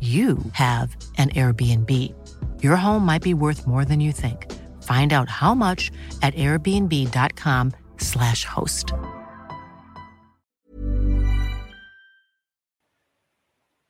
[0.00, 2.14] you have an Airbnb.
[2.62, 4.50] Your home might be worth more than you think.
[4.82, 5.90] Find out how much
[6.22, 8.92] at airbnb.com/slash host.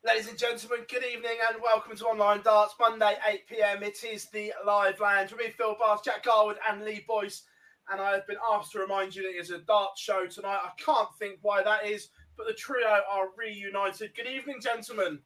[0.05, 3.85] Ladies and gentlemen, good evening and welcome to Online Darts, Monday, 8 pm.
[3.85, 7.45] It is the live lounge with Phil Bars, Jack Garwood, and Lee Boyce.
[7.89, 10.59] And I have been asked to remind you that it's a dart show tonight.
[10.65, 14.17] I can't think why that is, but the trio are reunited.
[14.17, 15.21] Good evening, gentlemen.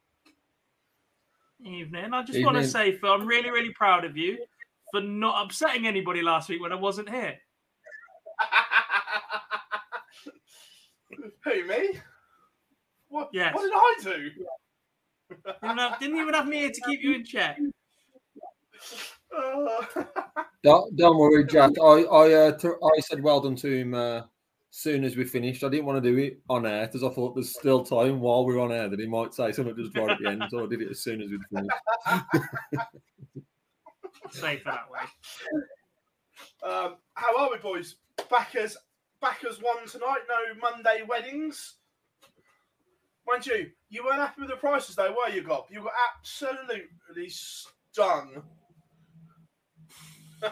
[1.63, 2.13] Evening.
[2.13, 4.37] I just want to say, Phil, I'm really, really proud of you
[4.91, 7.35] for not upsetting anybody last week when I wasn't here.
[11.43, 11.99] Who, me?
[13.07, 13.55] What, Yes.
[13.55, 14.29] what did I do?
[15.61, 17.57] Didn't, have- didn't even have me here to keep you in check.
[19.35, 19.83] Uh,
[20.63, 21.71] Don't, don't worry, Jack.
[21.79, 24.21] I I uh, t- I said well done to him uh,
[24.75, 25.63] soon as we finished.
[25.63, 28.45] I didn't want to do it on air because I thought there's still time while
[28.45, 30.43] we're on air that he might say something just right at the end.
[30.49, 31.71] So I did it as soon as we'd finished.
[34.31, 34.99] Safer that way.
[36.69, 37.95] um, how are we, boys?
[38.29, 38.75] Backers,
[39.21, 40.23] backers won tonight.
[40.27, 41.75] No Monday weddings.
[43.25, 45.67] Mind you, you weren't happy with the prices, though, were you, Gob?
[45.69, 48.43] You got absolutely stung.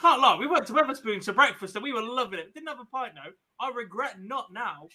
[0.00, 2.52] Can't lie, we went to Wetherspoons for breakfast and we were loving it.
[2.54, 3.32] Didn't have a pint though.
[3.60, 4.88] I regret not now.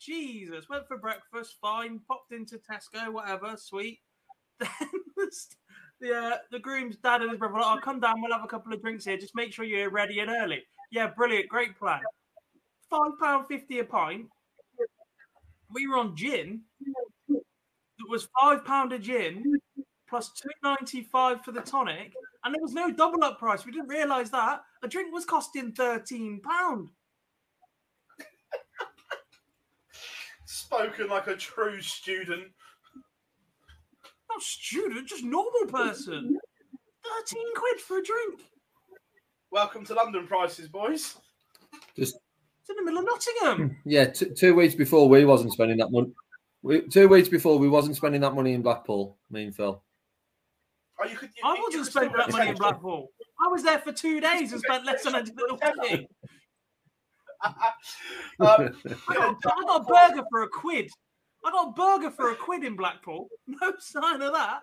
[0.00, 2.00] Jesus, went for breakfast, fine.
[2.06, 4.00] Popped into Tesco, whatever, sweet.
[4.60, 4.68] Then
[6.00, 8.48] the uh, the groom's dad and his brother, like, "Oh, come down, we'll have a
[8.48, 9.16] couple of drinks here.
[9.16, 12.00] Just make sure you're ready and early." Yeah, brilliant, great plan.
[12.88, 14.26] Five pound fifty a pint.
[15.72, 16.62] We were on gin.
[17.28, 19.44] It was five pound a gin
[20.08, 22.12] plus two ninety five for the tonic,
[22.48, 23.66] and there was no double up price.
[23.66, 26.88] We didn't realise that a drink was costing thirteen pound.
[30.46, 32.44] Spoken like a true student.
[34.30, 36.38] Not student, just normal person.
[37.04, 38.40] Thirteen quid for a drink.
[39.50, 41.18] Welcome to London prices, boys.
[41.96, 42.16] Just
[42.62, 43.76] It's in the middle of Nottingham.
[43.84, 46.12] yeah, t- two weeks before we wasn't spending that money.
[46.62, 49.18] We, two weeks before we wasn't spending that money in Blackpool.
[49.28, 49.82] Me and Phil.
[51.00, 52.56] Oh, you could, you, I wasn't spending that money in.
[52.56, 53.08] Blackpool.
[53.44, 56.06] I was there for two days and spent less than a little quid.
[57.44, 57.54] Um,
[58.40, 60.90] I got, I got a burger for a quid.
[61.44, 63.28] I got a burger for a quid in Blackpool.
[63.46, 64.60] No sign of that.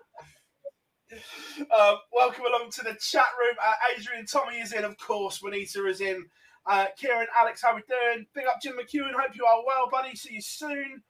[1.59, 3.56] Um, welcome along to the chat room.
[3.66, 5.41] Uh, Adrian Tommy is in, of course.
[5.41, 6.25] Juanita is in.
[6.68, 8.25] Uh, Kieran, Alex, how are we doing?
[8.34, 9.13] Big up Jim McEwen.
[9.13, 10.16] Hope you are well, buddy.
[10.16, 11.01] See you soon.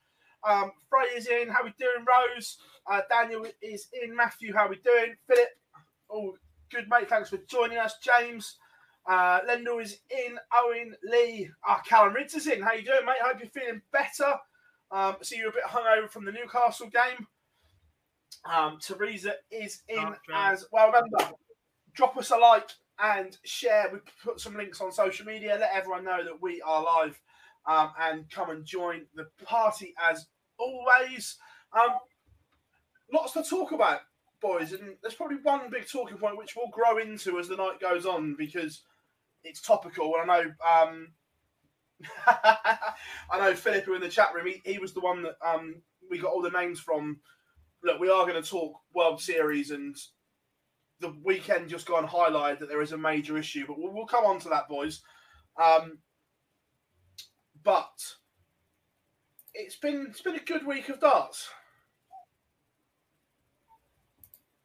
[0.48, 1.50] Um, Frey is in.
[1.50, 2.58] How we doing, Rose?
[2.90, 4.16] Uh, Daniel is in.
[4.16, 5.16] Matthew, how are we doing?
[5.28, 5.50] Philip,
[6.12, 6.36] oh,
[6.72, 7.10] good mate.
[7.10, 7.96] Thanks for joining us.
[8.04, 8.58] James,
[9.10, 10.38] uh, Lendl is in.
[10.54, 12.62] Owen, Lee, uh, Callum Ritz is in.
[12.62, 13.16] How you doing, mate?
[13.22, 14.34] Hope you're feeling better.
[14.92, 17.28] Um, see you're a bit hungover from the Newcastle game.
[18.46, 20.18] Um, Teresa is in Okay.
[20.34, 20.88] as well.
[20.88, 21.34] Remember,
[21.94, 22.70] drop us a like
[23.00, 23.90] and share.
[23.92, 25.58] We put some links on social media.
[25.60, 27.20] Let everyone know that we are live
[27.66, 30.28] um, and come and join the party as
[30.58, 31.38] always.
[31.74, 31.92] Um,
[33.12, 34.02] lots to talk about,
[34.42, 37.80] boys, and there's probably one big talking point which we'll grow into as the night
[37.80, 38.82] goes on because
[39.44, 40.14] it's topical.
[40.22, 41.08] And I know, um,
[42.28, 46.18] I know Philip, in the chat room, he, he was the one that um, we
[46.18, 47.20] got all the names from.
[47.84, 49.96] Look, we are going to talk World Series and
[51.02, 54.26] the weekend just gone highlighted that there is a major issue, but we'll, we'll come
[54.26, 55.02] on to that, boys.
[55.62, 56.00] Um,
[57.64, 58.16] but
[59.56, 61.50] it's been it's been a good week of darts.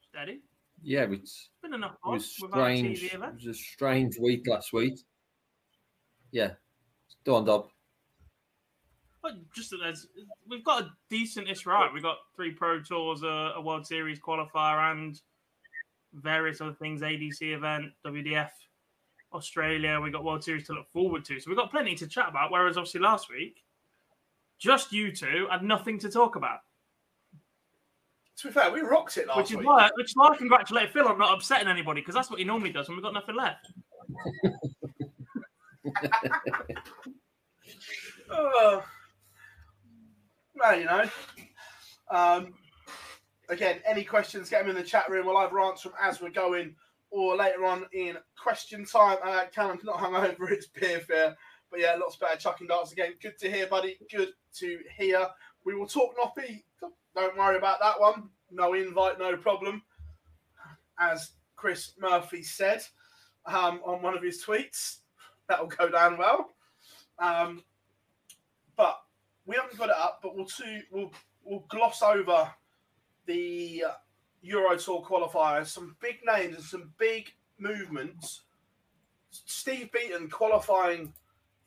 [0.08, 0.40] Steady.
[0.82, 3.02] Yeah, it's Been enough it was strange.
[3.02, 4.98] TV It was a strange week last week.
[6.32, 6.52] Yeah,
[7.24, 7.68] go on, Dob.
[9.22, 10.06] But just that there's,
[10.48, 11.92] we've got a decent-ish right.
[11.92, 15.20] We've got three Pro Tours, a, a World Series qualifier, and
[16.14, 18.48] various other things, ADC event, WDF,
[19.34, 20.00] Australia.
[20.00, 21.38] We've got World Series to look forward to.
[21.38, 22.50] So we've got plenty to chat about.
[22.50, 23.62] Whereas obviously last week,
[24.60, 26.58] just you two had nothing to talk about.
[28.38, 29.66] To be fair, we rocked it last which is week.
[29.66, 32.44] why, which is why I congratulate Phil on not upsetting anybody because that's what he
[32.44, 33.72] normally does when we've got nothing left.
[38.30, 38.82] oh,
[40.54, 41.04] well, you know.
[42.10, 42.54] Um,
[43.48, 45.26] again, any questions, get them in the chat room.
[45.26, 46.74] We'll either answer them as we're going
[47.10, 49.18] or later on in question time.
[49.22, 51.36] Uh, Callum's not hung over, it's beer fair.
[51.70, 53.14] But yeah, lots better chucking darts again.
[53.22, 53.98] Good to hear, buddy.
[54.10, 55.26] Good to hear.
[55.64, 56.62] We will talk Noppy.
[57.14, 58.30] Don't worry about that one.
[58.50, 59.82] No invite, no problem.
[60.98, 62.82] As Chris Murphy said
[63.46, 64.98] um, on one of his tweets,
[65.48, 66.50] that'll go down well.
[67.18, 67.62] Um,
[68.76, 69.00] but
[69.46, 71.12] we haven't got it up, but we'll two, we'll
[71.44, 72.50] we'll gloss over
[73.26, 73.84] the
[74.42, 75.66] Euro Tour qualifiers.
[75.66, 78.42] Some big names and some big movements.
[79.30, 81.12] Steve Beaton qualifying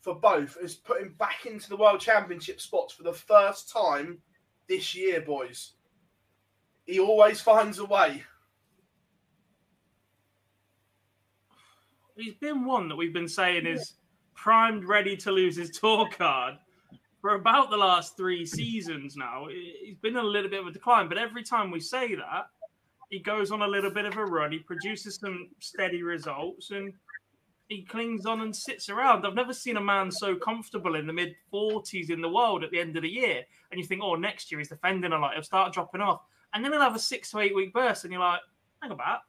[0.04, 4.20] for both is putting back into the World Championship spots for the first time
[4.68, 5.72] this year, boys.
[6.86, 8.22] He always finds a way.
[12.18, 13.94] He's been one that we've been saying is
[14.36, 16.56] primed, ready to lose his tour card
[17.22, 19.48] for about the last three seasons now.
[19.50, 22.48] He's been a little bit of a decline, but every time we say that,
[23.10, 24.52] he goes on a little bit of a run.
[24.52, 26.94] He produces some steady results and
[27.68, 29.26] he clings on and sits around.
[29.26, 32.72] I've never seen a man so comfortable in the mid 40s in the world at
[32.72, 33.44] the end of the year.
[33.72, 35.34] And you think, oh, next year he's defending a lot.
[35.34, 36.22] He'll start dropping off.
[36.54, 38.04] And then he'll have a six to eight week burst.
[38.04, 38.42] And you're like,
[38.82, 39.22] hang about.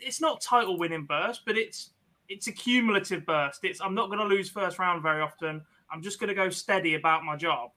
[0.00, 1.90] It's not title winning burst, but it's
[2.28, 3.64] it's a cumulative burst.
[3.64, 5.62] It's I'm not going to lose first round very often.
[5.90, 7.70] I'm just going to go steady about my job,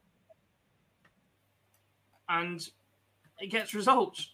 [2.30, 2.66] and
[3.40, 4.31] it gets results.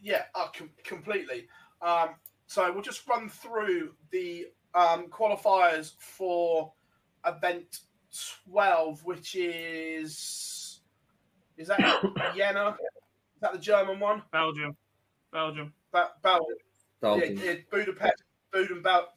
[0.00, 1.48] Yeah, uh, com- completely.
[1.82, 2.10] Um,
[2.46, 6.72] so we'll just run through the um, qualifiers for
[7.26, 7.80] event
[8.50, 10.80] 12, which is
[11.56, 11.78] is that
[12.36, 12.70] Jena?
[13.34, 14.22] Is that the German one?
[14.32, 14.76] Belgium,
[15.32, 16.56] Belgium, ba- Belgium.
[17.00, 17.36] Belgium.
[17.38, 18.22] Yeah, yeah, Budapest,
[18.52, 19.12] Bud- Bel-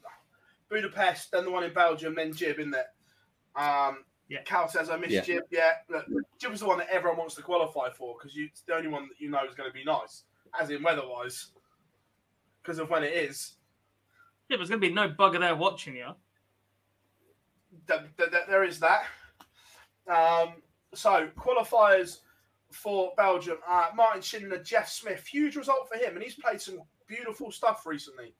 [0.69, 3.59] Budapest, then the one in Belgium, then Gib, isn't it?
[3.59, 4.41] Um, Yeah.
[4.43, 5.21] Cal says I miss Yeah.
[5.21, 5.43] Gib.
[5.49, 6.05] Yeah, look,
[6.39, 9.03] Gib is the one that everyone wants to qualify for because it's the only one
[9.07, 10.23] that you know is going to be nice,
[10.59, 11.51] as in weather-wise,
[12.61, 13.53] because of when it is.
[14.49, 16.07] Yeah, there's going to be no bugger there watching you.
[17.87, 19.03] Th- th- th- there is that.
[20.07, 20.53] Um,
[20.93, 22.19] so qualifiers
[22.71, 25.25] for Belgium: uh, Martin Schindler, Jeff Smith.
[25.25, 28.33] Huge result for him, and he's played some beautiful stuff recently.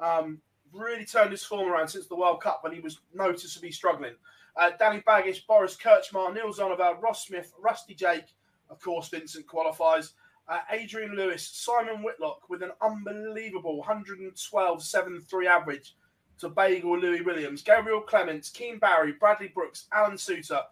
[0.00, 0.40] Um,
[0.72, 4.14] really turned his form around since the World Cup when he was noticeably struggling.
[4.56, 8.34] Uh, Danny Baggish, Boris Krcmar, Niels Zonneveld, Ross Smith, Rusty Jake,
[8.68, 10.12] of course, Vincent qualifies.
[10.50, 15.94] Uh, Adrian Lewis, Simon Whitlock with an unbelievable 112.73 average
[16.40, 20.62] to Bagel Louis Williams, Gabriel Clemens, Keane Barry, Bradley Brooks, Alan Soutar,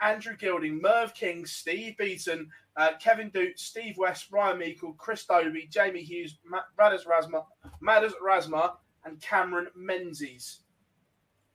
[0.00, 5.68] Andrew Gilding, Merv King, Steve Beaton, uh, Kevin Doets, Steve West, Ryan Meikle, Chris Dobey,
[5.68, 7.44] Jamie Hughes, Matt Radis Rasma,
[7.80, 10.60] Madars Razma, and Cameron Menzies.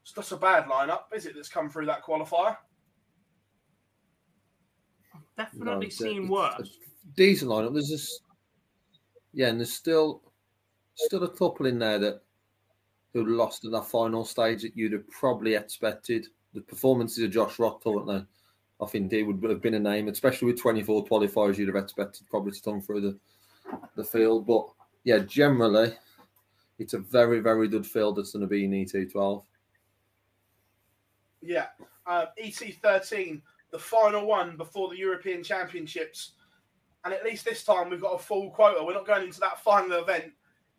[0.01, 2.57] It's not a bad lineup, is it, that's come through that qualifier?
[5.37, 6.77] Definitely No, it's seen worse.
[7.19, 7.73] Decent lineup.
[7.73, 8.21] There's this,
[9.33, 10.21] yeah, and there's still
[10.95, 12.21] still a couple in there that
[13.13, 16.27] who lost in that final stage that you'd have probably expected.
[16.53, 18.25] The performances of Josh Rockthorpe, now,
[18.81, 21.57] I think he would have been a name, especially with 24 qualifiers.
[21.57, 23.19] You'd have expected probably to come through the
[23.95, 24.67] the field, but
[25.03, 25.93] yeah, generally,
[26.79, 29.43] it's a very very good field that's going to be in E E212.
[31.41, 31.67] Yeah.
[32.07, 36.31] Uh, ET13, the final one before the European Championships.
[37.05, 38.83] And at least this time we've got a full quota.
[38.83, 40.31] We're not going into that final event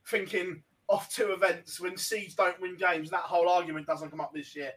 [0.06, 3.10] thinking off two events when seeds don't win games.
[3.10, 4.72] That whole argument doesn't come up this year.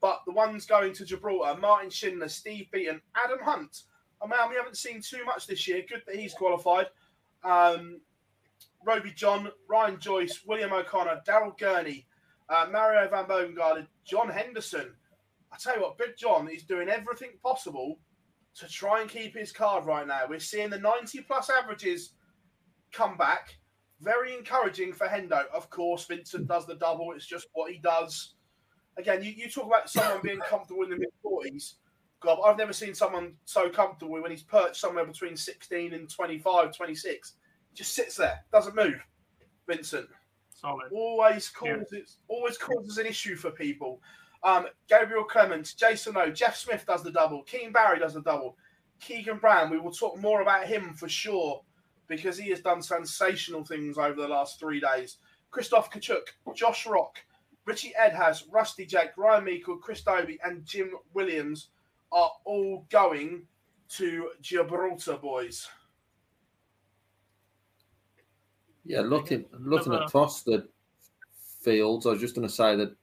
[0.00, 3.82] But the ones going to Gibraltar, Martin Schindler, Steve Beaton, Adam Hunt.
[4.22, 5.82] A man we haven't seen too much this year.
[5.88, 6.86] Good that he's qualified.
[7.44, 8.00] Um,
[8.84, 12.06] Rowby-John, Ryan Joyce, William O'Connor, Daryl Gurney,
[12.48, 14.92] uh, Mario Vandenbogaerde, John Henderson.
[15.52, 17.98] I tell you what, Big John is doing everything possible
[18.58, 20.22] to try and keep his card right now.
[20.28, 22.14] We're seeing the 90 plus averages
[22.92, 23.56] come back.
[24.00, 25.46] Very encouraging for Hendo.
[25.54, 27.12] Of course, Vincent does the double.
[27.12, 28.34] It's just what he does.
[28.96, 31.74] Again, you, you talk about someone being comfortable in the mid 40s.
[32.20, 36.76] God, I've never seen someone so comfortable when he's perched somewhere between 16 and 25,
[36.76, 37.34] 26.
[37.74, 38.98] Just sits there, doesn't move.
[39.68, 40.08] Vincent
[40.50, 40.90] Solid.
[40.92, 44.00] always causes always causes an issue for people.
[44.42, 47.42] Um, Gabriel Clemens, Jason O, Jeff Smith does the double.
[47.42, 48.56] Keane Barry does the double.
[49.00, 51.62] Keegan Brown, we will talk more about him for sure
[52.08, 55.18] because he has done sensational things over the last three days.
[55.50, 57.18] Christoph Kciuk, Josh Rock,
[57.64, 61.68] Richie Edhouse, Rusty Jake, Ryan Meikle, Chris Dobey, and Jim Williams
[62.12, 63.42] are all going
[63.90, 65.68] to Gibraltar, boys.
[68.84, 70.66] Yeah, looking looking across the
[71.62, 72.96] fields, I was just going to say that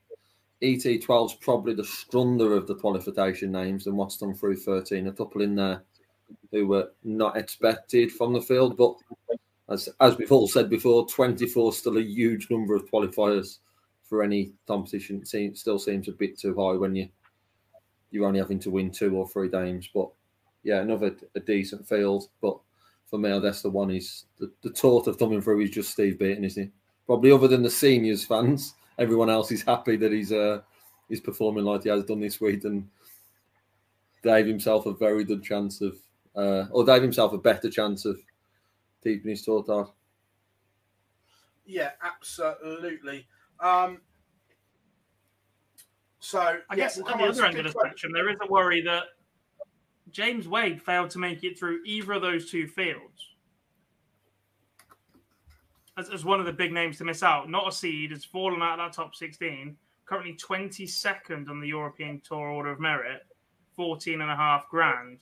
[0.62, 5.08] ET12 is probably the stronger of the qualification names than what's done through 13.
[5.08, 5.84] A couple in there
[6.52, 8.96] who were not expected from the field, but
[9.70, 13.60] as as we've all said before, 24 is still a huge number of qualifiers
[14.08, 15.24] for any competition.
[15.34, 17.10] It still seems a bit too high when you
[18.12, 19.90] you're only having to win two or three games.
[19.94, 20.10] But
[20.64, 22.30] yeah, another a decent field.
[22.42, 22.58] But
[23.08, 23.92] for me, that's the one.
[23.92, 26.72] Is the, the tort of coming through is just Steve Beaton, isn't he?
[27.06, 30.62] Probably other than the seniors fans, everyone else is happy that he's uh
[31.10, 32.88] he's performing like he has done this week and
[34.24, 35.98] gave himself a very good chance of
[36.36, 38.18] uh or gave himself a better chance of
[39.04, 39.94] keeping his tort out.
[41.66, 43.28] Yeah, absolutely.
[43.60, 44.02] Um,
[46.20, 48.38] so I yeah, guess we'll on the other end of the good spectrum, there is
[48.42, 49.04] a worry that
[50.12, 53.35] James Wade failed to make it through either of those two fields.
[55.98, 58.62] As, as one of the big names to miss out, not a seed, has fallen
[58.62, 59.78] out of that top 16.
[60.06, 63.22] Currently 22nd on the European Tour Order of Merit,
[63.76, 65.20] 14 and a half grand.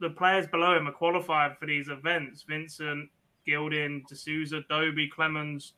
[0.00, 3.08] The players below him are qualified for these events Vincent,
[3.46, 5.72] Gilding, D'Souza, Dobey, Clemens,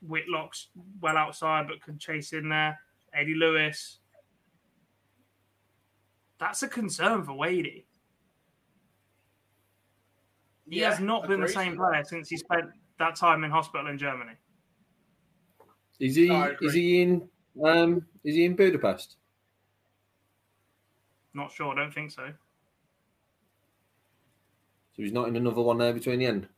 [0.00, 0.68] Whitlock's
[1.00, 2.78] well outside but can chase in there.
[3.12, 3.98] Eddie Lewis.
[6.38, 7.87] That's a concern for Wadey.
[10.70, 13.86] He Yeah, has not been the same player since he spent that time in hospital
[13.88, 14.32] in Germany.
[15.98, 16.28] Is he?
[16.28, 17.28] No, is he in?
[17.64, 19.16] Um, is he in Budapest?
[21.34, 22.32] Not sure, I don't think so.
[24.92, 26.48] So he's not in another one there between the end.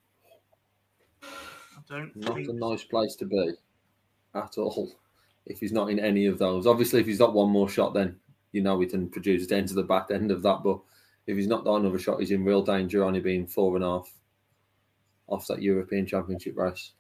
[1.23, 3.53] I don't Not think a nice place to be
[4.35, 4.93] at all.
[5.47, 8.21] If he's not in any of those, obviously, if he's got one more shot, then
[8.53, 10.63] you know he can produce down to the back end of that.
[10.63, 10.81] But
[11.27, 13.05] if he's not got another shot, he's in real danger.
[13.05, 14.13] Only being four and a half
[15.29, 16.93] off that European Championship race.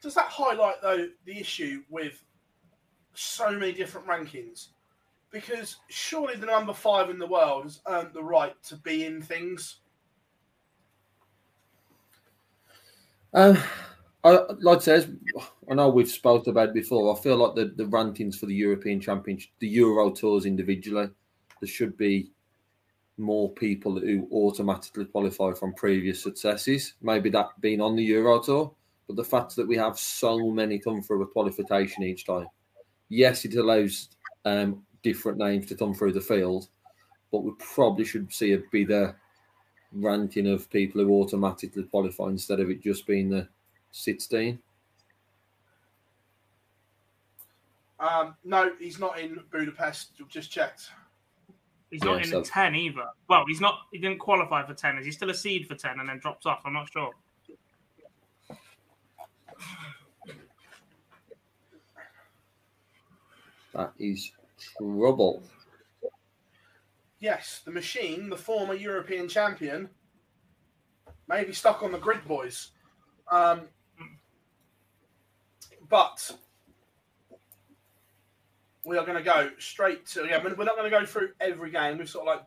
[0.00, 2.24] Does that highlight though the issue with
[3.14, 4.68] so many different rankings?
[5.30, 9.22] Because surely the number five in the world has earned the right to be in
[9.22, 9.76] things.
[13.32, 13.58] Um,
[14.22, 15.08] I, like says,
[15.70, 17.16] I know we've spoke about before.
[17.16, 21.08] I feel like the, the rankings for the European Championship, the Euro tours individually,
[21.60, 22.30] there should be
[23.16, 26.94] more people who automatically qualify from previous successes.
[27.02, 28.74] Maybe that being on the Euro tour,
[29.06, 32.46] but the fact that we have so many come through a qualification each time,
[33.08, 34.10] yes, it allows
[34.44, 36.68] um, different names to come through the field,
[37.32, 39.16] but we probably should see a bigger
[39.92, 43.48] ranking of people who automatically qualify instead of it just being the
[43.92, 44.58] 16.
[47.98, 50.12] Um, no, he's not in Budapest.
[50.28, 50.90] Just checked.
[51.90, 53.06] he's not Yeah, in so- the 10 either.
[53.28, 54.96] Well, he's not, he didn't qualify for 10.
[54.98, 56.62] Is he still a seed for 10 and then drops off?
[56.64, 57.10] I'm not sure.
[63.74, 64.32] That is
[64.76, 65.42] trouble.
[67.20, 69.88] Yes, the machine, the former European champion,
[71.28, 72.70] may be stuck on the grid, boys.
[73.30, 73.62] Um,
[75.90, 76.30] but
[78.86, 80.26] we are going to go straight to.
[80.26, 81.98] Yeah, we're not going to go through every game.
[81.98, 82.46] We're sort of like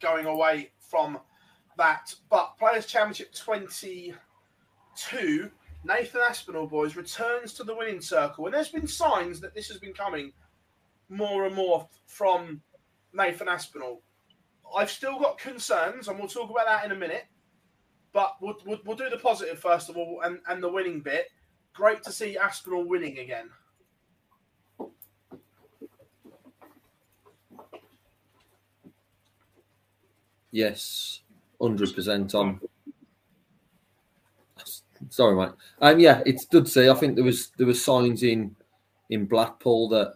[0.00, 1.18] going away from
[1.76, 2.14] that.
[2.30, 5.50] But Players Championship 22,
[5.84, 8.46] Nathan Aspinall, boys, returns to the winning circle.
[8.46, 10.32] And there's been signs that this has been coming
[11.10, 12.62] more and more from
[13.12, 14.00] Nathan Aspinall.
[14.74, 17.24] I've still got concerns, and we'll talk about that in a minute.
[18.12, 21.26] But we'll, we'll, we'll do the positive first of all and, and the winning bit.
[21.74, 23.50] Great to see Aspinall winning again.
[30.52, 31.22] Yes,
[31.60, 32.60] 100% on.
[35.08, 35.52] Sorry, mate.
[35.80, 36.88] Um, yeah, it's good to see.
[36.88, 38.54] I think there was there were signs in
[39.10, 40.14] in Blackpool that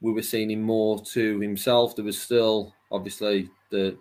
[0.00, 1.96] we were seeing him more to himself.
[1.96, 3.98] There was still obviously the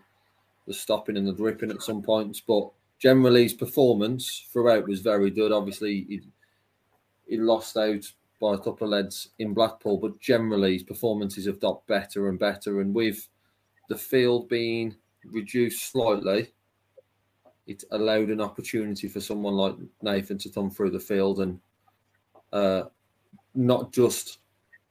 [0.67, 2.69] the stopping and the gripping at some points, but
[2.99, 5.51] generally his performance throughout was very good.
[5.51, 6.21] Obviously, he
[7.27, 8.03] he lost out
[8.41, 12.37] by a couple of leads in Blackpool, but generally his performances have got better and
[12.39, 12.81] better.
[12.81, 13.27] And with
[13.89, 16.51] the field being reduced slightly,
[17.67, 21.59] it allowed an opportunity for someone like Nathan to come through the field and
[22.53, 22.83] Uh,
[23.55, 24.37] not just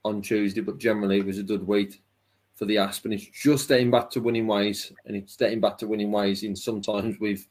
[0.02, 2.02] on Tuesday, but generally it was a good week
[2.56, 5.78] for the Asp, and it's just getting back to winning ways, and it's getting back
[5.78, 6.42] to winning ways.
[6.42, 7.46] In sometimes we've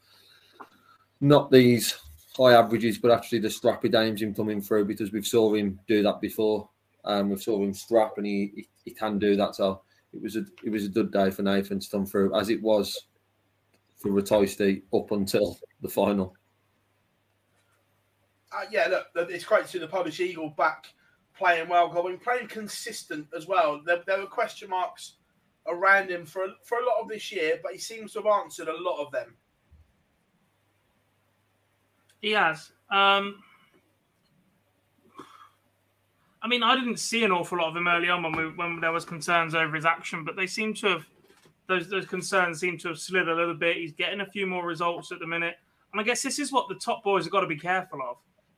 [1.21, 1.95] not these
[2.37, 6.03] high averages, but actually the strappy games him coming through because we've saw him do
[6.03, 6.69] that before.
[7.03, 9.55] Um, we've saw him strap, and he, he, he can do that.
[9.55, 9.81] So
[10.13, 12.61] it was a it was a good day for Nathan to come through, as it
[12.61, 13.07] was
[13.97, 16.35] for Ratajski up until the final.
[18.51, 20.87] Uh, yeah, look, it's great to see the Polish Eagle back
[21.37, 23.81] playing well, going playing consistent as well.
[23.85, 25.15] There, there, were question marks
[25.67, 28.67] around him for for a lot of this year, but he seems to have answered
[28.67, 29.35] a lot of them.
[32.21, 32.71] He has.
[32.91, 33.41] Um,
[36.41, 38.79] I mean, I didn't see an awful lot of him early on when we, when
[38.79, 41.05] there was concerns over his action, but they seem to have
[41.67, 43.77] those those concerns seem to have slid a little bit.
[43.77, 45.55] He's getting a few more results at the minute,
[45.91, 48.17] and I guess this is what the top boys have got to be careful of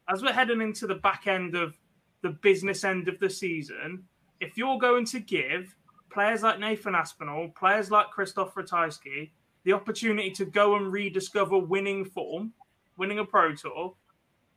[0.10, 1.78] as we're heading into the back end of
[2.22, 4.04] the business end of the season.
[4.40, 5.76] If you're going to give
[6.12, 9.32] players like Nathan Aspinall, players like Christoph Ratajski,
[9.64, 12.54] the opportunity to go and rediscover winning form,
[12.98, 13.96] winning a pro tour,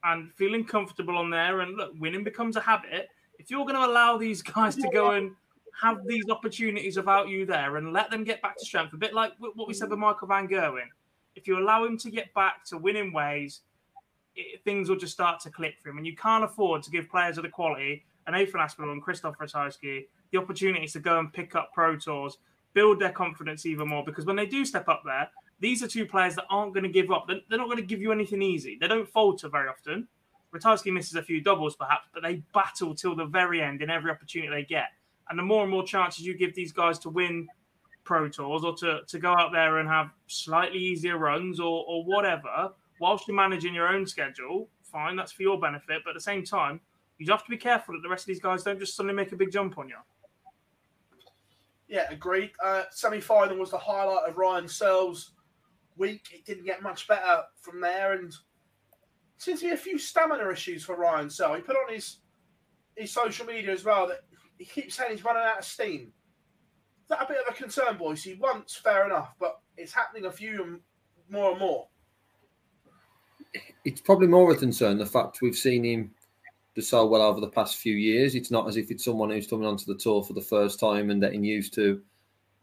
[0.04, 3.08] and feeling comfortable on there, and look, winning becomes a habit.
[3.38, 5.32] If you're going to allow these guys to go and
[5.80, 9.14] have these opportunities about you there and let them get back to strength, a bit
[9.14, 10.88] like what we said with Michael Van Gerwen,
[11.34, 13.60] if you allow him to get back to winning ways,
[14.34, 15.98] it, things will just start to click for him.
[15.98, 19.36] And you can't afford to give players of the quality, and Nathan Aspinall and Christoph
[19.38, 22.38] Ratajski, the opportunities to go and pick up Pro Tours,
[22.72, 24.04] build their confidence even more.
[24.04, 25.28] Because when they do step up there,
[25.60, 27.28] these are two players that aren't going to give up.
[27.28, 28.76] They're, not going to give you anything easy.
[28.80, 30.06] They don't falter very often.
[30.54, 34.10] Ratajski misses a few doubles, perhaps, but they battle till the very end in every
[34.10, 34.88] opportunity they get.
[35.28, 37.48] And the more and more chances you give these guys to win
[38.04, 42.04] Pro Tours or to, to go out there and have slightly easier runs or, or
[42.04, 42.70] whatever,
[43.00, 46.02] whilst you're managing your own schedule, fine, that's for your benefit.
[46.04, 46.80] But at the same time,
[47.18, 49.32] you have to be careful that the rest of these guys don't just suddenly make
[49.32, 49.96] a big jump on you.
[51.88, 52.50] Yeah, agreed.
[52.64, 55.32] Uh, Semi final was the highlight of Ryan Searle's
[55.96, 56.28] week.
[56.32, 58.32] It didn't get much better from there, and
[59.38, 62.18] seems to be a few stamina issues for Ryan So He put on his
[62.96, 64.20] his social media as well that
[64.58, 66.12] he keeps saying he's running out of steam.
[67.02, 68.22] Is that a bit of a concern, boys?
[68.22, 70.80] He once fair enough, but it's happening a few
[71.28, 71.88] more and more
[73.84, 76.10] it's probably more a concern the fact we've seen him
[76.74, 78.34] do so well over the past few years.
[78.34, 81.10] It's not as if it's someone who's coming onto the tour for the first time
[81.10, 82.02] and getting used to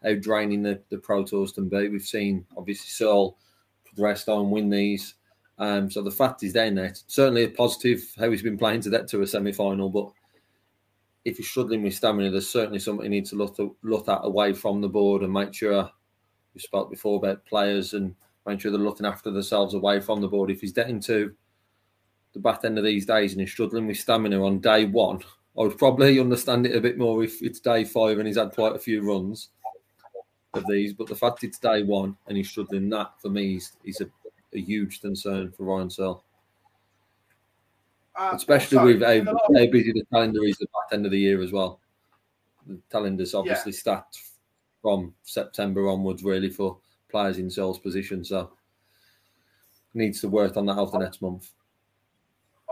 [0.04, 1.90] how draining the, the Pro Tours can be.
[1.90, 3.38] We've seen obviously Searle
[3.86, 5.16] progress on win these.
[5.60, 8.90] Um, so the fact is there that certainly a positive how he's been playing to
[8.90, 10.12] get to a semi final, but
[11.26, 14.20] if he's struggling with stamina, there's certainly something he needs to look, to, look at
[14.24, 15.90] away from the board and make sure
[16.54, 18.14] we spoke before about players and
[18.46, 20.52] make sure they're looking after themselves away from the board.
[20.52, 21.34] If he's getting to
[22.34, 25.20] the back end of these days and he's struggling with stamina on day one,
[25.58, 28.52] I would probably understand it a bit more if it's day five and he's had
[28.52, 29.50] quite a few runs
[30.54, 30.94] of these.
[30.94, 34.10] But the fact it's day one and he's struggling, that for me is, is a,
[34.54, 36.24] a huge concern for Ryan Searle.
[38.16, 41.12] Uh, Especially sorry, with how, how, busy the calendar is at the back end of
[41.12, 41.80] the year as well.
[42.68, 43.80] The calendar's obviously yeah.
[43.80, 44.20] stacked
[44.82, 46.78] from September onwards, really, for
[47.10, 48.24] players in Searle's position.
[48.24, 48.52] So
[49.96, 51.52] needs to work on that over the next month.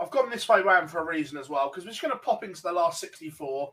[0.00, 2.18] I've gone this way round for a reason as well, because we're just going to
[2.18, 3.72] pop into the last 64,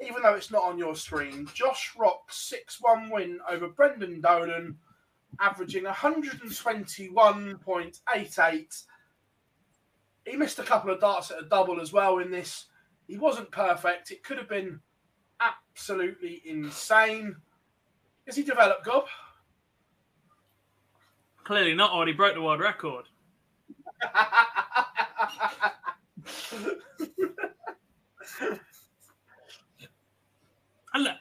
[0.00, 1.46] even though it's not on your screen.
[1.54, 4.76] Josh Rock 6 1 win over Brendan Dolan,
[5.40, 8.82] averaging 121.88.
[10.26, 12.66] He missed a couple of darts at a double as well in this.
[13.06, 14.10] He wasn't perfect.
[14.10, 14.80] It could have been
[15.40, 17.36] absolutely insane.
[18.26, 19.04] Has he developed, Gob?
[21.44, 23.04] Clearly not, already broke the world record.
[30.94, 31.16] and look,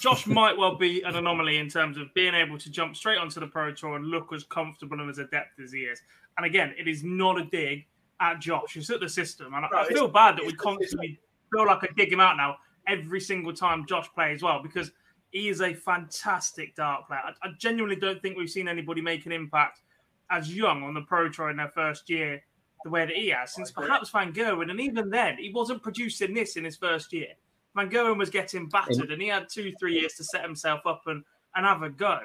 [0.00, 3.38] Josh might well be an anomaly in terms of being able to jump straight onto
[3.38, 6.00] the Pro Tour and look as comfortable and as adept as he is.
[6.38, 7.86] And again, it is not a dig
[8.18, 8.76] at Josh.
[8.76, 9.52] It's at the system.
[9.52, 11.20] And I, I feel bad that we constantly
[11.52, 12.56] feel like I dig him out now
[12.88, 14.90] every single time Josh plays well because
[15.32, 17.20] he is a fantastic dart player.
[17.22, 19.82] I, I, genuinely don't think we've seen anybody make an impact
[20.30, 22.42] as young on the Pro Tour in their first year
[22.84, 24.70] the way that he has since perhaps Van Gerwen.
[24.70, 27.34] And even then, he wasn't producing this in his first year.
[27.76, 31.02] Van Gerwen was getting battered and he had two, three years to set himself up
[31.06, 31.22] and,
[31.54, 32.18] and have a go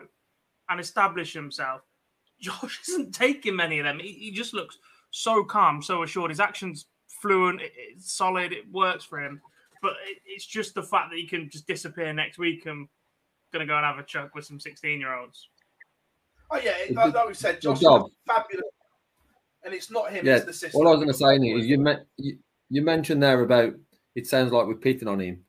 [0.69, 1.81] and establish himself.
[2.41, 3.99] Josh isn't taking many of them.
[3.99, 4.77] He, he just looks
[5.11, 6.31] so calm, so assured.
[6.31, 6.87] His actions
[7.21, 9.39] fluent, it, it's solid, it works for him.
[9.81, 12.87] But it, it's just the fact that he can just disappear next week and
[13.53, 15.49] going to go and have a chuck with some 16 year olds.
[16.51, 17.87] Oh, yeah, like, like we said, Josh is
[18.27, 18.65] fabulous.
[19.63, 20.79] And it's not him, yeah, it's the system.
[20.79, 22.37] What I was going to say is you, met, you,
[22.69, 23.73] You mentioned there about
[24.15, 25.43] it sounds like we're pitting on him.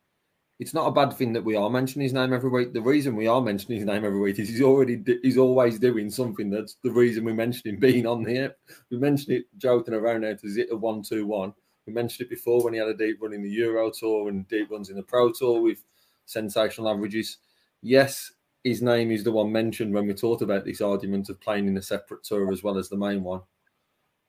[0.58, 2.72] It's not a bad thing that we are mentioning his name every week.
[2.72, 6.10] The reason we are mentioning his name every week is he's already he's always doing
[6.10, 6.48] something.
[6.48, 8.56] That's the reason we mentioned him being on here.
[8.90, 11.52] We mentioned it joking around now to zit a one two one.
[11.86, 14.48] We mentioned it before when he had a deep run in the Euro Tour and
[14.48, 15.84] deep runs in the Pro Tour with
[16.24, 17.36] sensational averages.
[17.82, 18.32] Yes,
[18.64, 21.76] his name is the one mentioned when we talked about this argument of playing in
[21.76, 23.42] a separate tour as well as the main one.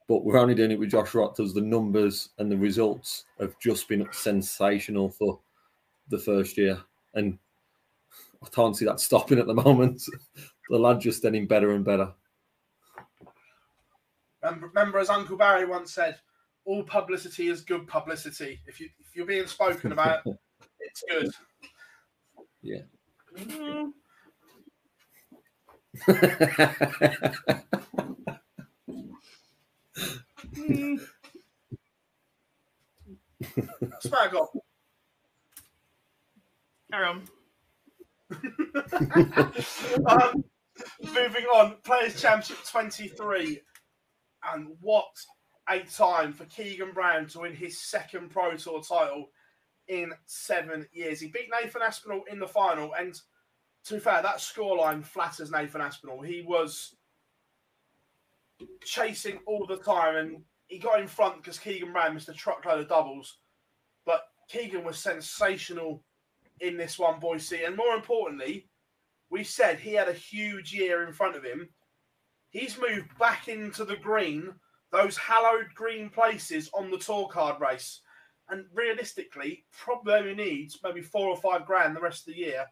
[0.07, 1.53] But we're only doing it with Josh Rotters.
[1.53, 5.39] The numbers and the results have just been sensational for
[6.07, 6.81] the first year.
[7.13, 7.37] And
[8.43, 10.01] I can't see that stopping at the moment.
[10.69, 12.13] the lad just getting better and better.
[14.41, 16.17] Remember, remember, as Uncle Barry once said,
[16.65, 18.59] all publicity is good publicity.
[18.65, 20.25] If you if you're being spoken about,
[20.79, 21.31] it's good.
[22.61, 22.81] Yeah.
[23.35, 23.93] Mm.
[34.01, 34.49] Smack off.
[36.91, 37.23] Carry on.
[40.09, 40.43] um,
[41.01, 43.61] moving on, Players Championship 23.
[44.53, 45.05] And what
[45.69, 49.29] a time for Keegan Brown to win his second Pro Tour title
[49.87, 51.19] in seven years.
[51.19, 52.93] He beat Nathan Aspinall in the final.
[52.97, 53.19] And
[53.85, 56.21] to be fair, that scoreline flatters Nathan Aspinall.
[56.21, 56.95] He was
[58.83, 62.79] chasing all the time and he got in front because Keegan Brown missed a truckload
[62.79, 63.37] of doubles.
[64.05, 66.03] But Keegan was sensational
[66.59, 67.63] in this one, Boise.
[67.63, 68.67] And more importantly,
[69.29, 71.69] we said he had a huge year in front of him.
[72.49, 74.53] He's moved back into the green,
[74.91, 78.01] those hallowed green places on the tour card race.
[78.49, 82.65] And realistically, probably only needs maybe four or five grand the rest of the year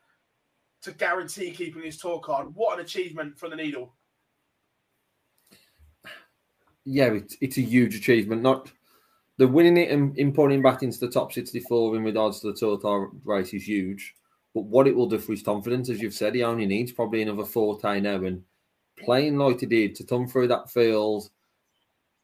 [0.84, 2.48] to guarantee keeping his tour card.
[2.54, 3.94] What an achievement for the Needle.
[6.86, 8.42] Yeah, it's, it's a huge achievement.
[8.42, 8.72] Not
[9.38, 13.12] the winning it and importing back into the top 64 in regards to the total
[13.24, 14.16] race is huge.
[14.54, 17.22] But what it will do for his confidence, as you've said, he only needs probably
[17.22, 18.24] another forte now.
[18.24, 18.44] And
[19.04, 21.30] playing like he did to come through that field,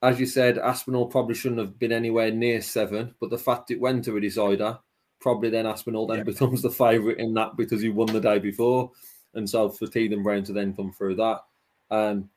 [0.02, 3.14] as you said, Aspinall probably shouldn't have been anywhere near seven.
[3.20, 4.80] But the fact it went to a decider,
[5.20, 6.24] probably then Aspinall then yeah.
[6.24, 8.92] becomes the favourite in that because he won the day before.
[9.34, 11.42] And so for Teeden Brown to then come through that,
[11.90, 12.30] um,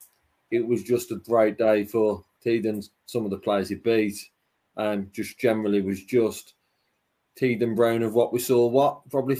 [0.54, 4.18] it was just a great day for Teeden, some of the players he beat
[4.76, 6.54] um, just generally was just
[7.40, 9.36] Teeden Brown of what we saw, what, probably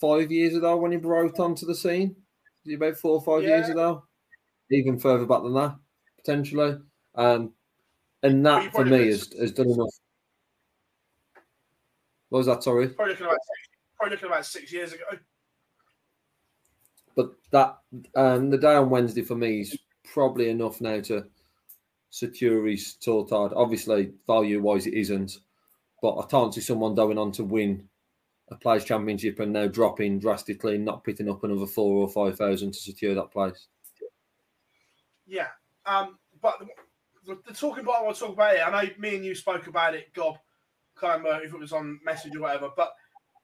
[0.00, 2.16] five years ago when he broke onto the scene?
[2.72, 3.56] About four or five yeah.
[3.56, 4.04] years ago?
[4.70, 5.76] Even further back than that,
[6.18, 6.76] potentially.
[7.14, 7.52] Um,
[8.22, 9.94] and that for me has, has done enough.
[12.28, 12.62] What was that?
[12.62, 12.88] Sorry.
[12.88, 15.04] Probably looking about six, probably looking about six years ago.
[17.16, 17.78] But that
[18.14, 19.78] um, the day on Wednesday for me is
[20.12, 21.24] probably enough now to
[22.12, 22.96] Securi's
[23.28, 23.52] card.
[23.54, 25.38] Obviously, value wise, it isn't,
[26.02, 27.88] but I can't see someone going on to win
[28.50, 32.72] a Players Championship and now dropping drastically, not picking up another four or five thousand
[32.72, 33.66] to secure that place.
[35.26, 35.48] Yeah,
[35.84, 36.58] um, but
[37.26, 38.66] the, the, talking about I want to talk about it.
[38.66, 40.38] I know me and you spoke about it, Gob,
[40.94, 42.70] kind of if it was on message or whatever.
[42.74, 42.94] But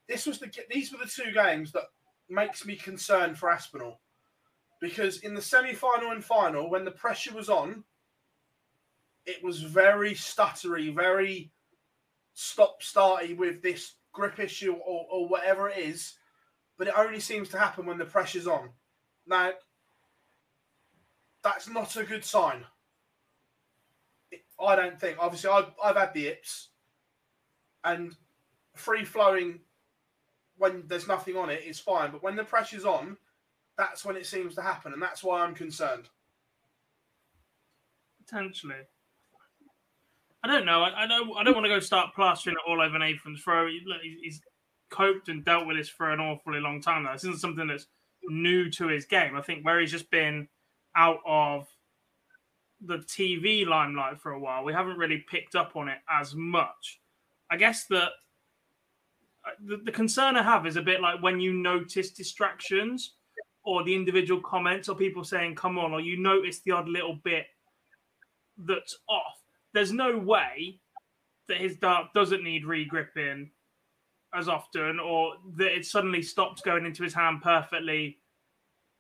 [0.09, 1.85] this was the these were the two games that
[2.31, 4.01] makes me concerned for Aspinall
[4.85, 7.85] because in the semi-final and final, when the pressure was on,
[9.25, 11.51] it was very stuttery, very
[12.35, 16.19] stop starty with this grip issue or, or whatever it is.
[16.77, 18.73] But it only seems to happen when the pressure's on.
[19.27, 19.53] Now,
[21.43, 22.67] that's not a good sign.
[24.61, 25.17] I don't think.
[25.19, 26.69] Obviously, I've, I've had the ips,
[27.83, 28.15] and
[28.75, 29.61] free flowing
[30.59, 32.11] when there's nothing on it is fine.
[32.11, 33.17] But when the pressure's on,
[33.77, 36.09] that's when it seems to happen, and that's why I'm concerned.
[38.27, 38.75] Potentially.
[40.43, 40.83] I don't know.
[40.83, 41.31] I, I don't.
[41.39, 43.71] I don't want to go start plastering it all over Nathan's throat.
[43.71, 44.41] He, he's
[44.91, 47.13] coped and dealt with this for an awfully long time now.
[47.13, 47.87] This isn't something that's
[48.29, 49.37] new to his game.
[49.37, 50.49] I think where he's just been
[50.97, 51.67] out of
[52.81, 57.01] the TV limelight for a while, we haven't really picked up on it as much.
[57.51, 58.11] I guess that
[59.47, 63.15] uh, the, the concern I have is a bit like when you notice distractions
[63.65, 67.19] or the individual comments or people saying "come on" or you notice the odd little
[67.25, 67.47] bit
[68.57, 70.81] that's off there's no way
[71.49, 73.51] that his dart doesn't need regripping
[74.35, 78.19] as often, or that it suddenly stops going into his hand perfectly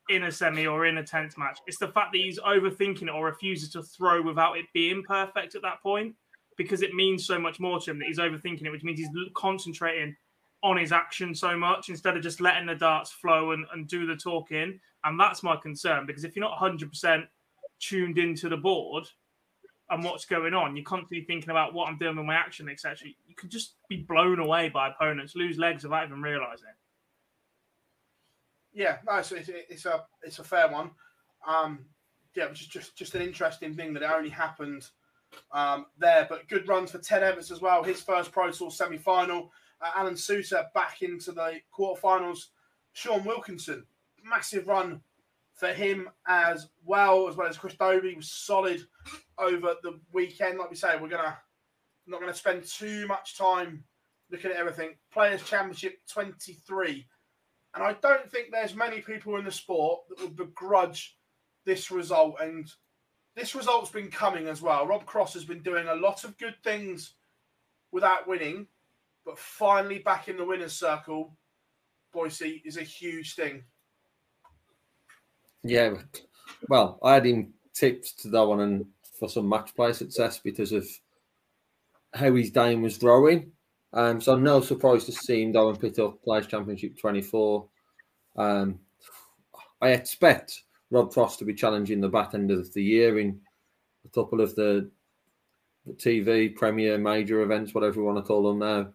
[0.09, 1.59] in a semi or in a tenth match.
[1.67, 5.55] It's the fact that he's overthinking it or refuses to throw without it being perfect
[5.55, 6.15] at that point,
[6.57, 9.09] because it means so much more to him that he's overthinking it, which means he's
[9.35, 10.15] concentrating
[10.65, 14.07] on his action so much instead of just letting the darts flow and, and do
[14.07, 14.81] the talking.
[15.05, 17.25] And that's my concern because if you're not 100%
[17.79, 19.05] tuned into the board,
[19.91, 20.77] and what's going on.
[20.77, 23.09] You're constantly thinking about what I'm doing with my action, etc.
[23.27, 26.69] You could just be blown away by opponents, lose legs without even realizing.
[28.73, 30.91] Yeah, no, it's, it's, a it's a fair one.
[31.47, 31.85] Um,
[32.35, 34.89] yeah, is just just an interesting thing that it only happened
[35.53, 36.27] um, there.
[36.29, 37.85] But good runs for Ted Evans as well.
[37.85, 39.53] His first Pro Tour semi final.
[39.81, 42.47] Uh, Alan Soutar back into the quarterfinals.
[42.93, 43.85] Sean Wilkinson,
[44.25, 45.01] massive run
[45.55, 48.85] for him as well, as well as Chris Dobey was solid
[49.39, 50.59] over the weekend.
[50.59, 51.37] Like we say, we're gonna
[52.07, 53.85] not gonna spend too much time
[54.31, 54.91] looking at everything.
[55.13, 57.07] Players Championship 23.
[57.75, 61.17] And I don't think there's many people in the sport that would begrudge
[61.67, 62.37] this result.
[62.41, 62.71] And
[63.35, 64.87] this result's been coming as well.
[64.87, 67.15] Rob Cross has been doing a lot of good things
[67.91, 68.67] without winning,
[69.25, 71.37] but finally back in the winner's circle,
[72.13, 73.65] Boise is a huge thing.
[75.63, 75.95] Yeah,
[76.69, 78.87] well, I had him tipped to that one and
[79.19, 80.87] for some match play success because of
[82.13, 83.53] how his game was growing.
[83.93, 87.67] Um, so no surprise to see him go and pick up Players Championship 24.
[88.37, 88.81] Um,
[89.81, 93.41] I expect Rob Cross to be challenging the back end of the year in
[94.05, 94.91] a couple of the,
[95.87, 98.93] the TV, Premier, major events, whatever you want to call them now.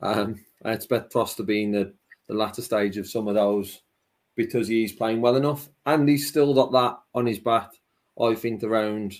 [0.00, 1.94] Um, I expect Cross to be in the,
[2.28, 3.82] the latter stage of some of those
[4.36, 7.70] because he's playing well enough and he's still got that on his back.
[8.20, 9.14] I think around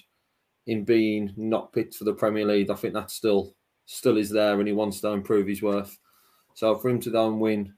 [0.66, 3.54] in being not picked for the Premier League, I think that still
[3.86, 5.96] still is there and he wants to improve his worth.
[6.54, 7.74] So for him to go and win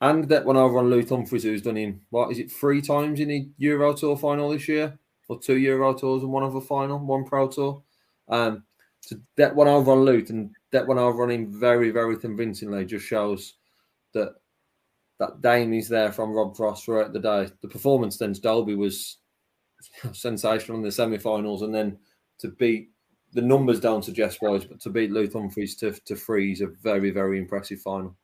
[0.00, 3.20] and that one over on Luke Humphries, who's done in what is it three times
[3.20, 4.98] in the Euro Tour final this year,
[5.28, 7.82] or two Euro Tours and one other final, one Pro Tour.
[8.28, 8.64] Um,
[9.00, 13.06] so that one over on Luke and that over on him very, very convincingly just
[13.06, 13.54] shows
[14.12, 14.34] that
[15.18, 17.48] that Dame is there from Rob Cross throughout the day.
[17.60, 19.18] The performance then Dalby was
[20.12, 21.98] sensational in the semi-finals, and then
[22.38, 22.90] to beat
[23.32, 27.10] the numbers don't suggest wise, but to beat Luke Humphries to to freeze a very,
[27.10, 28.16] very impressive final.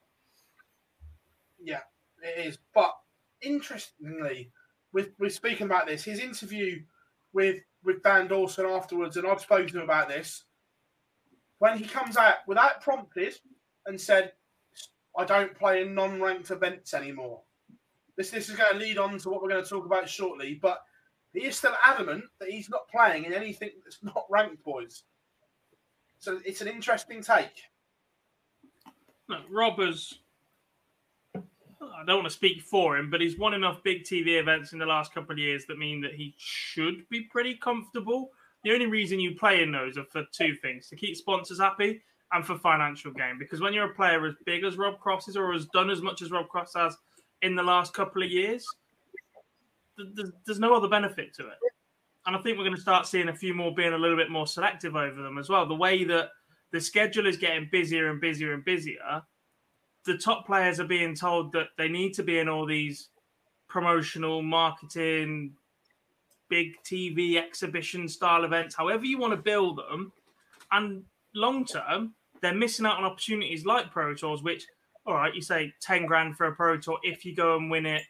[1.63, 1.81] Yeah,
[2.23, 2.59] it is.
[2.75, 2.95] But
[3.43, 4.51] interestingly,
[4.93, 6.81] with with speaking about this, his interview
[7.33, 10.45] with with Dan Dawson afterwards, and I've spoken to him about this.
[11.59, 13.39] When he comes out without prompted
[13.87, 14.33] and said,
[15.17, 17.43] "I don't play in non-ranked events anymore."
[18.17, 20.55] This this is going to lead on to what we're going to talk about shortly,
[20.55, 20.83] but
[21.33, 25.05] he is still adamant that he's not playing in anything that's not ranked, boys.
[26.19, 27.63] So it's an interesting take.
[29.29, 30.15] No, Rob has
[31.97, 34.79] I don't want to speak for him, but he's won enough big TV events in
[34.79, 38.31] the last couple of years that mean that he should be pretty comfortable.
[38.67, 42.03] The only reason you play in those are for two things to keep sponsors happy
[42.33, 43.39] and for financial gain.
[43.39, 46.03] Because when you're a player as big as Rob Cross is or has done as
[46.03, 46.97] much as Rob Cross has
[47.43, 48.67] in the last couple of years,
[50.45, 51.59] there's no other benefit to it.
[52.27, 54.33] And I think we're going to start seeing a few more being a little bit
[54.33, 55.65] more selective over them as well.
[55.65, 56.31] The way that
[56.73, 59.23] the schedule is getting busier and busier and busier
[60.07, 63.11] the top players are being told that they need to be in all these
[63.69, 65.53] promotional marketing
[66.49, 70.13] big tv exhibition style events however you want to build them
[70.73, 71.03] and
[71.35, 74.67] long term they're missing out on opportunities like pro tours which
[75.07, 77.87] all right you say 10 grand for a pro tour if you go and win
[77.87, 78.03] it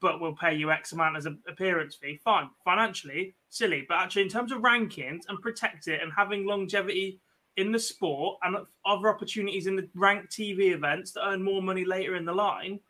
[0.00, 4.22] but we'll pay you x amount as an appearance fee fine financially silly but actually
[4.22, 7.20] in terms of rankings and protect it and having longevity
[7.56, 11.84] in the sport and other opportunities in the ranked TV events that earn more money
[11.84, 12.80] later in the line,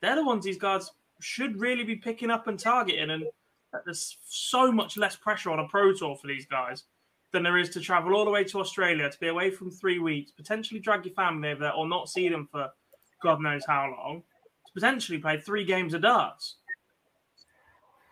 [0.00, 3.10] they're the ones these guys should really be picking up and targeting.
[3.10, 3.24] And
[3.84, 6.84] there's so much less pressure on a pro tour for these guys
[7.32, 9.98] than there is to travel all the way to Australia to be away from three
[9.98, 12.68] weeks, potentially drag your family over there or not see them for
[13.22, 14.22] God knows how long,
[14.66, 16.56] to potentially play three games of darts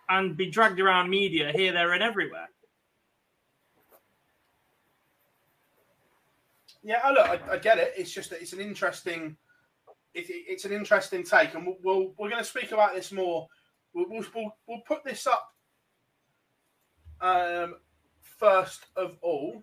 [0.09, 2.49] and be dragged around media here, there, and everywhere.
[6.83, 7.93] Yeah, look, I, I, get it.
[7.97, 9.37] It's just that it's an interesting,
[10.15, 13.49] it, it's an interesting take, and we'll, we'll we're going to speak about this more.
[13.95, 15.55] We'll, we'll, we'll put this up
[17.21, 17.77] um,
[18.21, 19.63] first of all.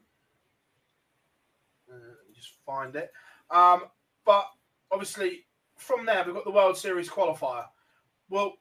[1.90, 1.98] Uh,
[2.34, 3.12] just find it.
[3.50, 3.84] Um,
[4.26, 4.46] but
[4.92, 5.46] obviously,
[5.78, 7.66] from there we've got the World Series qualifier.
[8.30, 8.54] We'll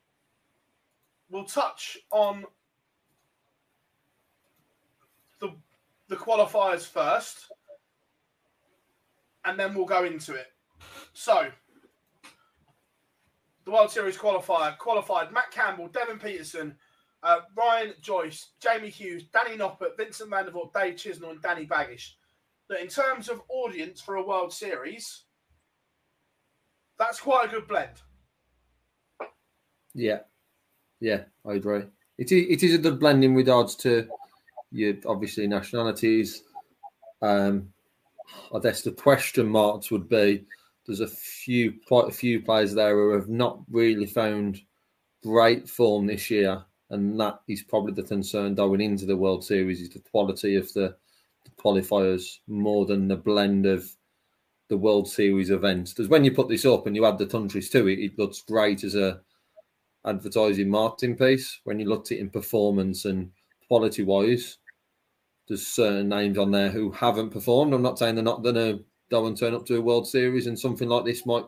[1.31, 2.45] we'll touch on
[5.41, 5.51] the
[6.09, 7.51] the qualifiers first
[9.45, 10.47] and then we'll go into it.
[11.13, 11.49] So,
[13.65, 16.77] the World Series qualifier qualified Matt Campbell, Devon Petersen,
[17.23, 22.11] uh, Ryan Joyce, Jamie Hughes, Danny Noppert, Vincent van Dave Chisnall, and Danny Baggish.
[22.69, 25.25] That in terms of audience for a World Series,
[26.99, 28.03] that's quite a good blend.
[29.95, 30.21] Yeah,
[31.01, 31.83] yeah, I agree.
[32.19, 34.09] It is, it is a good blend in regards to
[34.71, 36.43] your obviously nationalities.
[37.23, 37.69] Um,
[38.55, 40.45] I guess the question marks would be
[40.87, 44.61] there's a few, quite a few players there who have not really found
[45.23, 49.81] great form this year, and that is probably the concern going into the World Series
[49.81, 50.95] is the quality of the,
[51.45, 53.91] the qualifiers more than the blend of
[54.69, 55.93] the World Series events.
[55.93, 58.43] Because when you put this up and you add the countries to it, it looks
[58.43, 59.21] great as a
[60.07, 61.61] advertising marketing piece.
[61.65, 63.31] When you looked at it in performance and
[63.69, 64.59] quality wise,
[65.49, 67.73] there's certain names on there who haven't performed.
[67.73, 68.85] I'm not saying they're not going to
[69.23, 71.45] and turn up to a World Series, and something like this might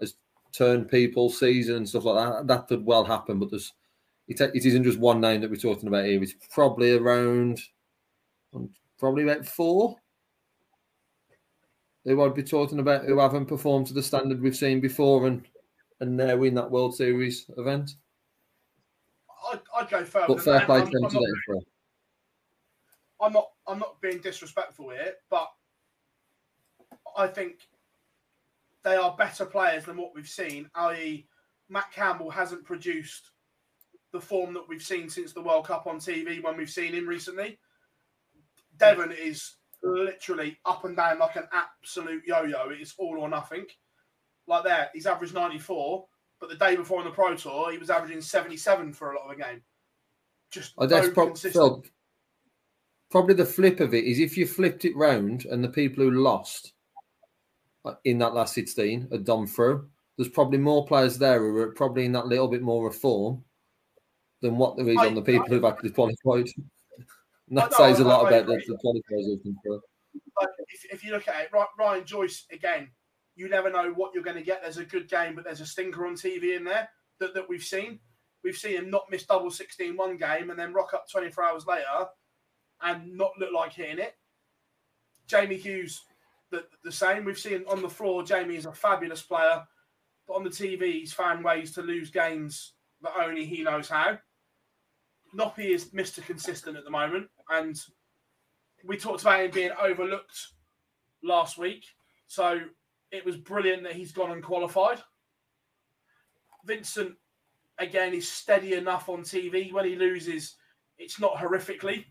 [0.00, 0.14] has
[0.52, 2.46] turned people's season and stuff like that.
[2.46, 3.72] That could well happen, but there's
[4.28, 6.22] it, it isn't just one name that we're talking about here.
[6.22, 7.60] It's probably around,
[8.98, 9.96] probably about four.
[12.04, 15.44] Who I'd be talking about who haven't performed to the standard we've seen before, and
[16.00, 17.92] and now in that World Series event.
[19.52, 20.26] I'd, I'd go further.
[20.28, 21.24] But fair play to them I'm today.
[21.48, 21.62] not,
[23.20, 23.50] I'm not.
[23.66, 25.50] I'm not being disrespectful here, but
[27.16, 27.68] I think
[28.84, 30.70] they are better players than what we've seen.
[30.74, 31.26] I.e.,
[31.68, 33.30] Matt Campbell hasn't produced
[34.12, 37.06] the form that we've seen since the World Cup on TV when we've seen him
[37.08, 37.58] recently.
[38.78, 42.68] Devon is literally up and down like an absolute yo-yo.
[42.70, 43.66] It's all or nothing.
[44.46, 46.06] Like that, he's averaged 94,
[46.40, 49.30] but the day before on the Pro Tour, he was averaging 77 for a lot
[49.30, 49.62] of the game.
[50.52, 51.84] Just Oh, that's no prob- Phil,
[53.10, 56.22] probably the flip of it is if you flipped it round and the people who
[56.22, 56.72] lost
[57.86, 61.72] Uh, in that last 16 had gone through, there's probably more players there who are
[61.72, 63.44] probably in that little bit more of form
[64.42, 66.48] than what there is I- on the people who've actually qualified.
[67.48, 69.80] And that I says a lot I about the, the qualifiers who've come through.
[70.36, 72.90] But if, if you look at it, Ry- Ryan Joyce again,
[73.36, 74.62] you never know what you're going to get.
[74.62, 76.88] There's a good game, but there's a stinker on TV in there
[77.20, 78.00] that, that we've seen.
[78.42, 81.66] We've seen him not miss double 16 one game and then rock up 24 hours
[81.66, 82.08] later
[82.82, 84.16] and not look like hitting it.
[85.28, 86.02] Jamie Hughes,
[86.50, 87.24] the, the same.
[87.24, 89.62] We've seen on the floor, Jamie is a fabulous player,
[90.26, 94.18] but on the TV, he's found ways to lose games that only he knows how.
[95.36, 96.24] Noppy is Mr.
[96.24, 97.78] Consistent at the moment, and
[98.84, 100.48] we talked about him being overlooked
[101.22, 101.84] last week.
[102.26, 102.60] So
[103.10, 105.00] it was brilliant that he's gone and qualified.
[106.64, 107.14] Vincent,
[107.78, 109.72] again, is steady enough on TV.
[109.72, 110.56] When he loses,
[110.98, 112.04] it's not horrifically.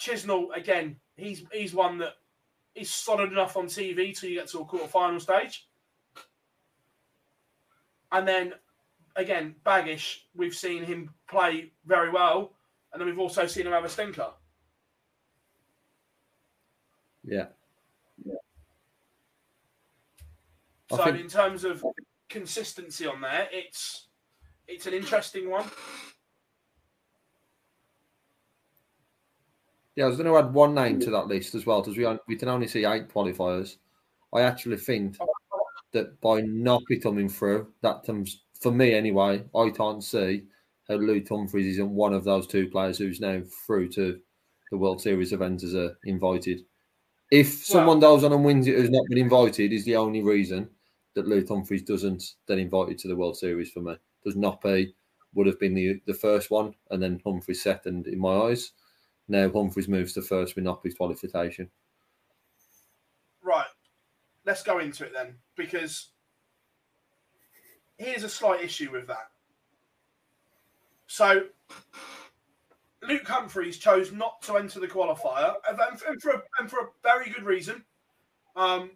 [0.00, 2.14] Chisnell, again, he's he's one that
[2.78, 5.66] is solid enough on TV till you get to a quarter final stage.
[8.12, 8.54] And then
[9.16, 12.54] again, Baggish, we've seen him play very well,
[12.92, 14.30] and then we've also seen him have a stinker.
[17.24, 17.48] Yeah.
[20.90, 21.84] I So think- in terms of
[22.30, 24.06] consistency on there, it's
[24.66, 25.70] it's an interesting one.
[29.98, 32.06] Yeah, I was going to add one name to that list as well, because we,
[32.28, 33.78] we can only see eight qualifiers.
[34.32, 35.16] I actually think
[35.90, 39.42] that by not coming through, that comes for me anyway.
[39.56, 40.44] I can't see
[40.88, 44.20] how Luke Humphries isn't one of those two players who's now through to
[44.70, 46.60] the World Series event as a invited.
[47.32, 50.70] If someone goes on and wins it who's not been invited, is the only reason
[51.16, 53.96] that Luke Humphries doesn't then invited to the World Series for me.
[54.24, 54.94] Does not be
[55.34, 58.70] would have been the the first one, and then Humphries second in my eyes.
[59.28, 61.70] Now Humphries moves to first with Noppy's qualification.
[63.42, 63.66] Right.
[64.44, 66.08] Let's go into it then, because
[67.98, 69.28] here's a slight issue with that.
[71.06, 71.46] So
[73.02, 77.30] Luke Humphries chose not to enter the qualifier, and for a, and for a very
[77.30, 77.84] good reason.
[78.56, 78.92] Um,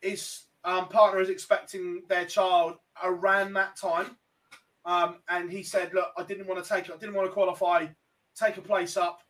[0.00, 4.16] his um, partner is expecting their child around that time,
[4.84, 7.86] um, and he said, "Look, I didn't want to take, I didn't want to qualify,
[8.34, 9.20] take a place up,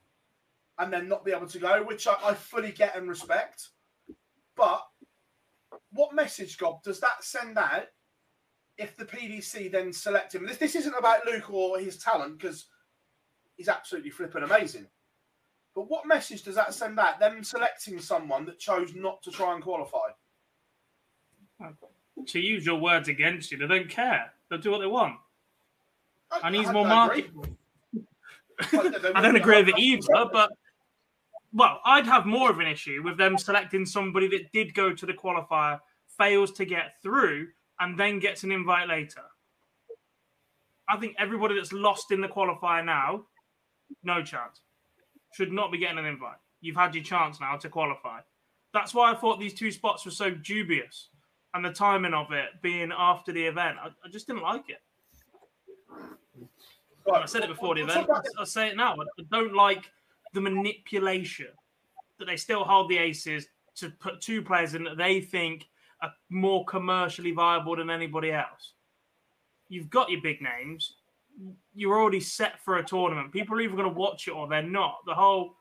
[0.78, 3.68] and then not be able to go," which I, I fully get and respect.
[4.56, 4.82] But
[5.92, 7.86] what message, Gob, does that send out
[8.78, 10.46] if the PDC then select him?
[10.46, 12.66] This, this isn't about Luke or his talent because
[13.56, 14.86] he's absolutely flipping amazing.
[15.74, 17.20] But what message does that send out?
[17.20, 20.08] Them selecting someone that chose not to try and qualify.
[22.26, 24.32] To use your words against you, they don't care.
[24.48, 25.16] They'll do what they want.
[26.30, 27.46] I, And he's I more marketable.
[28.72, 30.50] I I don't agree with it either, but
[31.56, 35.06] well, I'd have more of an issue with them selecting somebody that did go to
[35.06, 35.80] the qualifier,
[36.18, 37.48] fails to get through,
[37.80, 39.22] and then gets an invite later.
[40.86, 43.24] I think everybody that's lost in the qualifier now,
[44.04, 44.60] no chance.
[45.32, 46.36] Should not be getting an invite.
[46.60, 48.20] You've had your chance now to qualify.
[48.74, 51.08] That's why I thought these two spots were so dubious.
[51.54, 54.82] And the timing of it being after the event, I, I just didn't like it.
[57.08, 58.10] Right, I said it before the event.
[58.38, 58.94] I'll say it now.
[58.94, 59.90] I don't like
[60.34, 61.48] the manipulation
[62.18, 63.46] that they still hold the aces
[63.76, 65.66] to put two players in that they think
[66.02, 68.72] are more commercially viable than anybody else.
[69.68, 70.94] You've got your big names.
[71.74, 73.32] You're already set for a tournament.
[73.32, 74.98] People are either going to watch it or they're not.
[75.06, 75.56] The whole,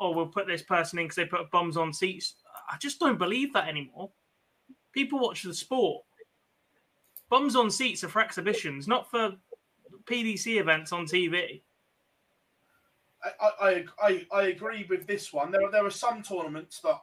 [0.00, 2.36] oh, we'll put this person in because they put bums on seats.
[2.70, 4.10] I just don't believe that anymore.
[4.92, 6.04] People watch the sport.
[7.28, 9.32] Bums on seats are for exhibitions, not for
[10.04, 11.62] PDC events on TV.
[13.22, 15.50] I, I, I, I agree with this one.
[15.50, 17.00] There are, there are some tournaments that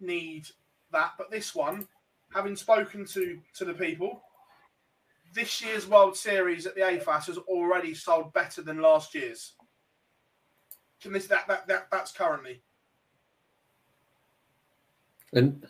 [0.00, 0.46] need
[0.92, 1.88] that, but this one,
[2.34, 4.22] having spoken to, to the people,
[5.34, 9.52] this year's World Series at the AFAS has already sold better than last year's.
[11.02, 12.62] Can this that, that, that that's currently?
[15.34, 15.66] And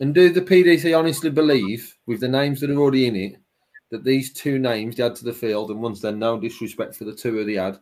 [0.00, 3.36] and do the PDC honestly believe, with the names that are already in it,
[3.90, 7.14] that these two names add to the field, and once they're no disrespect for the
[7.14, 7.80] two of the ad,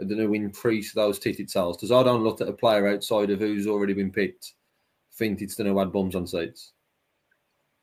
[0.00, 1.76] are going to increase those ticket sales?
[1.76, 4.54] Because I don't look at a player outside of who's already been picked,
[5.14, 6.72] think it's going to add bums on seats.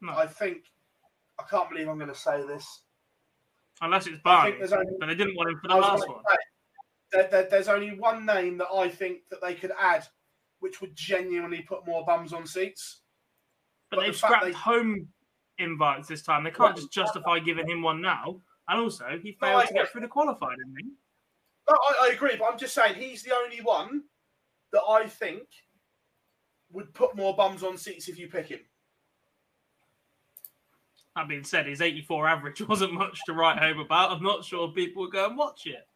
[0.02, 0.64] No, I think
[1.40, 2.82] I can't believe I'm going to say this.
[3.82, 6.08] unless it's I Barney, think there's only, but they didn't want him for the last
[6.08, 6.20] one.
[6.30, 6.38] say,
[7.12, 10.08] there, there- there's only one name that I think that they could add,
[10.60, 13.02] which would genuinely put more bums on seats.
[13.90, 15.08] But But they've the scrapped they- home
[15.58, 16.44] invites this time.
[16.44, 16.82] They can't Yeah.
[16.82, 18.42] just justify giving him one now.
[18.68, 20.92] And also, he failed I to get through the qualifier, didn't he?
[21.70, 24.04] No, I, I agree, but I'm just saying he's the only one
[24.72, 25.48] that I think
[26.72, 28.60] would put more bums on seats if you pick him.
[31.16, 34.12] That being said, his 84 average wasn't much to write home about.
[34.12, 35.88] I'm not sure people would go and watch it.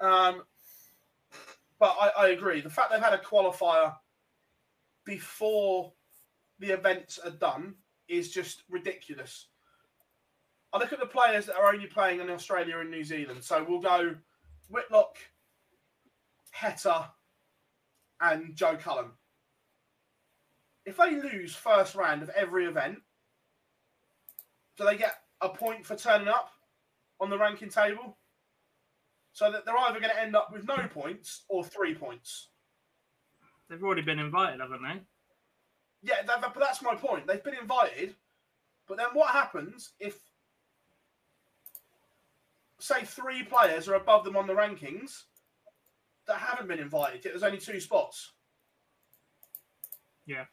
[0.00, 0.42] Um,
[1.78, 2.60] but I, I agree.
[2.60, 3.94] The fact they've had a qualifier
[5.04, 5.92] before
[6.58, 7.74] the events are done
[8.08, 9.47] is just ridiculous.
[10.72, 13.42] I look at the players that are only playing in Australia and New Zealand.
[13.42, 14.14] So we'll go
[14.68, 15.16] Whitlock,
[16.54, 17.06] Heta,
[18.20, 19.10] and Joe Cullen.
[20.84, 22.98] If they lose first round of every event,
[24.76, 26.50] do they get a point for turning up
[27.20, 28.16] on the ranking table?
[29.32, 32.48] So that they're either going to end up with no points or three points.
[33.70, 35.00] They've already been invited, haven't they?
[36.02, 37.26] Yeah, but that's my point.
[37.26, 38.14] They've been invited,
[38.86, 40.18] but then what happens if,
[42.78, 45.24] say, three players are above them on the rankings
[46.26, 47.24] that haven't been invited?
[47.24, 48.32] Yet there's only two spots.
[50.26, 50.44] Yeah.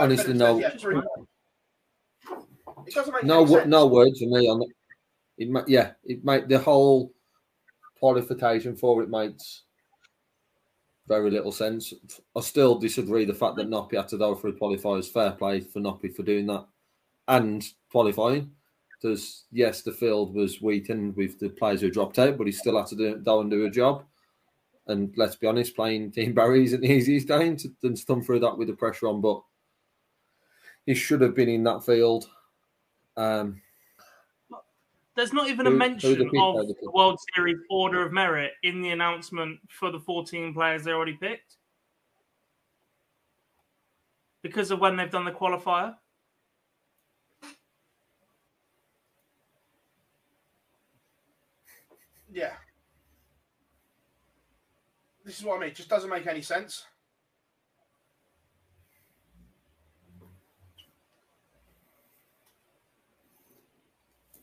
[0.00, 0.60] Honestly, no.
[0.60, 1.02] said, yeah, three.
[2.86, 4.68] It doesn't make No, any no words for me on it.
[5.36, 7.12] It ma- yeah, it make the whole
[7.98, 9.64] qualification for it makes
[11.08, 11.94] very little sense.
[12.36, 15.10] I still disagree the fact that Noppy had to go through qualifiers.
[15.10, 16.66] Fair play for Noppy for doing that
[17.26, 18.52] and qualifying.
[19.00, 22.76] Because yes, the field was weakened with the players who dropped out, but he still
[22.76, 24.04] had to do, go and do a job.
[24.86, 28.58] And let's be honest, playing Keane Barry isn't the easiest game to, to through that
[28.58, 29.20] with the pressure on.
[29.20, 29.42] But
[30.84, 32.28] he should have been in that field.
[33.16, 33.62] Um,
[35.18, 38.52] There's not even a Who- who mention of the the World Series Order of Merit
[38.62, 41.56] in the announcement for the 14 players they already picked.
[44.42, 45.98] Because of when they've done the qualifier.
[52.30, 52.56] Yeah.
[55.24, 55.70] This is what I mean.
[55.70, 56.86] It just doesn't make any sense.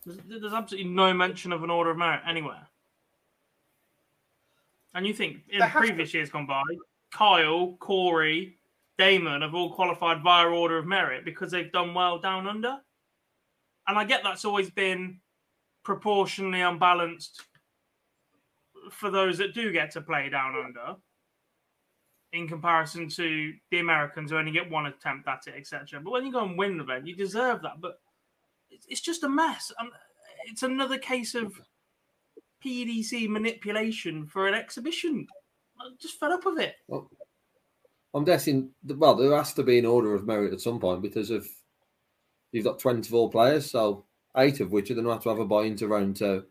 [0.05, 2.67] There's, there's absolutely no mention of an Order of Merit anywhere.
[4.93, 6.61] And you think in There has to- previous years gone by,
[7.11, 8.57] Kyle, Corey,
[8.97, 12.77] Damon have all qualified via Order of Merit because they've done well down under.
[13.87, 15.19] And I get that's always been
[15.83, 17.43] proportionally unbalanced
[18.91, 20.95] for those that do get to play down under
[22.33, 25.99] in comparison to the Americans who only get one attempt at it, etc.
[26.01, 27.79] But when you go and win the event, you deserve that.
[27.81, 27.99] But
[28.75, 29.71] it's, it's just a mess.
[29.79, 29.89] And
[30.47, 31.53] it's another case of
[32.63, 35.27] PDC manipulation for an exhibition.
[35.81, 36.75] I'm just fed up with it.
[38.13, 38.69] I'm guessing.
[38.85, 41.47] Well, there has to be an order of merit at some point because of
[42.51, 44.05] you've got 24 players, so
[44.37, 46.43] eight of which are going to have to have a buy into round two.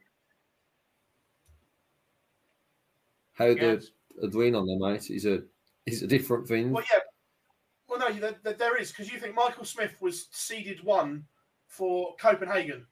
[3.32, 3.56] How Yes.
[4.16, 5.42] they're agreeing on them, mate, is a
[5.86, 6.70] is a different thing.
[6.70, 7.00] Well, yeah.
[7.88, 11.24] Well, no, there, there- there is because you think Michael Smith was seeded one
[11.76, 12.86] for Copenhagen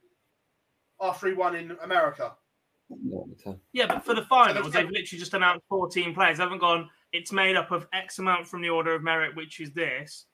[1.00, 2.32] after he won in America.
[3.72, 6.38] Yeah, but for the finals, they've literally just announced 14 players.
[6.38, 9.60] They haven't gone, it's made up of X amount from the order of merit, which
[9.60, 10.26] is this.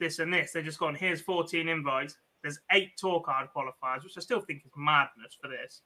[0.00, 0.52] this and this.
[0.52, 2.16] They've just gone, here's 14 invites.
[2.42, 5.82] There's eight tour card qualifiers, which I still think is madness for this.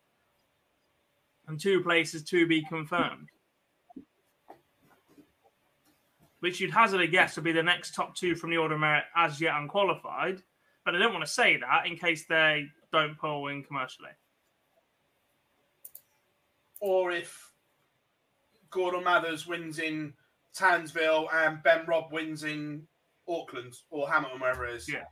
[1.48, 3.28] And two places to be confirmed.
[6.40, 8.80] Which you'd hazard a guess would be the next top two from the order of
[8.80, 10.42] merit as yet unqualified.
[10.90, 14.08] But I don't want to say that in case they don't pull in commercially.
[16.80, 17.52] Or if
[18.70, 20.12] Gordon Mathers wins in
[20.52, 22.88] Townsville and Ben Robb wins in
[23.28, 24.88] Auckland or Hamilton, wherever it is.
[24.92, 25.04] Yeah.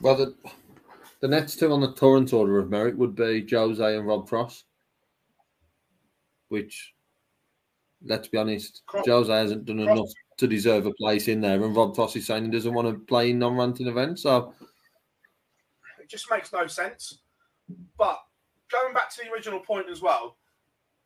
[0.00, 0.34] Well, the,
[1.20, 4.64] the next two on the Torrent order of merit would be Jose and Rob Cross,
[6.48, 6.94] which,
[8.02, 10.08] let's be honest, Cross- Jose hasn't done Cross- enough
[10.38, 12.98] to deserve a place in there, and Rob Cross is saying he doesn't want to
[13.06, 14.22] play in non-ranting events.
[14.22, 14.52] So,
[16.00, 17.20] It just makes no sense.
[17.98, 18.20] But
[18.70, 20.36] going back to the original point as well,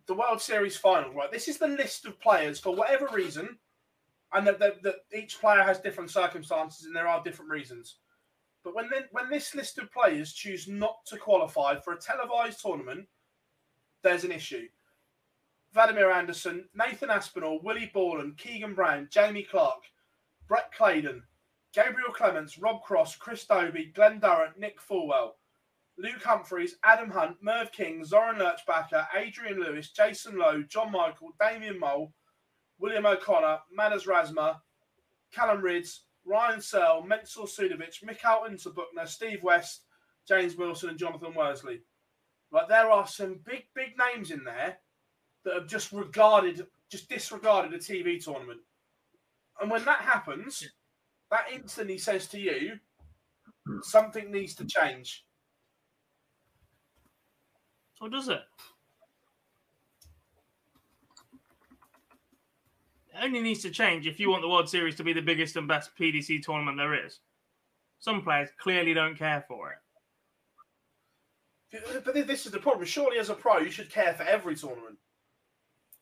[0.06, 1.30] the World Series final, right?
[1.30, 3.56] This is the list of players for whatever reason,
[4.32, 7.96] and that, that, that each player has different circumstances and there are different reasons.
[8.62, 12.60] But when then, when this list of players choose not to qualify for a televised
[12.60, 13.06] tournament,
[14.02, 14.66] there's an issue.
[15.72, 19.82] Vladimir Andersen, Nathan Aspinall, Willie Borland, Keegan Brown, Jamie Clark,
[20.48, 21.22] Brett Claydon,
[21.72, 25.32] Gabriel Clemens, Rob Cross, Chris Dobey, Glenn Durrant, Nick Fullwell,
[25.96, 31.78] Luke Humphries, Adam Hunt, Merv King, Zoran Lerchbacher, Adrian Lewis, Jason Lowe, John Michael, Damien
[31.78, 32.12] Mole,
[32.78, 34.56] William O'Connor, Madars Razma,
[35.32, 39.82] Callan Rydz, Ryan Searle, Mensur Suljović, Michael Unterbuchner, Steve West,
[40.26, 41.82] James Wilson, and Jonathan Worsley.
[42.50, 44.78] Like there are some big, big names in there
[45.44, 48.60] that have just regarded, just disregarded a TV tournament.
[49.60, 50.68] And when that happens,
[51.30, 52.78] that instantly says to you,
[53.82, 55.24] something needs to change.
[58.00, 58.40] Or does it?
[63.08, 65.56] It only needs to change if you want the World Series to be the biggest
[65.56, 67.20] and best PDC tournament there is.
[67.98, 69.78] Some players clearly don't care for it.
[72.04, 72.86] But this is the problem.
[72.86, 74.96] Surely, as a pro, you should care for every tournament.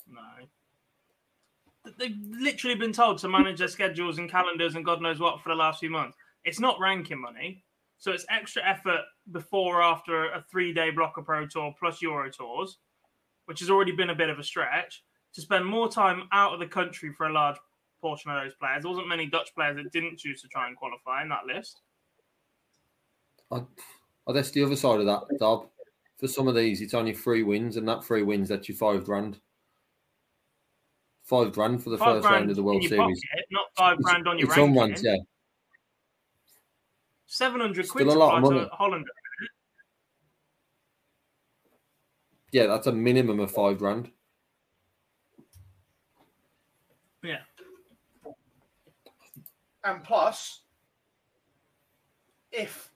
[0.09, 1.93] No.
[1.99, 5.49] They've literally been told to manage their schedules and calendars and God knows what for
[5.49, 6.17] the last few months.
[6.45, 7.65] It's not ranking money,
[7.99, 9.03] so it's extra effort
[9.33, 12.79] before or after a three day blocker pro tour plus Euro tours,
[13.47, 15.03] which has already been a bit of a stretch.
[15.35, 17.57] To spend more time out of the country for a large
[18.01, 18.83] portion of those players.
[18.83, 21.81] There wasn't many Dutch players that didn't choose to try and qualify in that list.
[23.51, 23.63] I,
[24.27, 25.69] oh, that's the other side of that, Dob.
[26.19, 29.05] For some of these, it's only three wins, and that three wins that's you five
[29.05, 29.39] grand.
[31.29, 32.97] Five grand for the Five first round of the World Series.
[32.97, 34.79] pocket, not five grand on your it's ranking.
[34.79, 35.17] on ranks, yeah.
[37.27, 38.71] Seven hundred Still quid a to lot of fly to money.
[38.73, 39.07] Holland.
[42.51, 44.11] Yeah, that's a minimum of five grand.
[47.23, 47.41] Yeah.
[49.85, 50.63] And plus,
[52.53, 52.91] if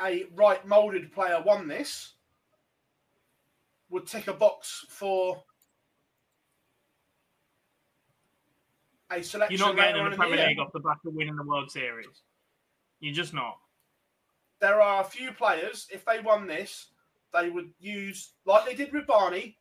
[0.00, 2.12] a right moulded player won this,
[3.90, 5.42] would tick a box for
[9.10, 9.58] a selection.
[9.58, 10.48] You're not getting in the Premier.
[10.48, 12.22] League off the back of winning the World Series.
[13.00, 13.56] You're just not.
[14.60, 16.88] There are a few players, if they won this,
[17.32, 19.56] they would use, like they did with Barney,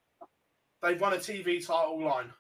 [0.82, 2.34] they've won a TV title line.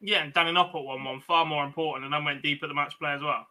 [0.00, 2.74] Yeah, and Danny Noppert won one, far more important, and then went deep at the
[2.74, 3.46] match play as well.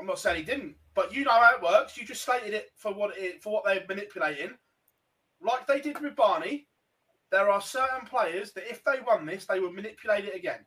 [0.00, 1.98] I'm not saying he didn't, but you know how it works.
[1.98, 4.54] You just stated it for what it for what they're manipulating.
[5.42, 6.68] Like they did with Barney,
[7.30, 10.64] there are certain players that if they won this, they would manipulate it again.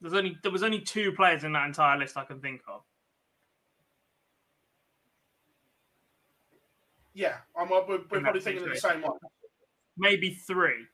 [0.00, 2.82] There's only there was only two players in that entire list I can think of.
[7.14, 9.18] Yeah, I'm, we're, we're probably thinking of the same one.
[9.96, 10.86] Maybe three.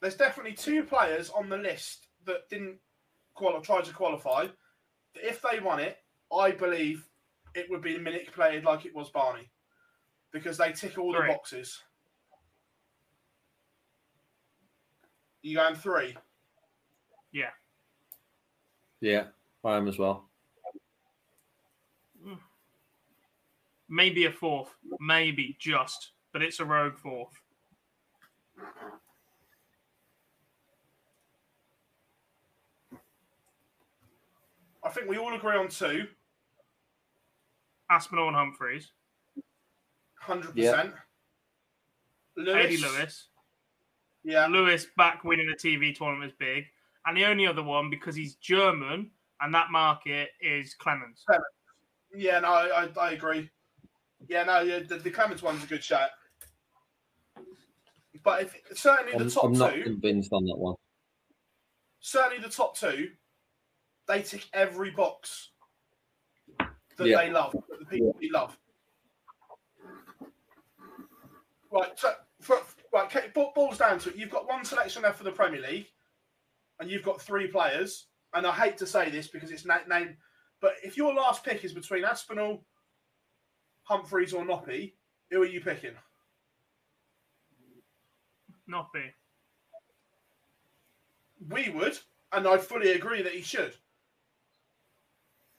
[0.00, 2.76] There's definitely two players on the list that didn't
[3.34, 4.46] qualify, try to qualify.
[5.14, 5.96] If they won it,
[6.30, 7.08] I believe
[7.54, 9.50] it would be manipulated like it was Barney,
[10.30, 11.82] because they tick all the boxes.
[15.48, 16.14] You going three?
[17.32, 17.48] Yeah.
[19.00, 19.28] Yeah,
[19.64, 20.28] I am as well.
[23.88, 24.68] Maybe a fourth.
[25.00, 26.10] Maybe just.
[26.34, 27.32] But it's a rogue fourth.
[34.84, 36.08] I think we all agree on two,
[37.90, 38.92] Aspinall and Humphries.
[40.20, 40.72] hundred Yeah.
[40.72, 40.94] percent.
[42.36, 43.27] Lewis, Eddie Lewis.
[44.24, 46.64] Yeah, Lewis back winning a TV tournament is big.
[47.06, 49.10] And the only other one, because he's German
[49.40, 51.24] and that market is Clemens.
[52.14, 53.48] yeah, no, I, I, I agree.
[54.28, 56.10] Yeah, no, yeah, the, the Clemens one's a good shot.
[58.24, 60.74] But if certainly the I'm, top I'm not two, convinced on that one.
[62.00, 63.10] certainly the top two,
[64.08, 65.50] they tick every box
[66.58, 67.18] that Yeah.
[67.18, 68.58] they love, that the people we love.
[71.70, 72.58] Right, so for,
[72.92, 74.16] right, it boils down to it.
[74.16, 75.88] You've got one selection left for the Premier League,
[76.80, 78.06] and you've got three players.
[78.34, 80.16] And I hate to say this because it's na- named,
[80.60, 82.64] but if your last pick is between Aspinall,
[83.84, 84.92] Humphries, or Noppy,
[85.30, 85.94] who are you picking?
[88.70, 89.12] Noppy.
[91.48, 91.98] We would,
[92.32, 93.74] and I fully agree that he should.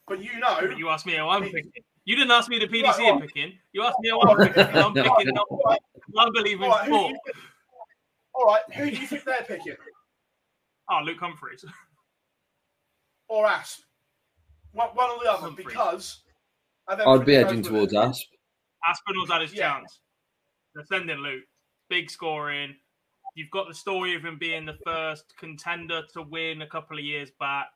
[0.08, 1.72] But you know, But you asked me how I'm picking.
[2.10, 3.54] You didn't ask me the PDC Right, I'm picking.
[3.72, 4.64] You asked me how I'm picking.
[4.64, 5.78] I'm picking No, Noppy.
[6.18, 7.12] I believe in all right, who do sport.
[7.12, 7.38] you think,
[8.34, 9.76] all right, who do you think they're picking?
[10.92, 11.64] Oh, Luke Humphries.
[13.30, 13.82] Or Asp?
[14.72, 15.68] One, one or the other, Humphries.
[15.68, 16.22] because
[16.88, 17.98] I don't I'd be it goes edging towards it.
[17.98, 18.26] Asp.
[18.90, 19.74] Aspinall's had his Yeah.
[19.74, 20.00] chance.
[20.74, 21.44] They're sending Luke.
[21.92, 22.76] Big scoring.
[23.36, 27.04] You've got the story of him being the first contender to win a couple of
[27.06, 27.68] years back.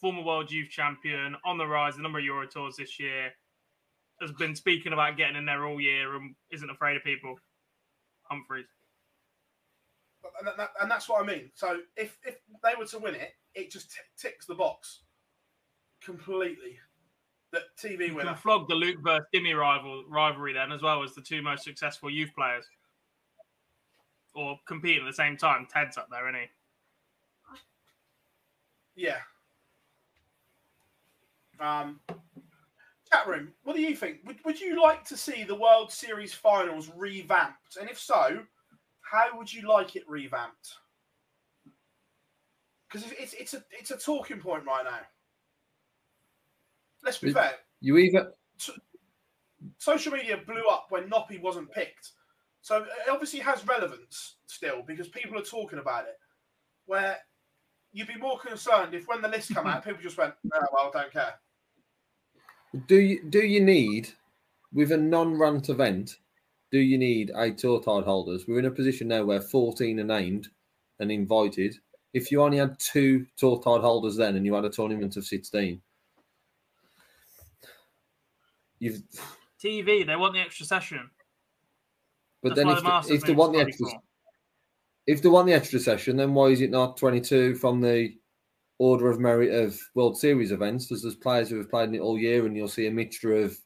[0.00, 3.32] Former world youth champion, on the rise, the number of Euro tours this year.
[4.24, 7.38] Has been speaking about getting in there all year and isn't afraid of people.
[8.22, 8.64] Humphries.
[10.40, 11.50] and, that, and that's what I mean.
[11.54, 15.00] So if if they were to win it, it just t- ticks the box
[16.02, 16.78] completely.
[17.52, 18.30] That TV You winner.
[18.30, 21.62] can flog the Luke versus Dimmy rival rivalry then as well as the two most
[21.62, 22.64] successful youth players.
[24.34, 25.66] Or compete at the same time.
[25.70, 26.40] Ted's up there, isn't
[28.96, 29.02] he?
[29.04, 29.18] Yeah.
[31.60, 32.00] Um,
[33.14, 33.52] chat room.
[33.62, 34.18] What do you think?
[34.26, 37.76] Would, would you like to see the World Series finals revamped?
[37.80, 38.40] And if so,
[39.02, 40.74] how would you like it revamped?
[42.88, 45.00] Because it's it's a it's a talking point right now.
[47.02, 47.52] Let's be It- fair.
[47.80, 48.32] You either
[49.78, 52.12] social media blew up when Noppy wasn't picked.
[52.62, 56.18] So it obviously has relevance still because people are talking about it.
[56.86, 57.18] Where
[57.92, 60.90] you'd be more concerned if when the list come out, people just went, oh, well,
[60.92, 61.34] don't care.
[62.86, 64.08] Do you do you need
[64.72, 66.16] with a non-rant event?
[66.70, 68.46] Do you need eight tour tide holders?
[68.48, 70.48] We're in a position now where 14 are named
[70.98, 71.76] and invited.
[72.12, 75.24] If you only had two tour tide holders then, and you had a tournament of
[75.24, 75.80] 16,
[78.80, 79.02] you've.
[79.62, 81.08] TV, they want the extra session.
[82.42, 83.86] But That's then if, the if they want the extra,
[85.06, 88.14] if they want the extra session, then why is it not 22 from the
[88.78, 90.88] order of merit of World Series events?
[90.88, 93.34] There's, there's players who have played in it all year, and you'll see a mixture
[93.34, 93.56] of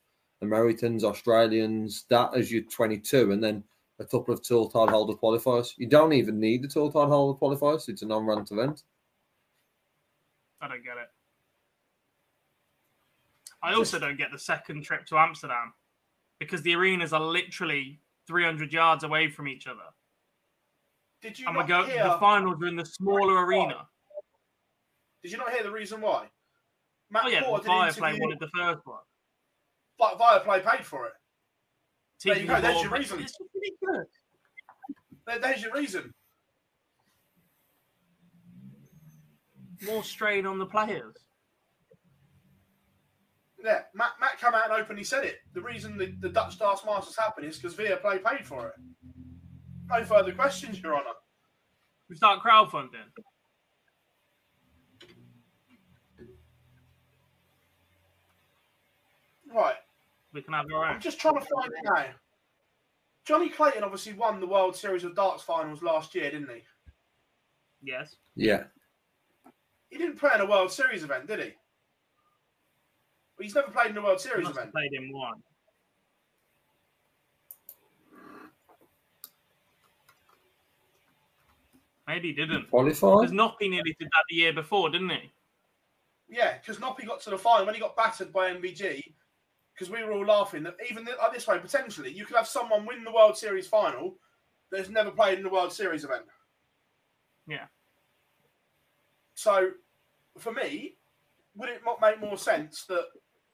[0.42, 3.64] Americans, Australians, that as your 22, and then
[3.98, 5.72] a couple of tour tide holder qualifiers.
[5.76, 7.88] You don't even need the tour tide holder qualifiers.
[7.88, 8.82] It's a non-rant event.
[10.60, 11.08] I don't get it.
[13.62, 15.72] I also don't get the second trip to Amsterdam
[16.38, 19.80] because the arenas are literally 300 yards away from each other.
[21.20, 22.04] Did you And we not go, hear?
[22.04, 23.88] the finals are in the smaller arena.
[25.22, 26.28] Did you not hear the reason why?
[27.10, 28.20] Matt Oh, yeah, Porter did an Viaplay interview.
[28.22, 28.98] wanted the first one.
[29.98, 31.12] Vi- Viaplay paid for it.
[32.24, 33.20] There you go, there's your reason.
[33.20, 34.08] It's just ridiculous.
[35.26, 36.12] There, there's your reason.
[39.86, 41.14] More strain on the players.
[43.64, 45.36] Yeah, Matt, Matt came out and openly said it.
[45.52, 48.74] The reason the, the Dutch Stars Masters happened is because Viaplay paid for it.
[49.88, 51.14] No further questions, Your Honour.
[52.08, 53.08] We start crowdfunding.
[59.54, 59.76] Right,
[60.34, 60.94] We can have our own.
[60.96, 62.06] I'm just trying to find it now.
[63.24, 66.62] Johnny Clayton obviously won the World Series of Darts finals last year, didn't he?
[67.82, 68.16] Yes.
[68.36, 68.64] Yeah.
[69.90, 71.44] He didn't play in a World Series event, did he?
[71.46, 74.74] Well, he's never played in a World He Series must have event.
[74.74, 75.42] played in one.
[82.06, 82.70] Maybe he didn't.
[82.70, 83.30] Qualified?
[83.30, 85.30] Because Noppy nearly did that the year before, didn't he?
[86.30, 89.02] Yeah, because Noppy got to the final when he got battered by MVG.
[89.78, 92.84] Because we were all laughing that even like this way, potentially, you could have someone
[92.84, 94.16] win the World Series final
[94.72, 96.24] that has never played in the World Series event.
[97.46, 97.66] Yeah.
[99.34, 99.70] So,
[100.36, 100.96] for me,
[101.54, 103.06] would it not make more sense that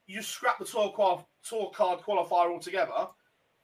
[0.07, 3.09] you scrap the tour, qual- tour card qualifier altogether,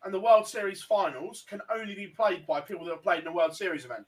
[0.05, 3.25] and the World Series finals can only be played by people that have played in
[3.25, 4.05] the World Series event?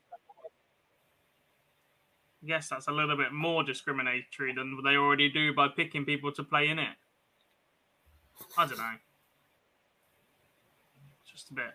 [2.42, 6.44] Yes, that's a little bit more discriminatory than they already do by picking people to
[6.44, 6.96] play in it.
[8.56, 8.94] I don't know.
[11.30, 11.72] Just a bit.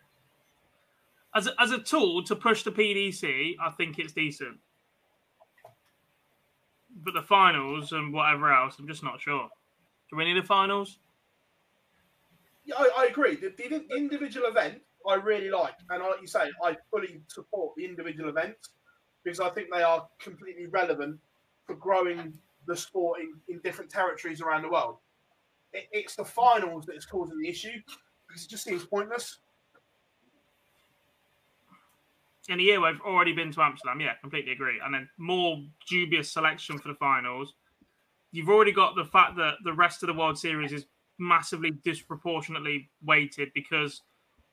[1.36, 4.58] As a, as a tool to push the PDC, I think it's decent.
[7.04, 9.50] But the finals and whatever else, I'm just not sure.
[10.10, 10.98] Do we need the finals?
[12.68, 13.36] yeah, I, I agree.
[13.36, 17.86] The, the, individual event I really like, and like you say, I fully support the
[17.86, 18.70] individual events
[19.24, 21.18] because I think they are completely relevant
[21.66, 22.34] for growing
[22.68, 24.98] the sport in, in different territories around the world.
[25.78, 27.80] It, it's the finals that is causing the issue
[28.28, 29.40] because it just seems pointless.
[32.50, 34.80] in a year where we've already been to Amsterdam, yeah, completely agree.
[34.84, 37.54] And then more dubious selection for the finals.
[38.32, 40.86] You've already got the fact that the rest of the World Series is
[41.20, 44.04] massively disproportionately weighted because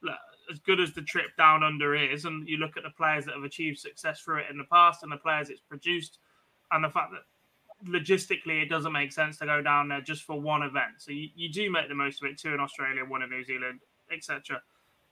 [0.03, 0.17] look,
[0.51, 3.35] as good as the trip down under is, and you look at the players that
[3.35, 6.19] have achieved success through it in the past and the players it's produced,
[6.73, 7.23] and the fact that
[7.87, 10.95] logistically it doesn't make sense to go down there just for one event.
[10.99, 13.45] So you, you do make the most of it, two in Australia, one in New
[13.45, 13.81] Zealand,
[14.13, 14.61] etc.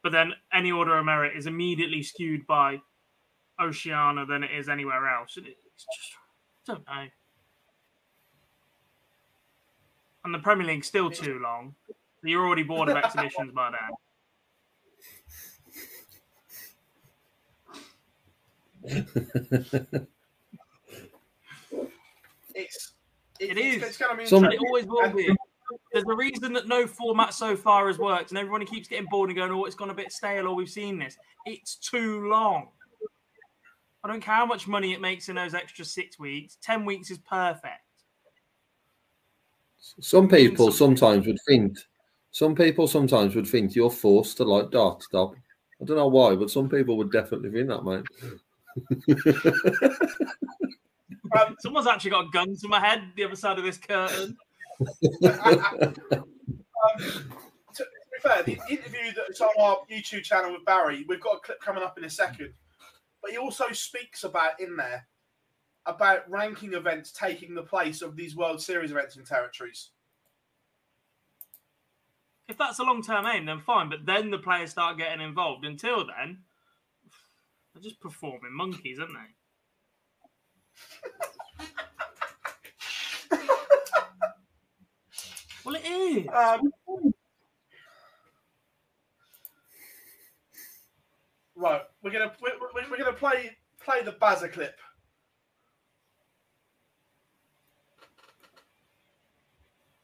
[0.02, 2.80] But then any order of merit is immediately skewed by
[3.60, 5.36] Oceania than it is anywhere else.
[5.36, 6.16] And it's just,
[6.68, 7.08] I don't know.
[10.24, 11.74] And the Premier League's still too long.
[12.22, 13.98] You're already bored of exhibitions by now.
[22.55, 22.94] It's
[23.40, 23.82] It is.
[23.82, 25.34] It's going to be Some- it always will be.
[25.92, 29.30] There's a reason that no format so far has worked, and everyone keeps getting bored
[29.30, 32.68] and going, "Oh, it's gone a bit stale," or "We've seen this." It's too long.
[34.05, 36.59] I don't care how much money it makes in those extra six weeks.
[36.61, 37.80] Ten weeks is perfect.
[40.00, 41.78] Some people sometimes would think,
[42.32, 45.34] some people sometimes would think you're forced to like dart stop.
[45.80, 48.05] I don't know why, but some people would definitely think that, mate.
[51.38, 54.36] Um, Someone's actually got a gun to my head, the other side of this curtain.
[54.78, 55.34] to,
[57.74, 61.40] to be fair, the interview that's on our YouTube channel with Barry, we've got a
[61.40, 62.52] clip coming up in a second.
[63.22, 65.06] But he also speaks about in there
[65.86, 69.90] about ranking events taking the place of these World Series events in territories.
[72.48, 73.88] If that's a long-term aim, then fine.
[73.88, 75.64] But then the players start getting involved.
[75.64, 76.42] Until then,
[77.72, 79.34] they're just performing monkeys, aren't they?
[85.64, 86.26] Well, it is.
[86.28, 86.72] Um,
[91.56, 94.76] right, we're gonna we're, we're- gonna play play the buzzer clip.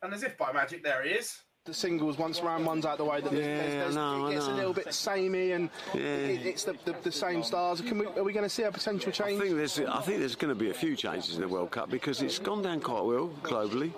[0.02, 1.38] And as if by magic, there he is.
[1.68, 4.52] The singles once round one's out the way that Yeah, there's, there's, it gets a
[4.52, 6.00] little bit samey and Yeah.
[6.00, 7.80] it, it's the, the, the same stars.
[7.82, 9.38] Can we, are we going to see a potential change?
[9.40, 11.70] I think there's I think there's going to be a few changes in the World
[11.70, 13.92] Cup because it's gone down quite well globally.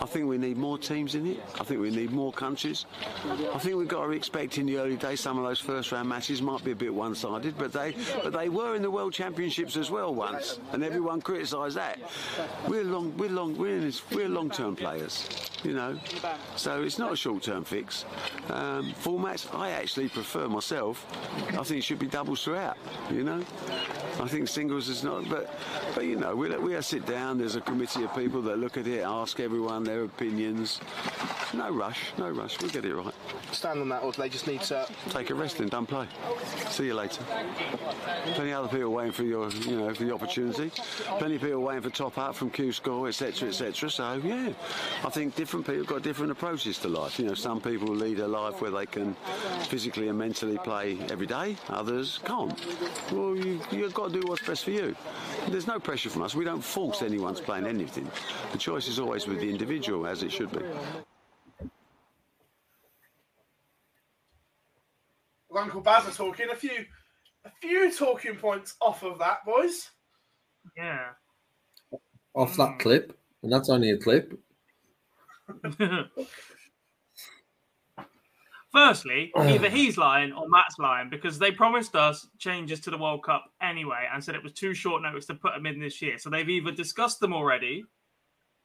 [0.00, 1.40] I think we need more teams in it.
[1.60, 2.86] I think we need more countries.
[3.52, 6.08] I think we've got to expect in the early days some of those first round
[6.08, 9.76] matches might be a bit one-sided, but they but they were in the World Championships
[9.76, 11.98] as well once, and everyone criticised that.
[12.68, 15.28] We're long we're long we're in this, we're long-term players,
[15.64, 15.98] you know.
[16.54, 18.04] So it's not a short-term fix.
[18.50, 21.06] Um, formats I actually prefer myself.
[21.48, 22.76] I think it should be doubles throughout.
[23.10, 23.42] You know,
[24.20, 25.28] I think singles is not.
[25.28, 25.50] But
[25.94, 27.38] but you know, we we sit down.
[27.38, 30.80] There's a committee of people that look at it, ask everyone their opinions.
[31.54, 32.60] No rush, no rush.
[32.60, 33.14] We'll get it right.
[33.52, 34.86] Stand on that, or do they just need to?
[35.10, 36.06] Take a rest and don't play.
[36.70, 37.22] See you later.
[38.34, 40.70] Plenty of other people waiting for your, you know, for the opportunity.
[41.18, 43.90] Plenty of people waiting for top up from Q School, etc., etc.
[43.90, 44.52] So yeah,
[45.04, 47.18] I think different people got different approaches to life.
[47.18, 49.14] You know, some people lead a life where they can
[49.68, 51.56] physically and mentally play every day.
[51.68, 52.58] Others can't.
[53.12, 54.96] Well, you, you've got to do what's best for you.
[55.48, 56.34] There's no pressure from us.
[56.34, 58.10] We don't force anyone's playing anything.
[58.52, 60.64] The choice is always with the individual, as it should be.
[65.56, 66.50] With Uncle Bazza talking.
[66.52, 66.84] A few
[67.46, 69.90] a few talking points off of that, boys.
[70.76, 71.12] Yeah.
[72.34, 72.78] Off that hmm.
[72.78, 74.38] clip, and that's only a clip.
[78.70, 79.48] Firstly, oh.
[79.48, 83.46] either he's lying or Matt's lying because they promised us changes to the World Cup
[83.62, 86.18] anyway and said it was too short notice to put them in this year.
[86.18, 87.86] So they've either discussed them already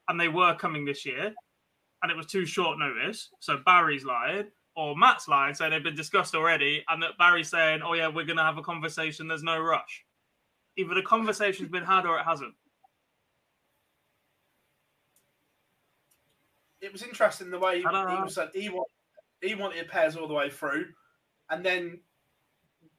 [0.10, 1.34] and they were coming this year
[2.04, 3.30] and it was too short notice.
[3.39, 7.82] So Barry's lying or Matt's line so they've been discussed already and that Barry's saying,
[7.86, 9.28] oh yeah, we're going to have a conversation.
[9.28, 10.05] There's no rush.
[10.78, 12.53] Either the conversation's been had or it hasn't.
[16.80, 18.24] It was interesting the way he, I he know.
[18.24, 18.91] was he wanted,
[19.41, 20.88] he wanted pairs all the way through,
[21.49, 21.99] and then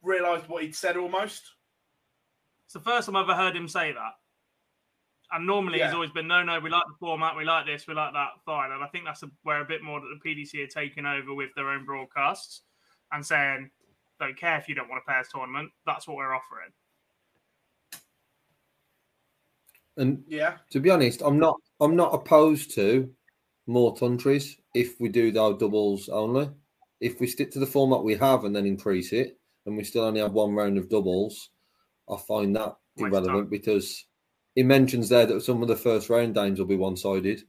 [0.03, 1.43] realised what he'd said almost.
[2.67, 4.13] It's the first time I've ever heard him say that.
[5.33, 7.95] And normally he's always been, no, no, we like the format, we like this, we
[7.95, 8.71] like that, fine.
[8.71, 11.35] And I think that's a, where a bit more that the PDC are taking over
[11.35, 12.63] with their own broadcasts
[13.13, 13.71] and saying,
[14.21, 16.71] don't care if you don't want a pairs tournament, that's what we're offering.
[19.97, 23.11] And Yeah, to be honest, I'm not I'm not opposed to
[23.67, 24.57] more countries.
[24.75, 26.51] if we do our doubles only.
[27.01, 30.05] If we stick to the format we have and then increase it, and we still
[30.05, 31.51] only have one round of doubles,
[32.09, 33.51] I find that Waste irrelevant time.
[33.51, 34.05] because
[34.55, 37.43] he mentions there that some of the first round games will be one sided,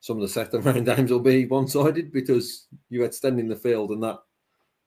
[0.00, 3.90] some of the second round games will be one sided because you're extending the field
[3.90, 4.18] and that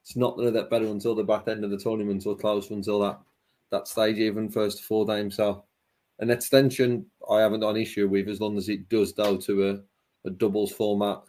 [0.01, 2.69] it's not going to get better until the back end of the tournament or close
[2.69, 3.19] until that
[3.71, 5.35] that stage, even first four games.
[5.35, 5.63] So
[6.19, 9.69] an extension I haven't got an issue with as long as it does go to
[9.69, 11.21] a, a doubles format,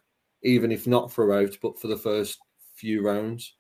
[0.43, 2.39] even if not throughout, but for the first
[2.75, 3.55] few rounds.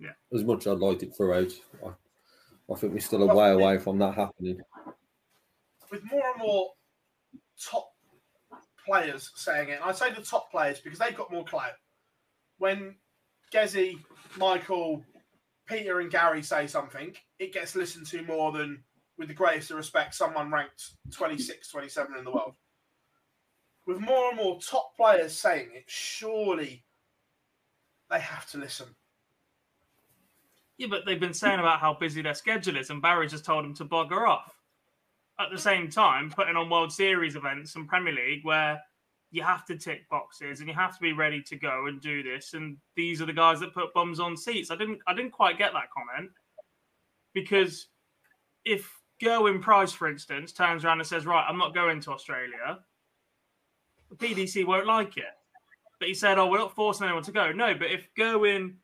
[0.00, 0.12] Yeah.
[0.32, 1.52] As much as I'd like it throughout.
[1.84, 1.90] I,
[2.70, 4.60] I think we're still a way away from that happening.
[5.90, 6.70] With more and more
[7.70, 7.90] top
[8.86, 11.72] players saying it, and I say the top players because they've got more clout.
[12.58, 12.96] When
[13.52, 13.98] Gezi,
[14.36, 15.04] Michael,
[15.66, 18.82] Peter, and Gary say something, it gets listened to more than,
[19.16, 22.54] with the greatest of respect, someone ranked 26, 27 in the world.
[23.86, 26.84] With more and more top players saying it, surely
[28.10, 28.88] they have to listen.
[30.76, 33.64] Yeah, but they've been saying about how busy their schedule is, and Barry just told
[33.64, 34.57] them to bugger off.
[35.40, 38.82] At the same time, putting on World Series events and Premier League where
[39.30, 42.22] you have to tick boxes and you have to be ready to go and do
[42.22, 44.70] this, and these are the guys that put bums on seats.
[44.70, 46.30] I didn't, I didn't quite get that comment
[47.34, 47.88] because
[48.64, 48.90] if
[49.22, 52.80] Gerwyn Price, for instance, turns around and says, "Right, I'm not going to Australia,"
[54.10, 55.24] the PDC won't like it.
[55.98, 58.76] But he said, "Oh, we're not forcing anyone to go." No, but if Gerwyn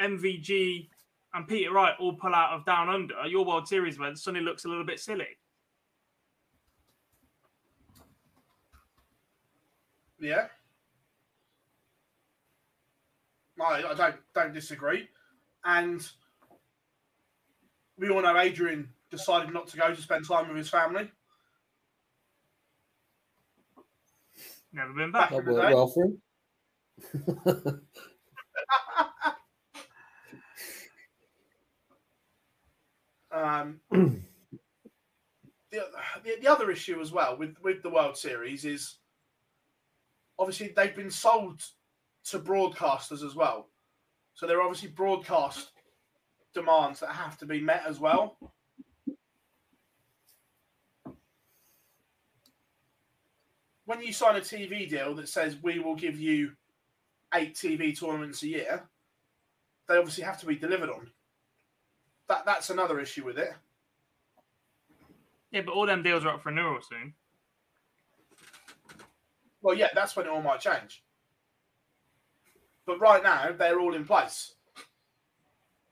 [0.00, 0.90] MVG
[1.34, 4.64] and Peter Wright all pull out of Down Under, your World Series event suddenly looks
[4.64, 5.26] a little bit silly.
[10.20, 10.46] Yeah.
[13.56, 15.08] No, I don't don't disagree.
[15.64, 16.06] And
[17.98, 21.10] we all know Adrian decided not to go to spend time with his family.
[24.72, 25.30] Never been back.
[25.30, 25.74] That the worked day.
[25.74, 26.20] well for him.
[33.30, 34.22] Um, the,
[35.70, 38.96] the the other issue as well with with the World Series is
[40.38, 41.62] obviously they've been sold
[42.24, 43.68] to broadcasters as well,
[44.34, 45.72] so there are obviously broadcast
[46.54, 48.36] demands that have to be met as well.
[53.84, 56.52] When you sign a TV deal that says we will give you
[57.34, 58.88] eight TV tournaments a year,
[59.88, 61.10] they obviously have to be delivered on.
[62.28, 63.52] That that's another issue with it.
[65.50, 67.14] Yeah, but all them deals are up for renewal soon.
[69.62, 71.02] Well, yeah, that's when it all might change.
[72.86, 74.54] But right now, they're all in place.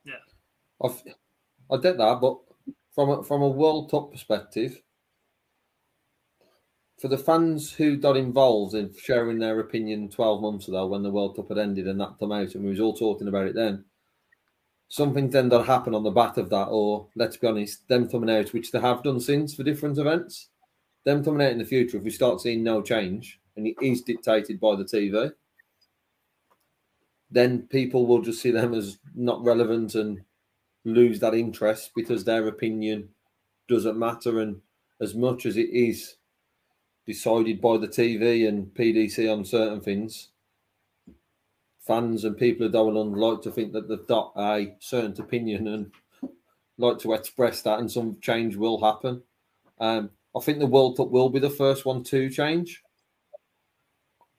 [0.04, 0.14] Yeah,
[0.82, 1.02] I've,
[1.70, 2.38] I get that, but
[2.94, 4.80] from a, from a World Cup perspective,
[6.98, 11.10] for the fans who got involved in sharing their opinion 12 months ago when the
[11.10, 13.54] World Cup had ended and that came out, and we was all talking about it
[13.54, 13.84] then,
[14.88, 18.30] something then that happen on the back of that, or let's be honest, them coming
[18.30, 20.48] out, which they have done since for different events,
[21.04, 24.02] them coming out in the future, if we start seeing no change and it is
[24.02, 25.32] dictated by the TV,
[27.30, 30.20] then people will just see them as not relevant and
[30.84, 33.08] lose that interest because their opinion
[33.68, 34.40] doesn't matter.
[34.40, 34.60] And
[35.00, 36.16] as much as it is
[37.06, 40.28] decided by the TV and PDC on certain things,
[41.86, 45.68] fans and people who don't on like to think that they've got a certain opinion
[45.68, 45.92] and
[46.78, 49.22] like to express that, and some change will happen.
[49.78, 52.82] Um, I think the World Cup will be the first one to change.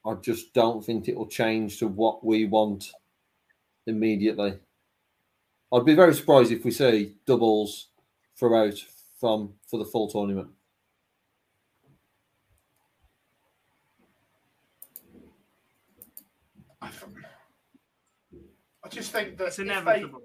[0.06, 2.92] I just don't think it will change to what we want
[3.86, 4.58] immediately.
[5.72, 7.88] I'd be very surprised if we see doubles
[8.38, 8.74] throughout
[9.18, 10.48] from for the full tournament.
[18.88, 20.22] I just think that It's if they, inevitable.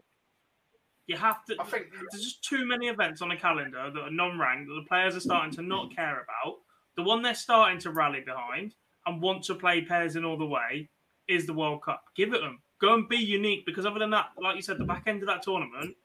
[1.07, 1.55] You have to.
[1.59, 4.88] I think- there's just too many events on the calendar that are non-ranked that the
[4.88, 6.59] players are starting to not care about.
[6.95, 10.45] The one they're starting to rally behind and want to play pairs in all the
[10.45, 10.89] way
[11.28, 12.03] is the World Cup.
[12.16, 12.59] Give it them.
[12.80, 15.28] Go and be unique because other than that, like you said, the back end of
[15.28, 15.95] that tournament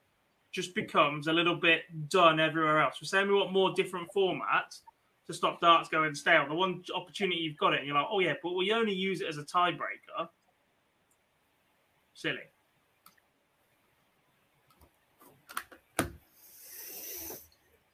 [0.51, 2.95] just becomes a little bit done everywhere else.
[3.01, 4.81] We're saying we want more different formats
[5.27, 6.47] to stop darts going stale.
[6.47, 9.21] The one opportunity you've got it, and you're like, oh yeah, but we only use
[9.21, 10.27] it as a tiebreaker.
[12.19, 12.39] Silly.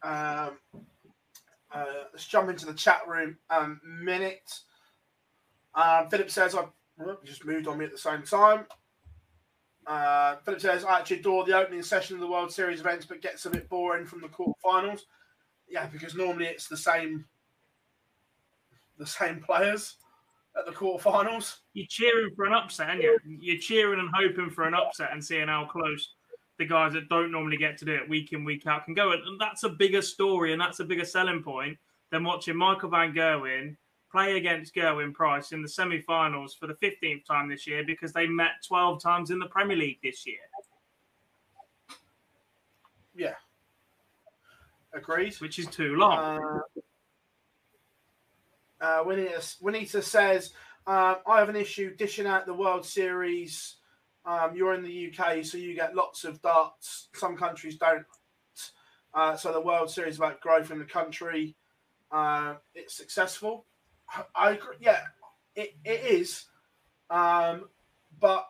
[0.02, 0.58] um,
[1.72, 4.62] uh, let's jump into the chat room um, minute.
[5.76, 6.66] Um, Philip says, I
[7.24, 8.66] just moved on me at the same time.
[9.86, 13.22] Uh, Philip says, I actually adore the opening session of the World Series events, but
[13.22, 15.02] gets a bit boring from the quarterfinals.
[15.70, 17.26] Yeah, because normally it's the same,
[18.98, 19.98] the same players.
[20.58, 21.58] At the quarterfinals.
[21.74, 23.20] You're cheering for an upset, and you?
[23.26, 26.14] You're cheering and hoping for an upset and seeing how close
[26.58, 29.12] the guys that don't normally get to do it week in, week out can go.
[29.12, 31.78] And that's a bigger story and that's a bigger selling point
[32.12, 33.76] than watching Michael Van Gerwen
[34.10, 38.14] play against Gerwyn Price in the semi finals for the 15th time this year because
[38.14, 40.38] they met 12 times in the Premier League this year.
[43.14, 43.36] Yeah.
[44.94, 45.36] Agreed.
[45.36, 46.42] Which is too long.
[46.44, 46.82] Uh,
[48.82, 50.52] uh, Juanita, says,
[50.88, 53.78] um, I have an issue dishing out the World Series.
[54.26, 57.10] Um, you're in the UK, so you get lots of darts.
[57.14, 58.06] Some countries don't.
[59.14, 61.56] Uh, so the World Series about growth in the country.
[62.12, 63.66] Uh, it's successful.
[64.36, 64.76] I agree.
[64.80, 65.02] Yeah,
[65.56, 66.46] it, it is.
[67.10, 67.70] Um,
[68.20, 68.46] but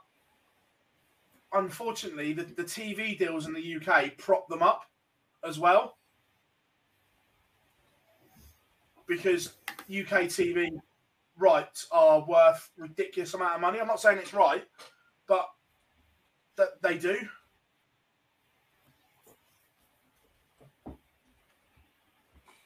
[1.53, 4.84] unfortunately, the, the TV deals in the UK prop them up
[5.43, 5.97] as well.
[9.08, 9.53] Because
[9.89, 10.70] UK TV
[11.38, 13.80] rights are worth ridiculous amount of money.
[13.80, 14.64] I'm not saying it's right,
[15.28, 15.47] but
[16.58, 17.18] that they do.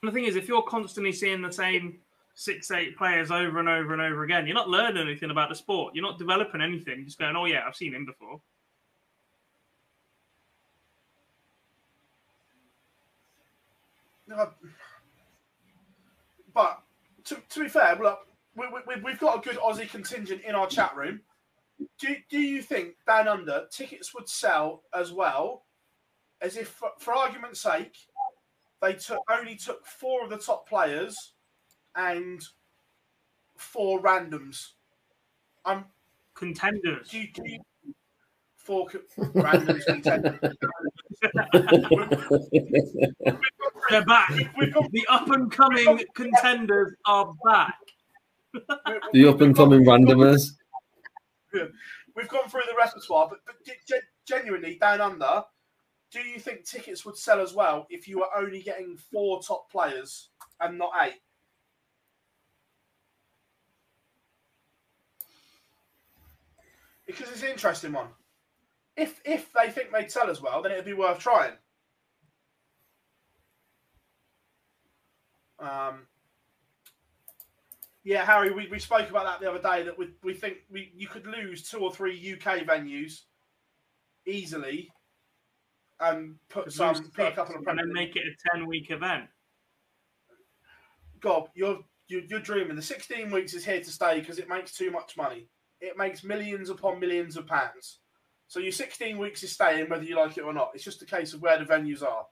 [0.02, 2.00] the thing is, if you're constantly seeing the same
[2.34, 5.56] six, eight players over and over and over again, you're not learning anything about the
[5.56, 5.94] sport.
[5.94, 7.00] You're not developing anything.
[7.00, 8.40] You're just going, oh, yeah, I've seen him before.
[16.54, 16.82] But
[17.26, 18.20] to, to be fair, look,
[18.56, 21.22] we, we, we've got a good Aussie contingent in our chat room.
[22.00, 25.64] Do, do you think down under tickets would sell as well
[26.42, 27.96] as if, for, for argument's sake,
[28.82, 31.34] they took only took four of the top players
[31.96, 32.42] and
[33.58, 34.72] four randoms.
[35.66, 35.86] Um,
[36.34, 37.10] contenders.
[37.10, 37.60] Do do you,
[38.56, 39.00] four co-
[39.34, 40.40] randoms contenders.
[43.90, 44.30] They're back.
[44.30, 47.76] The up and coming contenders are back.
[49.14, 50.52] the up and coming randomers.
[51.54, 53.56] We've gone through the repertoire, but, but
[54.28, 55.44] genuinely, down under,
[56.12, 59.72] do you think tickets would sell as well if you were only getting four top
[59.72, 60.30] players
[60.60, 61.22] and not eight?
[67.06, 68.08] Because it's an interesting one.
[68.96, 71.54] If if they think they'd sell as well, then it'd be worth trying.
[75.60, 76.08] Um,
[78.04, 80.92] yeah, Harry, we, we spoke about that the other day that we, we think we
[80.96, 83.22] you could lose two or three UK venues
[84.26, 84.90] easily
[86.00, 89.26] and put some put a couple of and then make it a ten week event.
[91.20, 92.76] God, you're, you're you're dreaming.
[92.76, 95.48] The 16 weeks is here to stay because it makes too much money.
[95.82, 98.00] It makes millions upon millions of pounds.
[98.48, 100.72] So your 16 weeks is staying whether you like it or not.
[100.74, 102.26] It's just a case of where the venues are.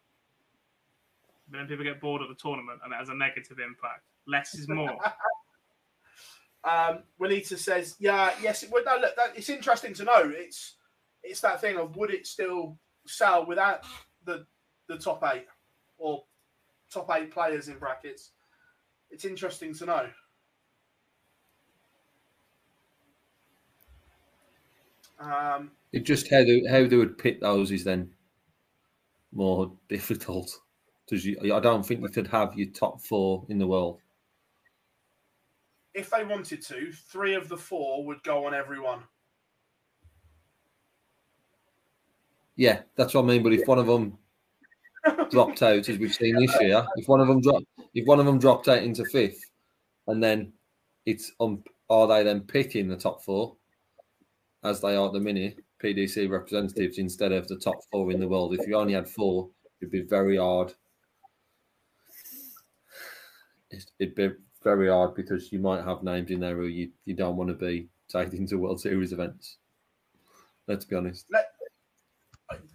[1.49, 4.03] But then people get bored of the tournament and it has a negative impact.
[4.27, 4.97] Less is more.
[6.63, 8.63] um, Juanita says, "Yeah, yes.
[8.63, 10.31] It, well, no, look, that, it's interesting to know.
[10.35, 10.75] It's
[11.23, 13.85] it's that thing of would it still sell without
[14.25, 14.45] the
[14.87, 15.45] the top eight
[15.97, 16.23] or
[16.91, 18.31] top eight players in brackets.
[19.09, 20.09] It's interesting to know.
[25.19, 28.11] Um, it just how they, how they would pick those is then
[29.33, 30.59] more difficult
[31.07, 33.99] because I don't think you could have your top four in the world.
[35.93, 38.99] If they wanted to, three of the four would go on everyone.
[42.55, 43.43] Yeah, that's what I mean.
[43.43, 44.17] But if one of them
[45.31, 48.25] dropped out, as we've seen this year, if one of them dropped, if one of
[48.25, 49.39] them dropped out into fifth,
[50.07, 50.51] and then
[51.05, 53.55] it's um, are they then picking the top four,
[54.63, 58.27] as they are at the minute, PDC representatives instead of the top four in the
[58.27, 58.53] world?
[58.53, 59.49] If you only had four,
[59.79, 60.73] it'd be very hard.
[63.71, 64.29] It'd be
[64.63, 67.55] very hard because you might have names in there who you, you don't want to
[67.55, 69.57] be taken to World Series events.
[70.67, 71.25] Let's be honest.
[71.31, 71.51] Let,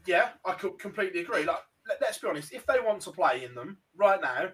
[0.06, 1.44] yeah, I could completely agree.
[1.44, 4.48] Like, let, us be honest, if they want to play in them right now,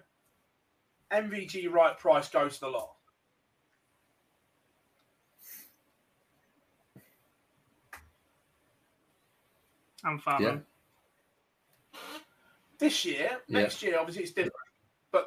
[1.11, 2.95] MVG right price goes to the lot.
[10.03, 10.41] I'm fine.
[10.41, 10.57] Yeah.
[12.77, 13.89] This year, next yeah.
[13.89, 14.53] year, obviously it's different,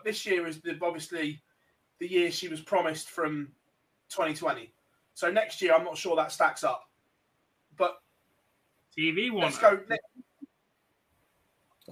[0.02, 1.40] but this year is the, obviously
[2.00, 3.48] the year she was promised from
[4.10, 4.72] 2020.
[5.14, 6.84] So next year, I'm not sure that stacks up.
[7.76, 8.00] But
[8.96, 9.44] TV one.
[9.44, 9.80] Let's go.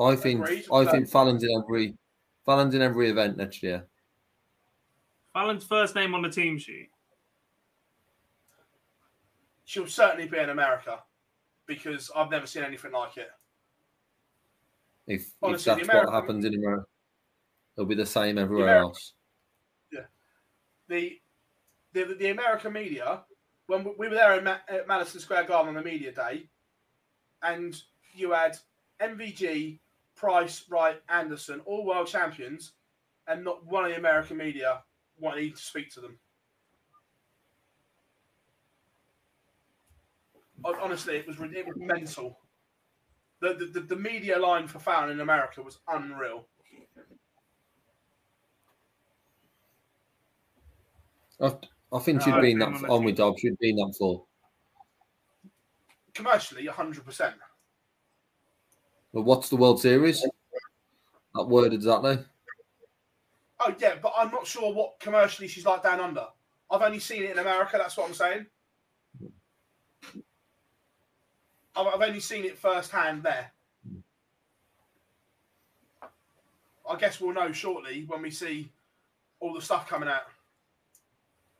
[0.00, 0.64] I think Agreed.
[0.72, 1.94] I think Fallon's in every
[2.46, 3.86] Fallon's in every event next year.
[5.32, 6.88] Fallon's first name on the team sheet.
[9.64, 11.00] She'll certainly be in America
[11.66, 13.30] because I've never seen anything like it.
[15.06, 16.86] If, Honestly, if that's American, what happens in America,
[17.76, 19.12] it'll be the same everywhere the else.
[19.92, 20.00] Yeah.
[20.88, 21.20] The
[21.92, 23.24] the, the, American media,
[23.66, 26.48] when we- we were there in Ma- at Madison Square Garden on the media day,
[27.42, 27.80] and
[28.14, 28.56] you had
[29.00, 29.80] MVG,
[30.14, 32.72] Price, Wright, Anderson, all world champions,
[33.26, 34.84] and not one of the American media
[35.18, 36.18] wanted to speak to them.
[40.64, 42.38] Honestly, it was it was mental.
[43.40, 46.46] The, the, the, the media line for Fallon in America was unreal.
[51.40, 51.56] I,
[51.92, 53.40] I think she'd No, been that on on with Dobbs.
[53.40, 54.24] She'd been that for.
[56.14, 57.34] Commercially, 100%.
[59.12, 60.24] But what's the World Series?
[61.34, 62.18] That word exactly.
[63.60, 66.26] Oh yeah, but I'm not sure what commercially she's like down under.
[66.70, 67.76] I've only seen it in America.
[67.76, 68.46] That's what I'm saying.
[71.76, 73.52] I've, I've only seen it firsthand there.
[76.88, 78.72] I guess we'll know shortly when we see
[79.38, 80.22] all the stuff coming out.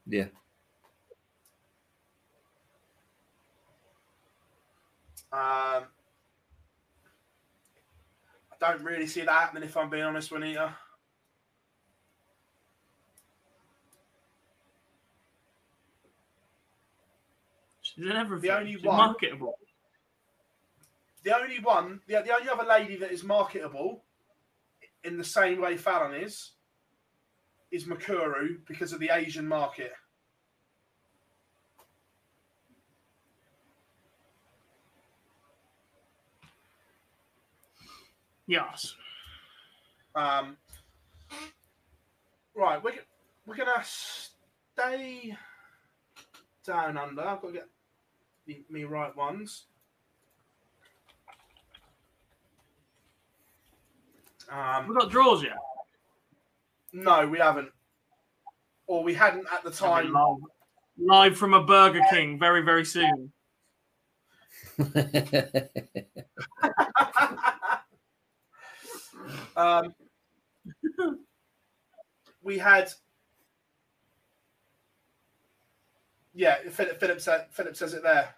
[0.06, 0.26] Yeah.
[5.32, 5.84] Um,
[8.52, 10.74] I don't really see that happening if I'm being honest, Juanita.
[17.82, 18.50] She's in everything.
[18.50, 19.58] The only She's one- marketable.
[21.22, 24.04] The only one, the, the only other lady that is marketable
[25.04, 26.52] in the same way Fallon is,
[27.70, 29.92] is Mikuru because of the Asian market.
[38.46, 38.96] Yes.
[40.16, 40.56] Um,
[42.56, 42.94] right, we're,
[43.46, 45.36] we're going to stay
[46.66, 47.22] down under.
[47.22, 47.68] I've got to get
[48.48, 49.66] me, me right ones.
[54.50, 55.56] Um, We've got draws yet.
[56.92, 57.70] No, we haven't.
[58.86, 60.12] Or we hadn't at the time.
[60.12, 60.36] Live,
[60.98, 63.32] live from a Burger King very, very soon.
[69.56, 69.94] um,
[72.42, 72.90] we had,
[76.34, 76.56] yeah.
[76.70, 78.34] Philip, Philip, said, Philip says it there.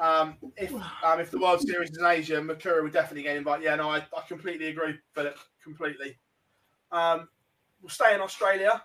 [0.00, 3.64] Um, if um, if the World Series is in Asia, Mikuru would definitely get invited.
[3.64, 6.16] Yeah, no, I, I completely agree, Philip, completely.
[6.90, 7.28] Um,
[7.82, 8.82] we'll stay in Australia.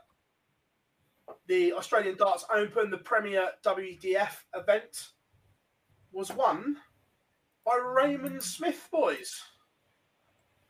[1.48, 5.10] The Australian Darts Open, the Premier WDF event,
[6.12, 6.78] was won
[7.66, 9.42] by Raymond Smith boys.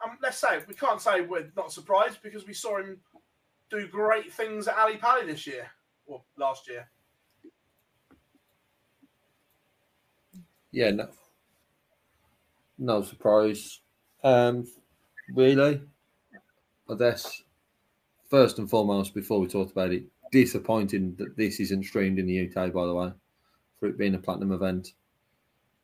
[0.04, 3.00] Um, let's say we can't say we're not surprised because we saw him
[3.72, 5.68] do great things at Ali Pali this year
[6.06, 6.88] or last year.
[10.78, 11.08] yeah, no,
[12.78, 13.80] no surprise.
[14.24, 14.68] Um,
[15.34, 15.82] really,
[16.90, 17.42] I guess
[18.30, 22.48] first and foremost, before we talked about it, disappointing that this isn't streamed in the
[22.48, 22.74] UK.
[22.74, 23.12] By the way,
[23.80, 24.94] for it being a platinum event,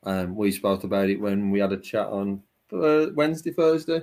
[0.04, 2.42] um, we spoke about it when we had a chat on
[2.72, 4.02] uh, Wednesday, Thursday.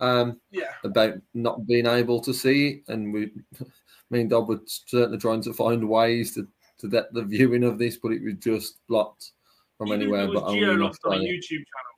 [0.00, 3.32] Um, Yeah, about not being able to see it, and we,
[4.10, 6.46] me and Dob were certainly trying to find ways to
[6.78, 9.32] to get the viewing of this, but it was just blocked
[9.76, 11.96] from if anywhere but only on a YouTube channel.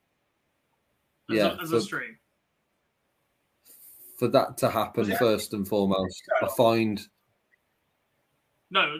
[1.29, 2.17] As, Yeah, a, as so- a stream.
[4.21, 7.01] For that to happen, Was it- first and foremost, I find
[8.69, 8.99] No,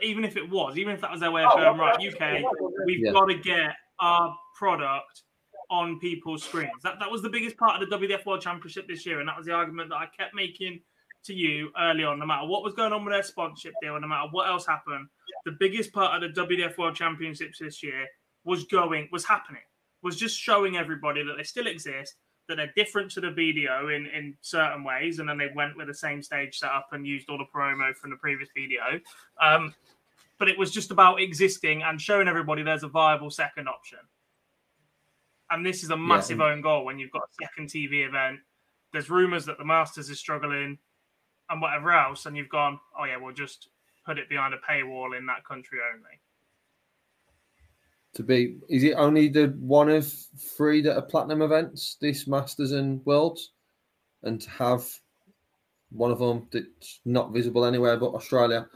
[0.00, 2.00] even if it was, even if that was their way Oh, of going, well, right,
[2.00, 2.42] UK,
[2.86, 3.12] we've Yeah.
[3.12, 5.24] got to get our product
[5.68, 6.82] on people's screens.
[6.82, 9.36] That that was the biggest part of the WDF World Championship this year, and that
[9.36, 10.82] was the argument that I kept making
[11.24, 12.18] to you early on.
[12.18, 15.06] No matter what was going on with their sponsorship deal, no matter what else happened,
[15.44, 18.08] the biggest part of the WDF World Championships this year
[18.44, 19.62] was going, was happening,
[20.00, 22.16] was just showing everybody that they still exist,
[22.48, 25.86] that they're different to the video in in certain ways, and then they went with
[25.86, 29.00] the same stage setup and used all the promo from the previous video.
[29.40, 29.74] Um,
[30.38, 33.98] but it was just about existing and showing everybody there's a viable second option.
[35.50, 38.40] And this is a massive and- own goal when you've got a second TV event.
[38.92, 40.78] There's rumours that the Masters is struggling
[41.48, 43.68] and whatever else, and you've gone, oh yeah, we'll just
[44.04, 46.18] put it behind a paywall in that country only.
[48.14, 52.72] To be is it only the one of three that are platinum events, this Masters
[52.72, 53.52] and Worlds,
[54.22, 54.86] and to have
[55.90, 58.68] one of them that's not visible anywhere but Australia.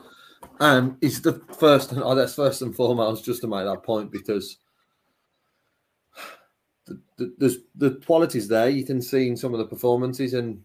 [0.60, 4.58] Um, is the first oh, that's first and foremost just to make that point because
[6.86, 8.68] the, the, there's the quality's there.
[8.68, 10.62] You can see in some of the performances, and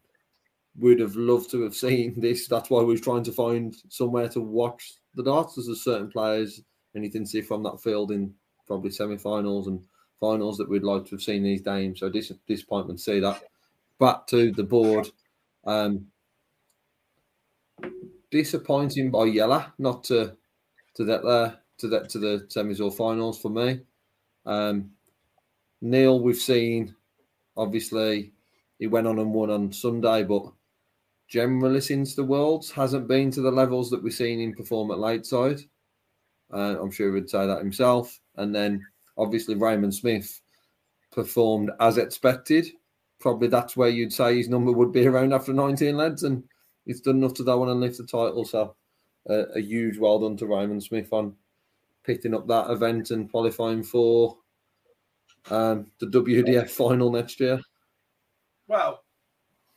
[0.78, 2.48] we'd have loved to have seen this.
[2.48, 5.56] That's why we are trying to find somewhere to watch the darts.
[5.56, 6.62] There's certain players,
[6.94, 8.34] and you can see from that field in
[8.72, 9.84] probably semi-finals and
[10.22, 12.00] finals that we'd like to have seen these games.
[12.00, 13.44] So dis- disappointment to see that.
[14.00, 15.10] Back to the board.
[15.66, 16.08] Um,
[18.32, 20.38] disappointing by Yella not to
[20.96, 23.82] to that there to that to the semis or finals for me.
[24.46, 24.92] Um,
[25.82, 26.96] Neil, we've seen
[27.58, 28.32] obviously
[28.80, 30.46] he went on and won on Sunday, but
[31.28, 35.00] generally since the Worlds hasn't been to the levels that we've seen him perform at
[35.00, 35.60] Lakeside.
[36.54, 38.20] Uh, I'm sure he would say that himself.
[38.36, 38.86] And then
[39.18, 40.42] obviously Raymond Smith
[41.12, 42.68] performed as expected.
[43.20, 46.44] Probably that's where you'd say his number would be around after 19 leads, and
[46.86, 48.46] he's done enough to go on and lift the title.
[48.46, 48.76] So
[49.30, 51.36] uh, a huge well done to Raymond Smith on
[52.04, 54.38] picking up that event and qualifying for
[55.50, 57.60] um, the WDF final next year.
[58.68, 59.04] Well,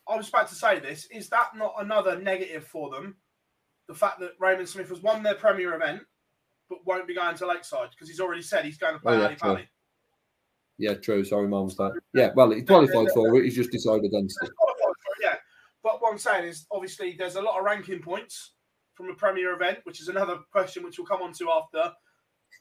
[0.09, 1.07] I was about to say this.
[1.11, 3.17] Is that not another negative for them?
[3.89, 6.03] The fact that Raymond Smith has won their premier event,
[6.75, 9.57] but won't be going to Lakeside because he's already said he's going to play Oh,
[9.57, 9.65] yeah.
[10.77, 11.25] Yeah, true.
[11.25, 11.93] Sorry, Mom's that.
[12.15, 13.45] Yeah, well, he qualified for it.
[13.45, 14.51] He's just decided against it.
[14.57, 15.37] Qualified for it, Yeah,
[15.85, 18.55] but what I'm saying is, obviously, there's a lot of ranking points
[18.95, 21.93] from a premier event, which is another question which we'll come on to after.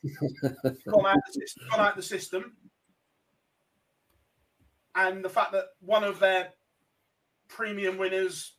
[0.92, 2.58] gone, out system, gone out the system,
[4.96, 6.50] and the fact that one of their
[7.48, 8.54] premium winners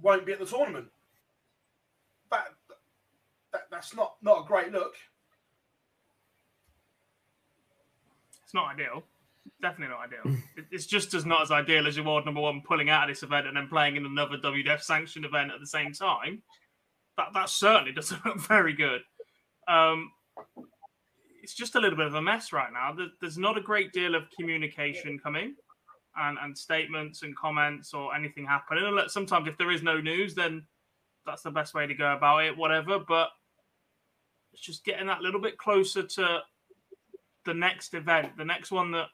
[0.00, 0.88] won't be at the tournament.
[3.54, 4.94] That, that that's not not a great look.
[8.42, 9.04] It's not ideal.
[9.62, 10.42] Definitely not ideal.
[10.70, 13.22] It's just as not as ideal as your world number one pulling out of this
[13.22, 16.42] event and then playing in another WDF sanctioned event at the same time.
[17.16, 19.02] That that certainly doesn't look very good.
[19.68, 20.10] Um,
[21.42, 22.96] it's just a little bit of a mess right now.
[23.20, 25.54] There's not a great deal of communication coming
[26.16, 28.84] and, and statements and comments or anything happening.
[28.84, 30.64] And look, sometimes if there is no news, then
[31.26, 32.98] that's the best way to go about it, whatever.
[32.98, 33.28] But
[34.54, 36.38] it's just getting that little bit closer to
[37.44, 39.08] the next event, the next one that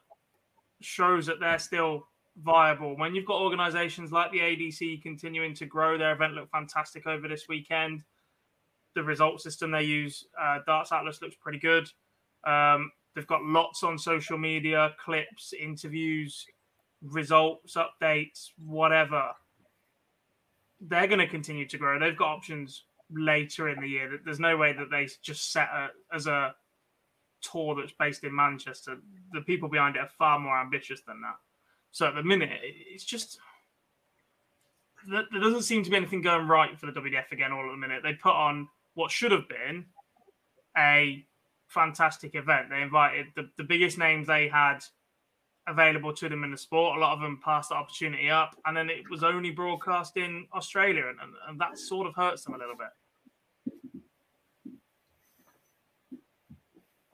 [0.81, 2.07] shows that they're still
[2.43, 2.95] viable.
[2.95, 7.27] When you've got organizations like the ADC continuing to grow, their event looked fantastic over
[7.27, 8.03] this weekend.
[8.93, 11.89] The result system they use, uh, Darts Atlas, looks pretty good.
[12.45, 16.45] Um, they've got lots on social media, clips, interviews,
[17.01, 19.31] results, updates, whatever.
[20.79, 21.97] They're going to continue to grow.
[21.97, 24.19] They've got options later in the year.
[24.23, 26.55] There's no way that they just set a, as a
[27.41, 28.97] tour that's based in Manchester.
[29.33, 31.35] The people behind it are far more ambitious than that.
[31.91, 33.39] So at the minute, it's just
[35.09, 37.51] there doesn't seem to be anything going right for the WDF again.
[37.51, 39.85] All at the minute, they put on what should have been
[40.77, 41.25] a
[41.67, 42.67] fantastic event.
[42.69, 44.79] They invited the, the biggest names they had
[45.67, 46.97] available to them in the sport.
[46.97, 50.47] A lot of them passed the opportunity up, and then it was only broadcast in
[50.53, 52.89] Australia, and, and, and that sort of hurts them a little bit.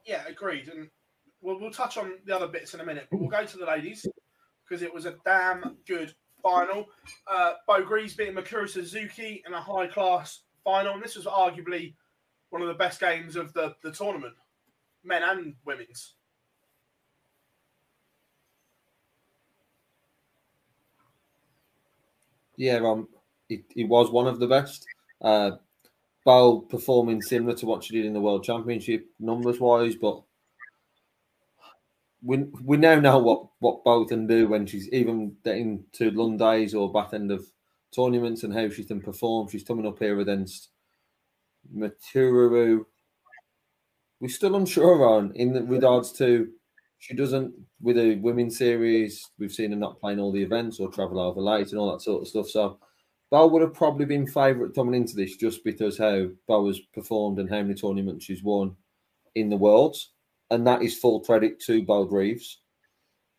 [0.08, 0.68] Yeah, agreed.
[0.68, 0.88] And
[1.42, 3.66] we'll, we'll touch on the other bits in a minute, but we'll go to the
[3.66, 4.06] ladies
[4.66, 6.86] because it was a damn good final.
[7.30, 10.94] Uh, Bo Greaves beating Mikuru Suzuki in a high class final.
[10.94, 11.94] And this was arguably
[12.48, 14.32] one of the best games of the, the tournament,
[15.04, 16.14] men and women's.
[22.56, 23.08] Yeah, um,
[23.50, 24.86] it, it was one of the best.
[25.20, 25.52] Uh,
[26.28, 30.22] Bo performing similar to what she did in the World Championship numbers wise, but
[32.22, 36.78] we we now know what what Bo can do when she's even getting to Lundays
[36.78, 37.46] or back end of
[37.94, 39.48] tournaments and how she can perform.
[39.48, 40.68] She's coming up here against
[41.74, 42.84] Maturaru.
[44.20, 46.50] We're still unsure on in regards to
[46.98, 49.30] she doesn't with a women's series.
[49.38, 52.02] We've seen her not playing all the events or travel over late and all that
[52.02, 52.48] sort of stuff.
[52.48, 52.80] So
[53.30, 57.38] Bo would have probably been favourite coming into this just because how Bo has performed
[57.38, 58.74] and how many tournaments she's won
[59.34, 60.12] in the worlds,
[60.50, 62.60] and that is full credit to Bo Greaves.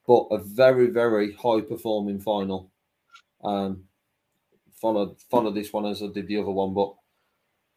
[0.06, 2.72] But a very very high performing final.
[3.44, 3.86] Um,
[4.80, 6.94] followed followed this one as I did the other one, but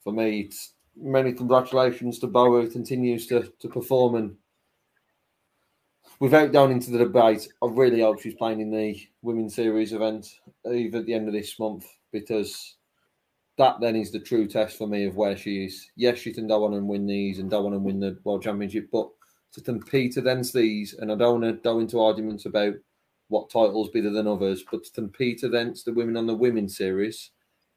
[0.05, 0.51] for me,
[0.95, 4.37] many congratulations to Bo who continues to to perform and
[6.21, 10.29] without going into the debate, I really hope she's playing in the women's series event
[10.71, 12.77] either at the end of this month because
[13.59, 15.91] that then is the true test for me of where she is.
[15.97, 18.43] Yes, she can go on and win these and go on and win the world
[18.43, 19.09] championship, but
[19.53, 22.75] to compete against these, and I don't want to go into arguments about
[23.29, 27.31] what titles better than others, but to compete against the women on the women's series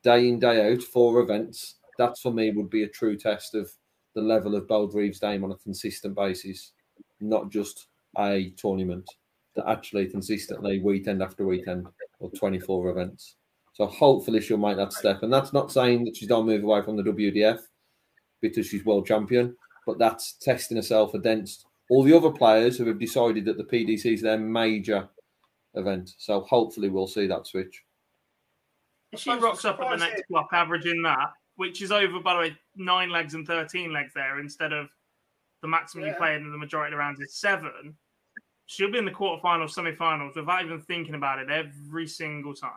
[0.03, 3.71] day in, day out, four events, that for me would be a true test of
[4.13, 6.73] the level of Bo Greaves' game on a consistent basis,
[7.19, 7.87] not just
[8.19, 9.09] a tournament
[9.55, 11.87] that actually consistently weekend after weekend
[12.19, 13.35] or 24 events.
[13.75, 15.21] So hopefully she'll make that step.
[15.21, 17.59] And that's not saying that she's don't move away from the WDF
[18.41, 19.53] because she's world champion,
[19.85, 24.13] but that's testing herself against all the other players who have decided that the PDC
[24.13, 25.09] is their major
[25.73, 26.13] event.
[26.17, 27.83] So hopefully we'll see that switch.
[29.11, 32.39] If she rocks up at the next block, averaging that, which is over, by the
[32.39, 34.87] way, nine legs and 13 legs there instead of
[35.61, 37.93] the maximum you play in the majority of the rounds is seven,
[38.67, 42.71] she'll be in the quarterfinals, semi finals without even thinking about it every single time.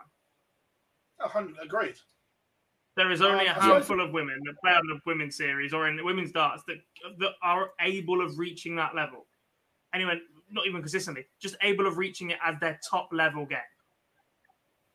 [1.20, 1.98] A hundred- Agreed.
[2.96, 5.72] There is only a Um, I handful of women that play on the women's series
[5.72, 6.78] or in the women's darts that,
[7.18, 9.26] that are able of reaching that level.
[9.94, 10.20] Anyway,
[10.50, 13.58] not even consistently, just able of reaching it as their top level game.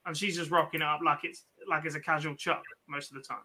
[0.05, 3.15] And she's just rocking it up like it's like it's a casual chuck most of
[3.15, 3.43] the time.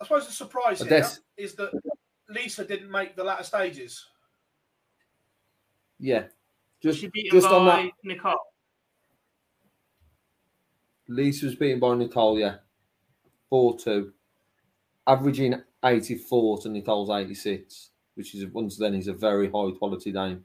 [0.00, 1.72] I suppose the surprise But here that's- is that
[2.28, 4.06] Lisa didn't make the latter stages.
[5.98, 6.28] Yeah.
[6.80, 8.49] Just She beat just by on that, Nicole.
[11.10, 12.60] Lisa was beaten by Natalia
[13.50, 14.12] 4 2.
[15.08, 20.44] Averaging 84 to Nicole's 86, which is once then is a very high quality game.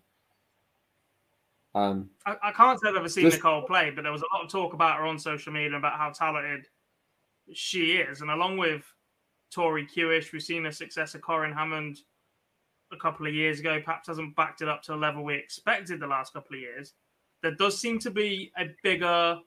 [1.75, 4.33] Um, I, I can't say I've ever seen Just- Nicole play, but there was a
[4.33, 6.67] lot of talk about her on social media about how talented
[7.53, 8.21] she is.
[8.21, 8.83] And along with
[9.51, 11.99] Tori Kewish, we've seen her success of Corrine Hammond
[12.91, 13.79] a couple of years ago.
[13.83, 16.93] Perhaps hasn't backed it up to a level we expected the last couple of years.
[17.43, 19.37] There does seem to be a bigger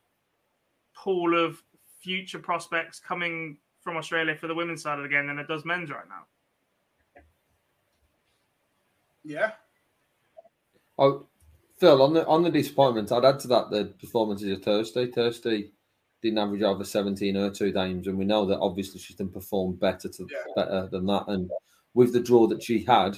[1.03, 1.63] pool of
[2.01, 5.65] future prospects coming from Australia for the women's side of the game than it does
[5.65, 7.23] men's right now.
[9.25, 9.53] Yeah.
[10.99, 11.27] oh,
[11.79, 15.07] Phil, on the on the disappointment, I'd add to that the performances of Thursday.
[15.07, 15.71] Thursday
[16.23, 19.75] didn't average over 17 or two games, and we know that obviously she's done perform
[19.77, 20.39] better to Yeah.
[20.57, 21.29] better than that.
[21.29, 21.51] And
[21.95, 23.17] with the draw that she had,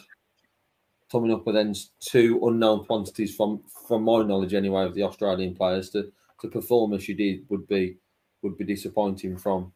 [1.11, 5.55] coming up with then two unknown quantities from from my knowledge anyway of the Australian
[5.55, 6.13] players to
[6.49, 7.97] perform as she did would be
[8.43, 9.73] would be disappointing from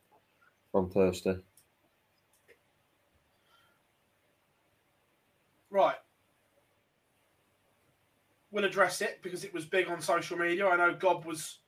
[0.70, 1.36] from Thursday.
[5.70, 5.96] Right.
[8.50, 10.68] We'll address it because it was big on social media.
[10.68, 11.58] I know Gob was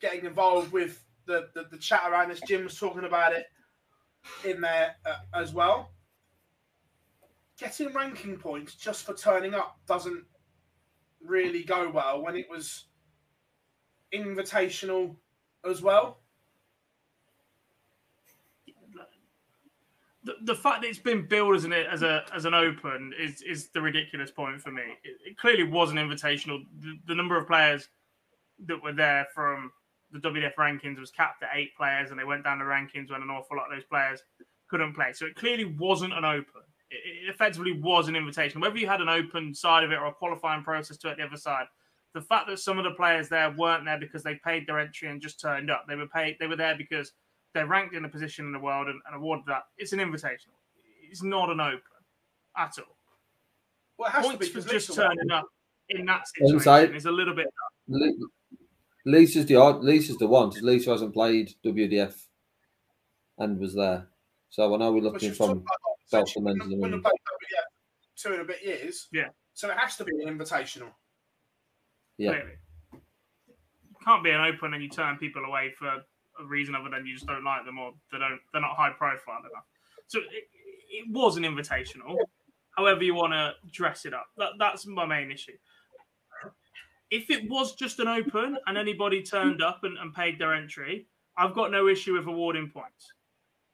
[0.00, 2.40] getting involved with the, the, the chat around this.
[2.48, 3.44] Jim was talking about it
[4.44, 5.90] in there uh, as well.
[7.58, 10.24] Getting ranking points just for turning up doesn't
[11.22, 12.86] really go well when it was
[14.12, 15.14] invitational
[15.68, 16.18] as well.
[20.28, 23.40] the, the fact that it's been billed as an as a as an open is
[23.40, 24.82] is the ridiculous point for me.
[25.02, 26.64] It, it clearly was an invitational.
[26.80, 27.88] The, the number of players
[28.66, 29.72] that were there from
[30.12, 33.22] the WDF rankings was capped at eight players, and they went down the rankings when
[33.22, 34.22] an awful lot of those players
[34.68, 35.12] couldn't play.
[35.14, 36.62] So it clearly wasn't an open.
[36.90, 38.60] It, it effectively was an invitation.
[38.60, 41.24] Whether you had an open side of it or a qualifying process to it the
[41.24, 41.66] other side,
[42.14, 45.08] the fact that some of the players there weren't there because they paid their entry
[45.08, 45.84] and just turned up.
[45.88, 46.36] They were paid.
[46.40, 47.12] They were there because
[47.54, 49.64] they're ranked in a position in the world and, and awarded that.
[49.76, 50.56] It's an invitational.
[51.10, 51.80] It's not an open
[52.56, 52.96] at all.
[53.98, 55.46] Well, it has to Points be for just Lisa turning up
[55.88, 56.80] in that Inside.
[56.80, 57.48] situation is a little bit.
[59.06, 59.82] Lisa's the odd.
[59.82, 62.14] Lisa's the one because Lisa hasn't played WDF
[63.38, 64.06] and was there.
[64.50, 65.64] So I know we're looking from about,
[66.06, 67.06] so both she the men's wouldn't- and the wouldn't women's.
[67.06, 69.08] have played WDF two and a bit years.
[69.12, 69.28] Yeah.
[69.54, 70.90] So it has to be an invitational.
[72.18, 72.32] Yeah.
[72.32, 72.52] Clearly.
[72.92, 77.06] You can't be an open and you turn people away for a reason other than
[77.06, 79.64] you just don't like them or they don't they're not high profile enough.
[80.06, 80.48] So it,
[80.90, 82.16] it was an invitational.
[82.76, 85.56] However you want to dress it up, that, that's my main issue.
[87.10, 91.06] If it was just an open and anybody turned up and, and paid their entry,
[91.36, 93.12] I've got no issue with awarding points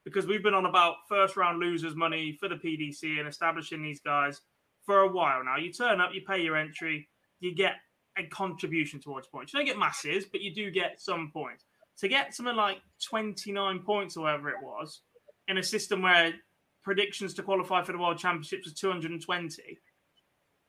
[0.05, 4.01] because we've been on about first round losers money for the PDC and establishing these
[4.01, 4.41] guys
[4.85, 5.57] for a while now.
[5.57, 7.09] You turn up, you pay your entry,
[7.41, 7.75] you get
[8.19, 9.53] a contribution towards points.
[9.53, 11.65] You don't get masses, but you do get some points.
[11.99, 12.79] To get something like
[13.09, 15.01] 29 points or whatever it was
[15.49, 16.35] in a system where
[16.83, 19.79] predictions to qualify for the World Championships was 220.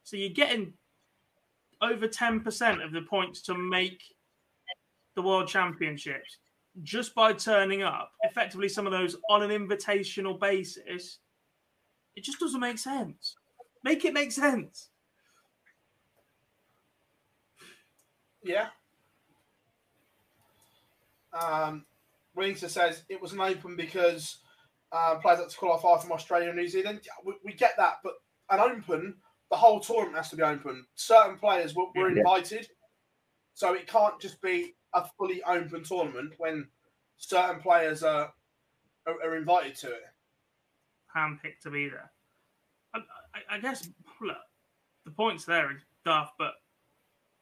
[0.04, 0.74] So you're getting
[1.82, 4.02] over 10% of the points to make
[5.16, 6.38] the World Championships
[6.84, 8.12] just by turning up.
[8.24, 11.20] Effectively, some of those on an invitational basis.
[12.16, 13.36] It just doesn't make sense.
[13.84, 14.90] Make it make sense.
[18.46, 18.68] Yeah.
[21.34, 21.86] Um,
[22.38, 24.38] Renita says it was an open because
[24.92, 27.02] uh, players had to qualify from Australia and New Zealand.
[27.04, 28.14] Yeah, We, we get that, but
[28.50, 29.16] an open,
[29.52, 30.86] the whole tournament has to be open.
[30.96, 32.18] Certain players were, were Yeah.
[32.20, 32.68] invited,
[33.54, 36.68] so it can't just be a fully open tournament when
[37.18, 38.32] certain players are
[39.08, 40.02] are, are invited to it.
[41.16, 42.12] handpicked to be there.
[42.94, 43.00] I,
[43.34, 43.88] I, I guess
[44.22, 44.38] look,
[45.06, 46.54] the points there are daft, but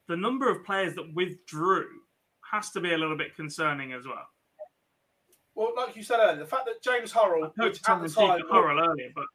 [0.07, 1.87] the number of players that withdrew
[2.51, 4.27] has to be a little bit concerning as well.
[5.55, 8.09] Well, like you said earlier, the fact that James I Hurrell, hoped which at the
[8.09, 9.25] time Hurrell earlier, but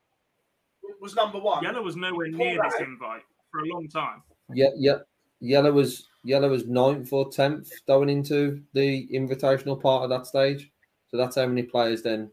[1.01, 2.89] was number one, Yellow was nowhere near this Wright.
[2.89, 4.23] invite for a long time.
[4.53, 4.99] Yeah, yeah.
[5.40, 10.73] Yellow was Yellow was ninth or tenth going into the invitational part of that stage.
[11.09, 12.31] So that's how many players then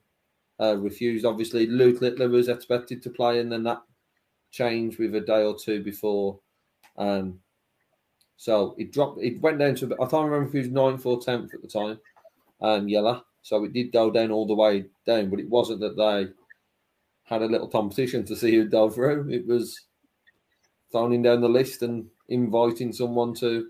[0.59, 1.25] uh, refused.
[1.25, 3.81] Obviously, Luke Littler was expected to play, and then that
[4.51, 6.39] changed with a day or two before.
[6.97, 7.39] Um,
[8.37, 9.21] so it dropped.
[9.21, 9.93] It went down to.
[9.93, 11.99] I can't remember if it was ninth or tenth at the time.
[12.61, 13.23] Um, Yellow.
[13.41, 16.27] So it did go down all the way down, but it wasn't that they
[17.23, 19.29] had a little competition to see who dove through.
[19.29, 19.81] It was
[20.91, 23.67] phoning down the list and inviting someone to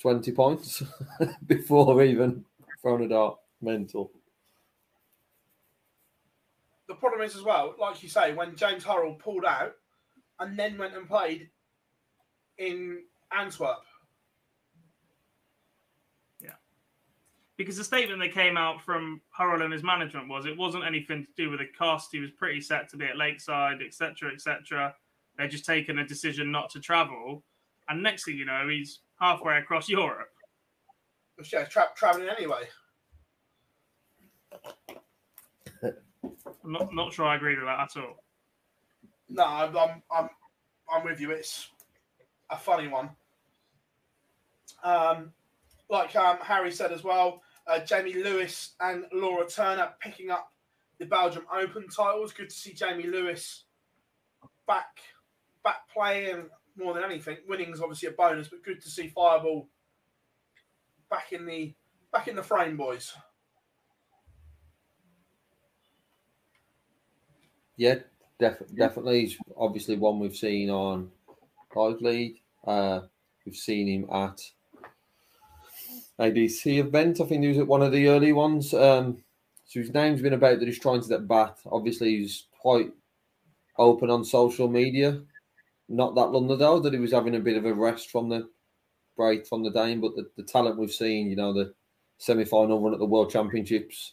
[0.00, 0.82] 20 points
[1.46, 2.44] before even
[2.82, 3.38] throwing a dart.
[3.60, 4.10] Mental.
[6.86, 9.74] The problem is as well, like you say, when James Hurrell pulled out
[10.38, 11.50] and then went and played
[12.58, 13.02] in
[13.36, 13.82] Antwerp.
[16.40, 16.50] Yeah.
[17.56, 21.24] Because the statement that came out from Hurrell and his management was it wasn't anything
[21.24, 22.08] to do with the cost.
[22.12, 24.94] He was pretty set to be at Lakeside, etc., etc.
[25.36, 27.44] They're just taking a decision not to travel.
[27.88, 30.28] And next thing you know, he's halfway across Europe.
[31.52, 32.64] Yeah, tra- traveling anyway.
[35.82, 38.16] I'm not, not sure I agree with that at all.
[39.28, 40.28] No, I'm, I'm, I'm,
[40.92, 41.30] I'm with you.
[41.30, 41.68] It's
[42.50, 43.10] a funny one.
[44.82, 45.32] Um,
[45.90, 50.52] like um, Harry said as well, uh, Jamie Lewis and Laura Turner picking up
[50.98, 52.32] the Belgium Open titles.
[52.32, 53.64] Good to see Jamie Lewis
[54.66, 55.00] back,
[55.64, 56.46] back playing
[56.76, 57.38] more than anything.
[57.48, 59.68] Winning is obviously a bonus, but good to see Fireball
[61.10, 61.74] back in the
[62.12, 63.12] back in the frame, boys.
[67.76, 67.96] Yeah,
[68.38, 69.20] def- definitely.
[69.22, 71.10] He's obviously one we've seen on
[71.74, 72.42] Live League.
[72.66, 73.00] Uh,
[73.44, 74.40] we've seen him at
[76.18, 77.20] ADC event.
[77.20, 78.74] I think he was at one of the early ones.
[78.74, 79.22] Um,
[79.66, 81.56] so his name's been about that he's trying to get back.
[81.66, 82.90] Obviously, he's quite
[83.78, 85.20] open on social media.
[85.88, 88.48] Not that long ago that he was having a bit of a rest from the
[89.16, 91.74] break from the game, but the, the talent we've seen, you know, the
[92.18, 94.12] semi final run at the World Championships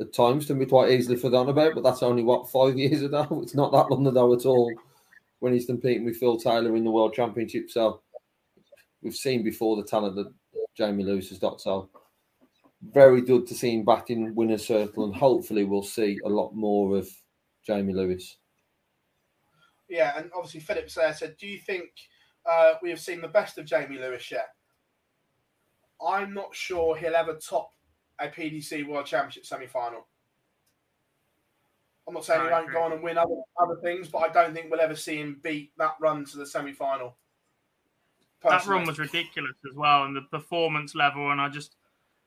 [0.00, 3.26] at times can be quite easily forgotten about, but that's only what five years ago.
[3.42, 4.72] It's not that long ago at all
[5.44, 7.68] when he's competing with Phil Taylor in the World Championship.
[7.68, 8.00] So
[9.02, 10.32] we've seen before the talent that
[10.74, 11.60] Jamie Lewis has got.
[11.60, 11.90] So
[12.94, 16.54] very good to see him back in winner's circle, and hopefully we'll see a lot
[16.54, 17.06] more of
[17.62, 18.38] Jamie Lewis.
[19.86, 21.90] Yeah, and obviously Phillips there said, "Do you think
[22.50, 24.48] uh, we have seen the best of Jamie Lewis yet?"
[26.02, 27.68] I'm not sure he'll ever top
[28.18, 30.06] a PDC World Championship semi final.
[32.06, 34.52] I'm not saying he won't go on and win other, other things, but I don't
[34.52, 37.16] think we'll ever see him beat that run to the semi final.
[38.42, 41.76] That run was ridiculous as well, and the performance level, and I just.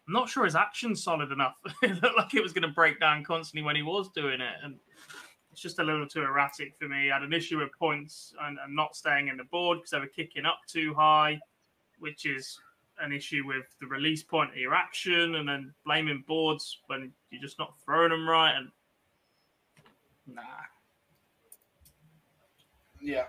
[0.08, 1.56] I'm not sure his action's solid enough.
[1.84, 4.56] it looked like it was going to break down constantly when he was doing it,
[4.64, 4.78] and
[5.52, 7.12] it's just a little too erratic for me.
[7.12, 10.00] I had an issue with points and, and not staying in the board because they
[10.00, 11.40] were kicking up too high,
[12.00, 12.58] which is
[13.02, 17.42] an issue with the release point of your action, and then blaming boards when you're
[17.42, 18.56] just not throwing them right.
[18.56, 18.70] And
[20.28, 20.42] nah,
[23.02, 23.26] Yeah.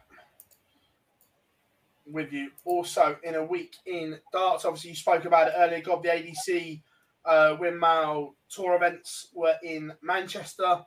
[2.07, 2.51] With you.
[2.65, 5.83] Also, in a week in darts, obviously, you spoke about it earlier.
[5.83, 6.81] God, the ADC
[7.27, 10.85] uh, Windmill Tour events were in Manchester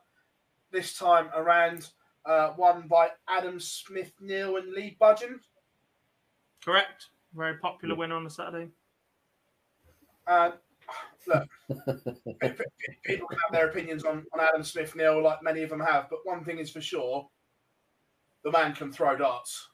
[0.72, 1.88] this time around,
[2.26, 5.38] uh, won by Adam Smith-Neale and Lee Budgeon.
[6.64, 7.06] correct.
[7.34, 8.68] Very popular winner on the Saturday.
[10.26, 10.54] And
[11.26, 11.48] look,
[12.40, 12.64] pe- pe-
[13.04, 16.20] people can have their opinions on, on Adam Smith-Neale, like many of them have, but
[16.24, 17.28] one thing is for sure
[18.44, 19.68] the man can throw darts.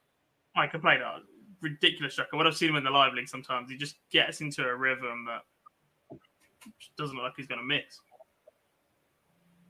[0.57, 1.23] I can play that
[1.61, 2.37] ridiculous striker.
[2.37, 5.27] What I've seen him in the live league sometimes, he just gets into a rhythm
[5.27, 6.19] that
[6.97, 8.01] doesn't look like he's going to miss.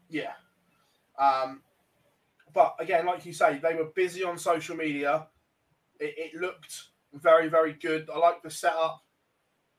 [0.08, 0.32] Yeah.
[1.18, 1.62] Um,
[2.52, 5.26] but again, like you say, they were busy on social media.
[6.00, 6.74] It, it looked
[7.12, 8.08] very, very good.
[8.12, 9.02] I like the setup.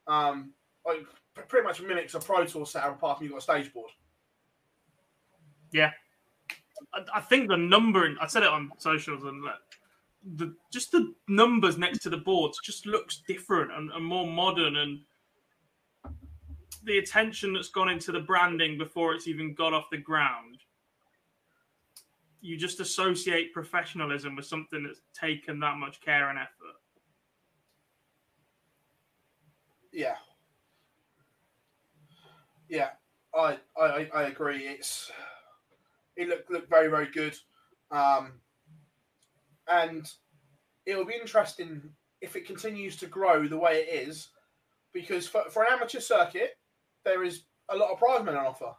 [0.07, 0.53] Um,
[0.85, 1.05] like p-
[1.47, 3.91] pretty much mimics a Pro Tour setup apart from you've got a stage board.
[5.71, 5.91] Yeah.
[6.93, 9.55] I, I think the number, I said it on socials, and like,
[10.35, 14.75] the just the numbers next to the boards just looks different and, and more modern,
[14.77, 14.99] and
[16.83, 20.59] the attention that's gone into the branding before it's even got off the ground.
[22.41, 26.79] You just associate professionalism with something that's taken that much care and effort.
[29.91, 30.15] Yeah.
[32.69, 32.89] Yeah,
[33.35, 34.67] I, I I agree.
[34.67, 35.11] It's
[36.15, 37.35] it looked looked very very good,
[37.91, 38.33] um,
[39.67, 40.09] and
[40.85, 41.81] it'll be interesting
[42.21, 44.29] if it continues to grow the way it is,
[44.93, 46.57] because for, for an amateur circuit,
[47.05, 48.73] there is a lot of prize money on offer.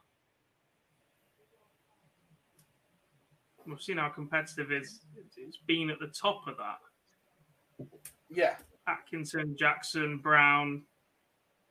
[3.67, 5.01] We've seen how competitive it's,
[5.37, 7.89] it's been at the top of that.
[8.29, 8.57] Yeah,
[8.89, 10.83] Atkinson, Jackson, Brown,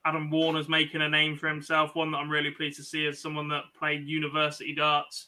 [0.04, 1.94] Adam Warner's making a name for himself.
[1.94, 5.26] One that I'm really pleased to see is someone that played university darts.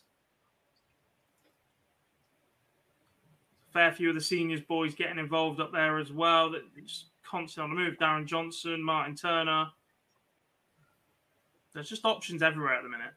[3.73, 6.51] Fair few of the seniors boys getting involved up there as well.
[6.51, 7.99] That just constantly on the move.
[7.99, 9.69] Darren Johnson, Martin Turner.
[11.75, 13.15] There's just options everywhere at the minute.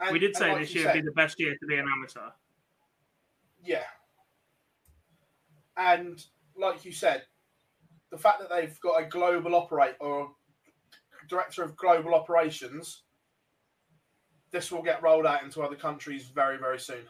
[0.00, 1.86] and, we did say like this year would be the best year to be an
[1.90, 2.30] amateur.
[3.64, 3.84] Yeah.
[5.76, 6.22] And
[6.56, 7.22] like you said,
[8.10, 10.30] the fact that they've got a global operate or
[11.28, 13.02] director of global operations,
[14.50, 17.04] this will get rolled out into other countries very, very soon.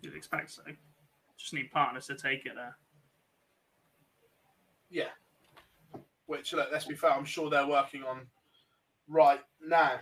[0.00, 0.62] You'd expect so.
[1.36, 2.76] Just need partners to take it there.
[4.90, 5.10] Yeah.
[6.26, 8.26] Which, look, let's be fair, I'm sure they're working on
[9.08, 9.98] right now.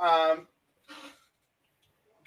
[0.00, 0.46] Um,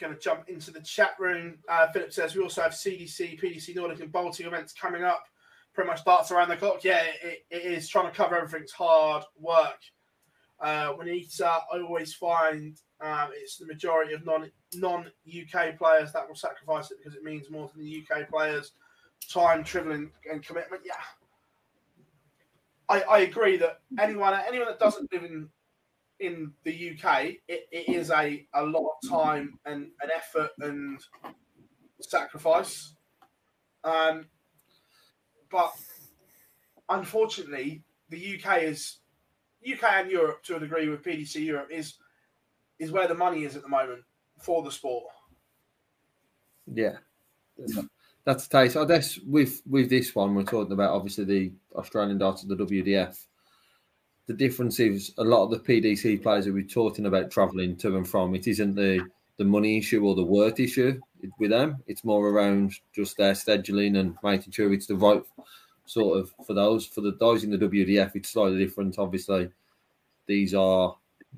[0.02, 1.60] going to jump into the chat room.
[1.69, 5.23] Uh, Philip says we also have CDC, PDC Nordic, and Baltic events coming up.
[5.73, 6.84] Pretty much darts around the clock.
[6.84, 9.80] Yeah, it, it is trying to cover everything's hard work.
[10.60, 15.78] Uh, when it's, uh, I always find um, it's the majority of non non UK
[15.78, 18.73] players that will sacrifice it because it means more to the UK players.
[19.32, 20.82] Time, travelling, and commitment.
[20.86, 20.94] Yeah,
[22.90, 25.48] I, I agree that anyone anyone that doesn't live in
[26.22, 30.99] in the UK, it, it is a, a lot of time and an effort and
[31.99, 32.93] sacrifice.
[33.84, 34.27] Um,
[35.49, 35.73] but
[36.89, 38.98] unfortunately, the UK is
[39.69, 41.95] UK and Europe to a degree with PDC Europe is
[42.80, 44.02] is where the money is at the moment
[44.39, 45.06] for the sport.
[46.73, 46.98] Yeah,
[48.26, 48.76] that's the case.
[48.76, 53.18] I guess with with this one, we're talking about obviously the Australian of the WDF.
[54.32, 57.98] The difference is a lot of the PDC players that we're talking about travelling to
[57.98, 58.34] and from.
[58.34, 59.06] It isn't the
[59.36, 61.02] the money issue or the worth issue
[61.38, 61.84] with them.
[61.86, 65.22] It's more around just their scheduling and making sure it's the right
[65.86, 68.16] sort of for those for the those in the WDF.
[68.16, 68.98] It's slightly different.
[68.98, 69.49] Obviously,
[70.28, 70.95] these are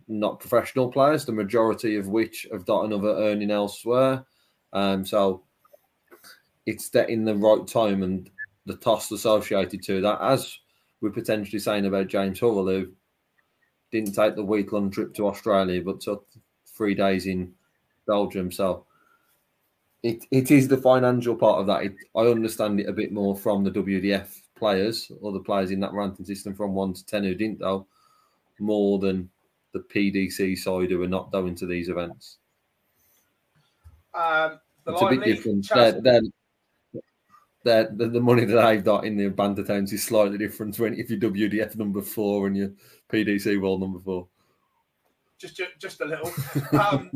[0.07, 1.26] not professional players.
[1.26, 4.24] The majority of which have got another earning elsewhere.
[4.72, 5.41] Um, so
[6.68, 8.30] it's that in the right time and
[8.68, 10.60] the cost associated to that, as
[11.03, 12.88] we're potentially saying about James Hurrell, who
[13.91, 16.25] didn't take the week long trip to Australia but took
[16.65, 17.51] three days in
[18.07, 18.49] Belgium.
[18.51, 18.85] So
[20.01, 21.84] it, it is the financial part of that.
[21.84, 25.81] It, I understand it a bit more from the WDF players or the players in
[25.81, 27.85] that ranking system from one to 10 who didn't, though,
[28.61, 29.30] more than
[29.73, 32.38] the PDC side who are not going to these events.
[34.13, 35.67] Um, the It's a bit different.
[35.67, 36.21] They're, they're,
[37.64, 40.94] they're, the, the money that I've got in the banter towns is slightly different when
[40.94, 42.72] if you're WDF number four and you're
[43.11, 44.27] PDC world number four.
[45.38, 46.31] just ju- just a little.
[46.77, 47.11] Um,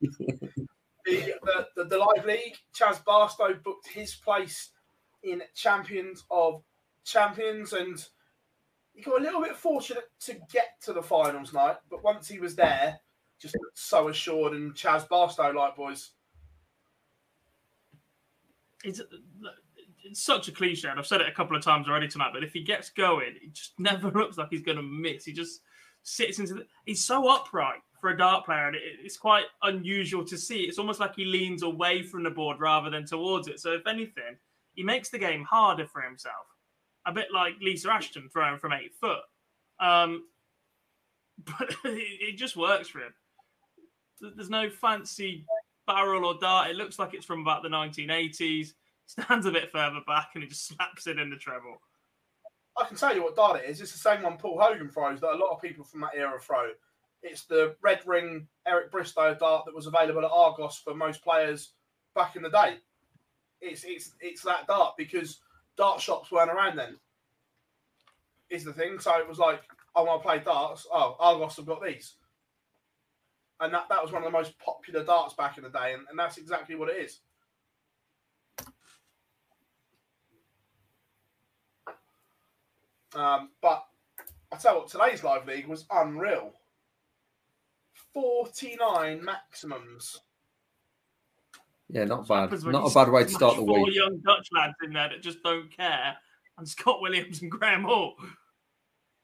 [0.00, 4.70] the, the, the the live league, Chaz Barstow booked his place
[5.22, 6.62] in Champions of
[7.04, 8.04] Champions, and
[8.94, 11.76] he got a little bit fortunate to get to the finals night.
[11.90, 13.00] But once he was there,
[13.38, 16.10] just so assured and Chaz Barstow like boys.
[18.84, 19.00] It's,
[20.04, 22.30] it's such a cliche, and I've said it a couple of times already tonight.
[22.32, 25.24] But if he gets going, he just never looks like he's going to miss.
[25.24, 25.60] He just
[26.02, 26.66] sits into the.
[26.84, 30.62] He's so upright for a dart player, and it, it's quite unusual to see.
[30.62, 33.60] It's almost like he leans away from the board rather than towards it.
[33.60, 34.36] So if anything,
[34.74, 36.46] he makes the game harder for himself.
[37.06, 39.20] A bit like Lisa Ashton throwing from eight foot.
[39.80, 40.24] Um,
[41.44, 43.14] but it, it just works for him.
[44.36, 45.44] There's no fancy
[45.86, 46.70] barrel or dart.
[46.70, 48.72] It looks like it's from about the 1980s.
[49.06, 51.80] Stands a bit further back and he just slaps it in the treble.
[52.78, 53.80] I can tell you what dart it is.
[53.80, 56.40] It's the same one Paul Hogan throws that a lot of people from that era
[56.40, 56.70] throw.
[57.22, 61.72] It's the red ring Eric Bristow dart that was available at Argos for most players
[62.14, 62.76] back in the day.
[63.60, 65.40] It's it's it's that dart because
[65.76, 66.96] dart shops weren't around then.
[68.50, 68.98] Is the thing.
[68.98, 69.60] So it was like,
[69.94, 70.86] I want to play darts.
[70.92, 72.14] Oh, Argos have got these.
[73.60, 76.02] And that, that was one of the most popular darts back in the day, and,
[76.10, 77.20] and that's exactly what it is.
[83.14, 83.84] Um, but
[84.52, 86.52] I tell you what, today's live league was unreal.
[88.14, 90.20] 49 maximums.
[91.88, 92.50] Yeah, not bad.
[92.64, 93.68] Not a bad way to start the week.
[93.68, 93.94] four week.
[93.94, 96.16] young Dutch lads in there that just don't care,
[96.58, 98.14] and Scott Williams and Graham Hall.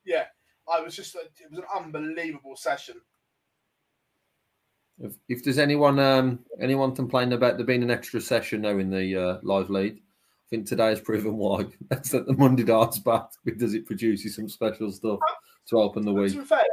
[0.05, 0.25] Yeah,
[0.71, 2.97] I was just, it was an unbelievable session.
[5.01, 8.91] If, if there's anyone um, anyone complaining about there being an extra session now in
[8.91, 10.01] the uh, live lead,
[10.49, 11.67] I think today has proven why.
[11.91, 15.19] That's that the Monday darts back because it produces some special stuff
[15.69, 16.33] to open the week.
[16.33, 16.65] To be fair,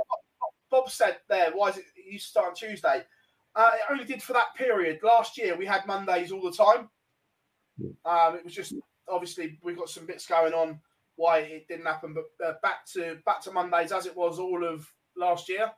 [0.72, 3.04] Bob said there, why is it, it used to start on Tuesday?
[3.54, 5.00] Uh, it only did for that period.
[5.04, 6.90] Last year we had Mondays all the time.
[8.06, 8.74] Um, it was just
[9.10, 10.80] obviously we've got some bits going on
[11.18, 14.66] why it didn't happen, but uh, back to back to Mondays as it was all
[14.66, 15.72] of last year.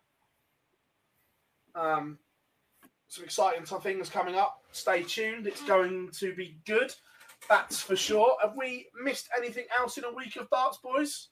[1.74, 2.20] Um,
[3.08, 4.62] some exciting things coming up.
[4.72, 5.48] Stay tuned.
[5.48, 6.94] It's going to be good.
[7.50, 8.36] That's for sure.
[8.42, 11.30] Have we missed anything else in a week of darts, boys?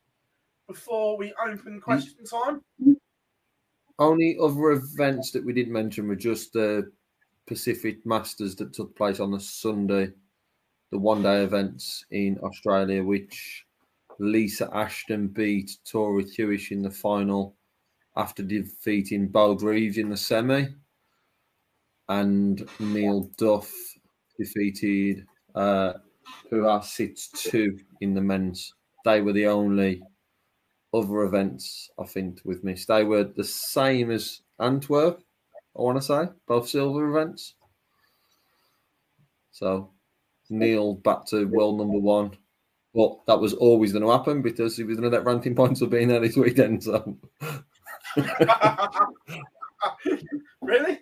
[0.67, 2.61] Before we open question time.
[3.99, 6.91] Only other events that we did mention were just the
[7.47, 10.11] Pacific Masters that took place on the Sunday,
[10.91, 13.65] the one day events in Australia, which
[14.19, 17.55] Lisa Ashton beat Tori Kewish in the final
[18.15, 20.67] after defeating Bo Greaves in the semi.
[22.07, 23.71] And Neil Duff
[24.37, 25.25] defeated
[25.55, 25.93] uh,
[26.51, 28.73] are Sits 2 in the men's.
[29.03, 30.01] They were the only
[30.93, 32.87] other events I think we've missed.
[32.87, 35.21] They were the same as Antwerp,
[35.77, 37.55] I want to say, both silver events.
[39.51, 39.91] So
[40.49, 42.31] Neil back to world number one.
[42.93, 45.81] But that was always going to happen because he was going to get ranking points
[45.81, 46.83] for being there this weekend.
[46.83, 47.17] So
[50.61, 50.99] really?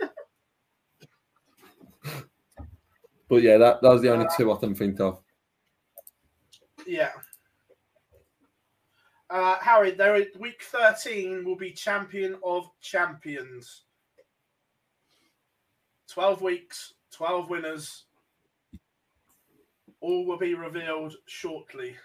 [3.34, 5.18] But yeah, that, that was the only two I can think of.
[6.86, 7.10] Yeah.
[9.28, 13.86] Uh, Harry, there is, week 13 will be champion of champions.
[16.12, 18.04] 12 weeks, 12 winners.
[20.00, 21.96] All will be revealed shortly.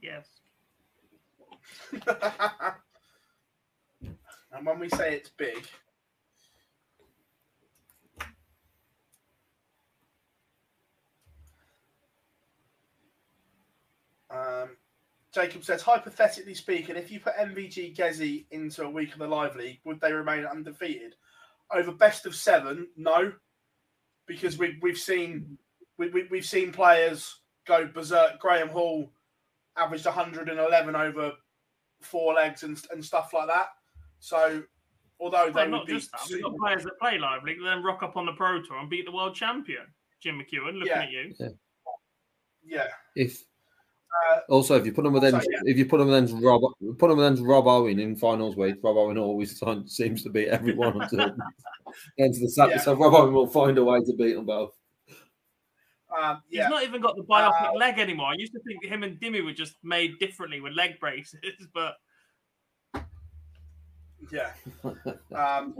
[0.00, 0.26] Yes.
[4.52, 5.66] and when we say it's big,
[14.32, 14.76] um,
[15.34, 19.56] Jacob says, hypothetically speaking, if you put MVG Gezi into a week of the Live
[19.56, 21.14] League, would they remain undefeated?
[21.72, 23.32] Over best of seven, no,
[24.26, 25.56] because we, we've seen
[25.96, 28.38] we, we, we've seen players go berserk.
[28.40, 29.10] Graham Hall
[29.76, 31.32] averaged 111 over
[32.00, 33.68] four legs and, and stuff like that.
[34.18, 34.62] So,
[35.18, 36.20] although they Well, not be just that.
[36.30, 38.90] We've got players that play live league, then rock up on the Pro Tour and
[38.90, 39.86] beat the world champion,
[40.20, 40.74] Jim McEwan.
[40.74, 41.02] Looking Yeah.
[41.02, 41.34] at you.
[42.64, 42.86] yeah,
[43.16, 43.42] If
[44.12, 45.60] uh, also if you put them with then yeah.
[45.64, 46.60] if you put them then Rob
[46.98, 50.48] put them then Rob Owen in finals week, Rob Owen always sign- seems to beat
[50.48, 51.34] everyone until
[52.18, 52.76] ends the Saturday.
[52.76, 52.82] Yeah.
[52.82, 54.76] So Rob Owen will find a way to beat them both.
[56.16, 58.26] um, He's not even got the biopic Uh, leg anymore.
[58.28, 61.40] I used to think him and Dimmy were just made differently with leg braces,
[61.74, 61.96] but
[64.30, 64.52] Yeah.
[65.34, 65.74] Um,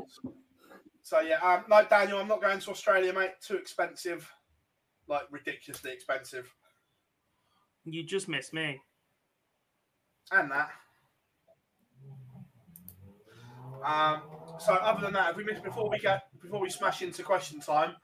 [1.03, 3.33] so yeah, um, no, Daniel, I'm not going to Australia, mate.
[3.47, 4.31] Too expensive,
[5.09, 6.53] like ridiculously expensive,
[7.85, 8.81] you just miss me.
[10.31, 10.71] and that.
[13.85, 14.23] Um,
[14.61, 17.61] so other than that, have we missed before we get before we smash into question
[17.61, 17.97] time?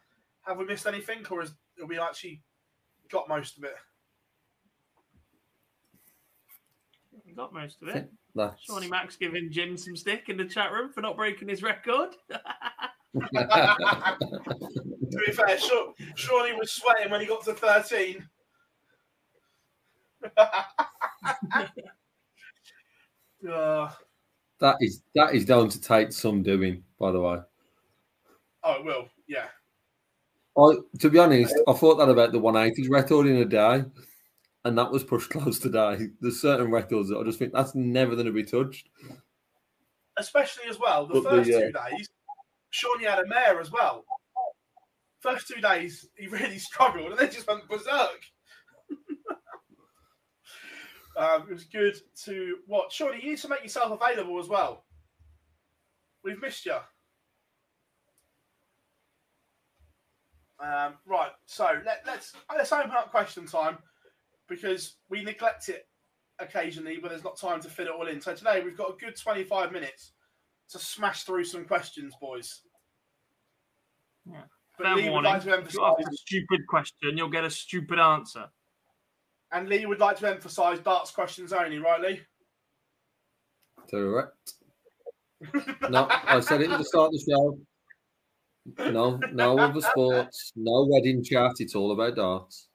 [0.43, 2.43] Have we missed anything, or has have we actually
[3.11, 3.75] got most of it?
[7.25, 8.11] You got most of it.
[8.35, 11.63] That's Shawnee Max giving Jim some stick in the chat room for not breaking his
[11.63, 12.11] record.
[15.11, 18.29] To be fair, Sha- Shawnee was sweating when he got to 13.
[23.51, 23.91] Uh,
[24.61, 27.39] that is that is down to take some doing, by the way.
[28.65, 29.09] oh, it will.
[29.27, 29.47] Yeah.
[30.57, 33.85] I, to be honest, I thought that about the 180s record in a day,
[34.65, 36.09] and that was pushed close today.
[36.21, 38.89] There's certain records that I just think that's never going to be touched.
[40.17, 42.09] Especially as well, the But the, first uh, two days,
[42.71, 44.05] Shawnee had a mare as well.
[45.21, 48.21] First two days, he really struggled and then just went berserk.
[51.19, 52.95] Um, it was good to watch.
[52.95, 54.85] Shawnee, you need to make yourself available as well.
[56.23, 56.77] We've missed you.
[60.61, 63.79] Um, right, so let, let's let's open up question time
[64.49, 65.87] because we neglect it
[66.39, 68.21] occasionally, but there's not time to fit it all in.
[68.21, 70.13] So today we've got a good 25 minutes
[70.71, 72.63] to smash through some questions, boys.
[74.25, 74.43] Yeah.
[74.77, 75.33] But Fair warning.
[75.33, 78.47] like to If you ask a stupid question, you'll get a stupid answer.
[79.53, 82.21] And Lee would like to emphasise darts questions only, right, Lee?
[83.91, 84.55] Correct.
[85.89, 87.59] No, I said it at the start of the show.
[88.91, 91.53] No, no other sports, no wedding chat.
[91.59, 92.69] It's all about darts.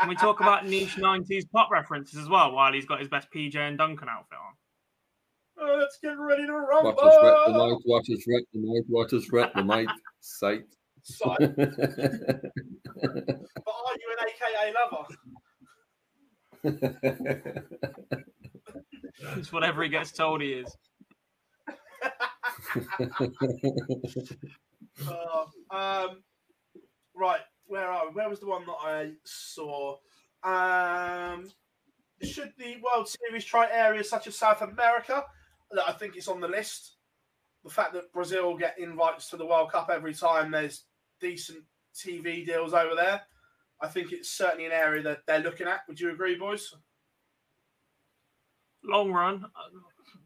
[0.00, 3.28] Can we talk about niche 90s pop references as well while he's got his best
[3.32, 4.54] PJ and Duncan outfit on?
[5.60, 7.68] Oh, let's get ready to Watch us wreck the rumble.
[7.70, 7.82] night.
[7.84, 8.84] Watch us wreck the night.
[8.88, 9.88] Watch us wreck the night.
[10.20, 10.64] Sight.
[11.02, 11.56] So, but are
[13.96, 15.04] you an AKA lover?
[19.36, 20.76] It's whatever he gets told he is.
[25.06, 26.22] Uh, um,
[27.14, 28.14] right, where are we?
[28.14, 29.96] Where was the one that I saw?
[30.42, 31.50] Um,
[32.22, 35.24] should the World Series try areas such as South America?
[35.86, 36.96] I think it's on the list.
[37.64, 40.84] The fact that Brazil get invites to the World Cup every time there's
[41.20, 41.64] decent
[41.94, 43.22] TV deals over there,
[43.80, 45.80] I think it's certainly an area that they're looking at.
[45.88, 46.74] Would you agree, boys?
[48.84, 49.44] Long run.
[49.44, 49.78] uh,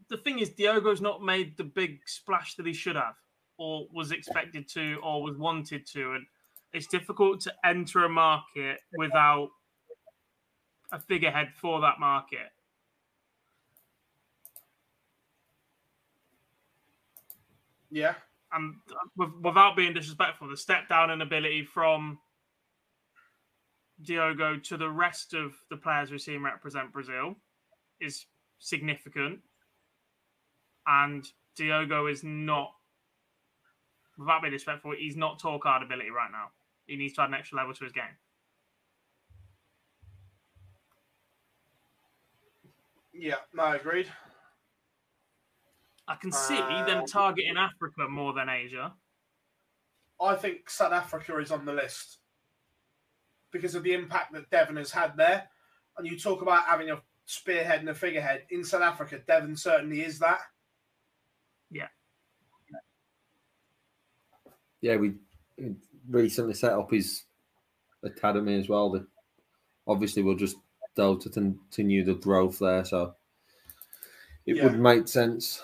[0.08, 3.16] The thing is, Diogo's not made the big splash that he should have,
[3.58, 6.26] or was expected to, or was wanted to, and
[6.72, 9.50] it's difficult to enter a market without
[10.90, 12.50] a figurehead for that market.
[17.90, 18.14] Yeah.
[18.54, 18.74] and
[19.42, 22.18] without being disrespectful, the step down in ability from
[24.02, 27.36] Diogo to the rest of the players we see him represent Brazil
[28.00, 28.26] is
[28.58, 29.40] significant.
[30.86, 31.24] And
[31.56, 32.72] Diogo is not,
[34.18, 36.46] without being disrespectful, he's not tour card ability right now.
[36.86, 38.04] He needs to add an extra level to his game.
[43.12, 44.08] Yeah, no, agreed.
[46.08, 48.92] I can see Um, them targeting Africa more than Asia.
[50.20, 52.18] I think South Africa is on the list
[53.52, 55.48] because of the impact that Devon has had there.
[55.96, 59.20] And you talk about having a spearhead and a figurehead in South Africa.
[59.26, 60.40] Devon certainly is that.
[61.70, 61.88] Yeah,
[64.80, 65.14] Yeah, we
[66.10, 67.24] recently set up his
[68.02, 68.90] academy as well.
[68.90, 69.06] That
[69.86, 70.56] obviously we'll just
[70.96, 72.84] go to continue the growth there.
[72.84, 73.14] So
[74.44, 74.64] it Yeah.
[74.64, 75.62] would make sense.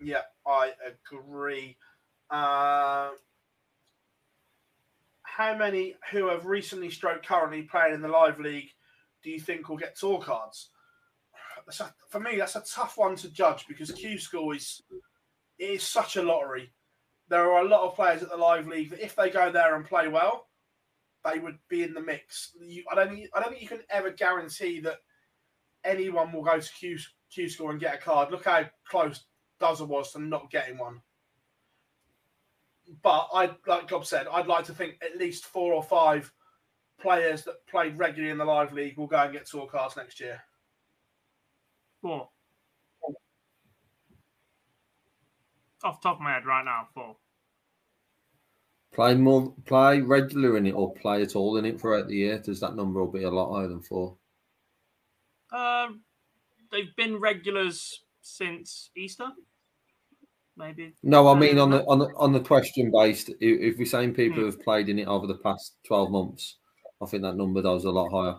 [0.00, 1.76] Yeah, I agree.
[2.30, 3.10] Uh,
[5.40, 8.68] how many who have recently stroke currently playing in the live league
[9.22, 10.68] do you think will get tour cards?
[11.80, 14.82] A, for me, that's a tough one to judge because Q School is
[15.58, 16.70] is such a lottery.
[17.28, 19.76] There are a lot of players at the live league that if they go there
[19.76, 20.48] and play well,
[21.24, 22.50] they would be in the mix.
[22.60, 24.98] You, I don't think I don't think you can ever guarantee that
[25.84, 26.98] anyone will go to Q,
[27.32, 28.30] Q School and get a card.
[28.30, 29.24] Look how close
[29.58, 31.00] Dozer was to not getting one.
[33.02, 36.32] But I, like Gob said, I'd like to think at least four or five
[37.00, 40.20] players that played regularly in the live league will go and get tour cards next
[40.20, 40.42] year.
[42.02, 42.28] Four.
[45.82, 47.16] Off the top of my head right now, four.
[48.92, 52.38] Play more, play regular in it, or play at all in it throughout the year.
[52.38, 54.16] Does that number will be a lot higher than four?
[55.52, 56.02] Um,
[56.70, 59.30] they've been regulars since Easter,
[60.60, 60.92] maybe.
[61.02, 63.30] No, I mean on the on the on the question based.
[63.30, 64.46] If, if we're saying people Hmm.
[64.46, 66.58] have played in it over the past twelve months,
[67.02, 68.36] I think that number does a lot higher.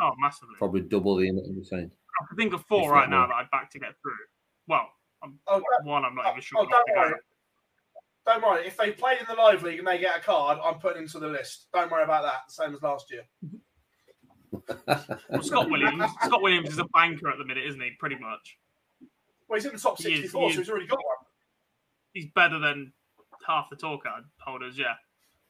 [0.00, 0.54] Oh, massively.
[0.58, 1.90] Probably double the amount you're saying.
[2.20, 3.28] I can think of four If right not now more.
[3.28, 4.12] that I'd back to get through.
[4.68, 4.88] Well,
[5.22, 6.60] I'm, Oh, don't, one, I'm not even sure.
[6.60, 7.00] oh, don't to go.
[7.00, 7.14] worry.
[8.26, 8.66] Don't worry.
[8.66, 11.18] If they played in the live league and they get a card, I'm putting into
[11.18, 11.66] the list.
[11.74, 12.50] Don't worry about that.
[12.50, 13.22] Same as last year.
[14.86, 16.04] Well, Scott Williams.
[16.22, 17.90] Scott Williams is a banker at the minute, isn't he?
[17.98, 18.58] Pretty much.
[19.48, 21.16] Well, he's in the top He is, 64, he so he's already got one.
[22.12, 22.92] He's better than
[23.46, 24.78] half the tour card holders.
[24.78, 24.94] Yeah.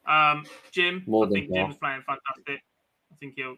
[0.07, 1.03] Um, Jim.
[1.07, 1.67] More I than think half.
[1.67, 2.63] Jim's playing fantastic.
[3.13, 3.57] I think he'll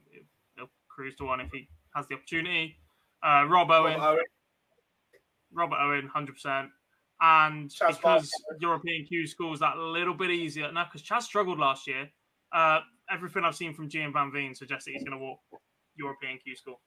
[0.56, 2.76] he'll cruise to one if he has the opportunity.
[3.22, 3.98] Uh, Rob Owen.
[3.98, 4.24] Well, Owen,
[5.52, 6.70] Robert Owen, hundred percent.
[7.20, 8.58] And Chaz because Barker.
[8.60, 12.10] European Q schools that little bit easier now, because Chaz struggled last year.
[12.52, 15.38] Uh, everything I've seen from Gian Van Veen suggests that he's going to walk
[15.96, 16.80] European Q school,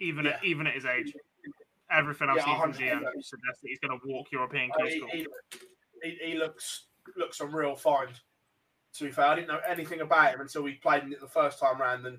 [0.00, 1.12] even at even at his age.
[1.90, 2.78] Everything I've Yeah, seen from 100%.
[2.78, 5.26] Gian suggests that he's going to walk European Uh, he, he,
[6.02, 6.86] he, he looks
[7.16, 8.10] looks a real find.
[8.94, 11.58] To be fair, I didn't know anything about him until we played him the first
[11.58, 12.18] time round, and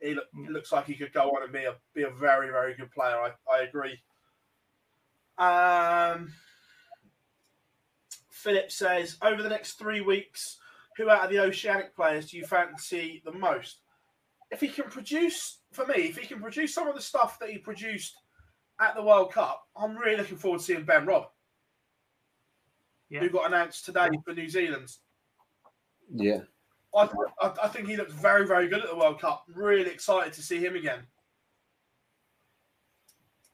[0.00, 2.48] he, look, he looks like he could go on and be a be a very
[2.48, 3.16] very good player.
[3.16, 3.98] I, I agree.
[5.38, 6.32] Um,
[8.30, 10.58] Philip says over the next three weeks,
[10.96, 13.80] who out of the Oceanic players do you fancy the most?
[14.50, 17.50] If he can produce, for me, if he can produce some of the stuff that
[17.50, 18.14] he produced
[18.80, 21.28] at the World Cup, I'm really looking forward to seeing Ben Robb
[23.10, 23.20] Yeah.
[23.20, 24.88] who got announced today for New Zealand.
[26.14, 26.40] Yeah,
[26.94, 27.08] I,
[27.40, 29.44] I, I think he looks very, very good at the World Cup.
[29.54, 31.00] Really excited to see him again.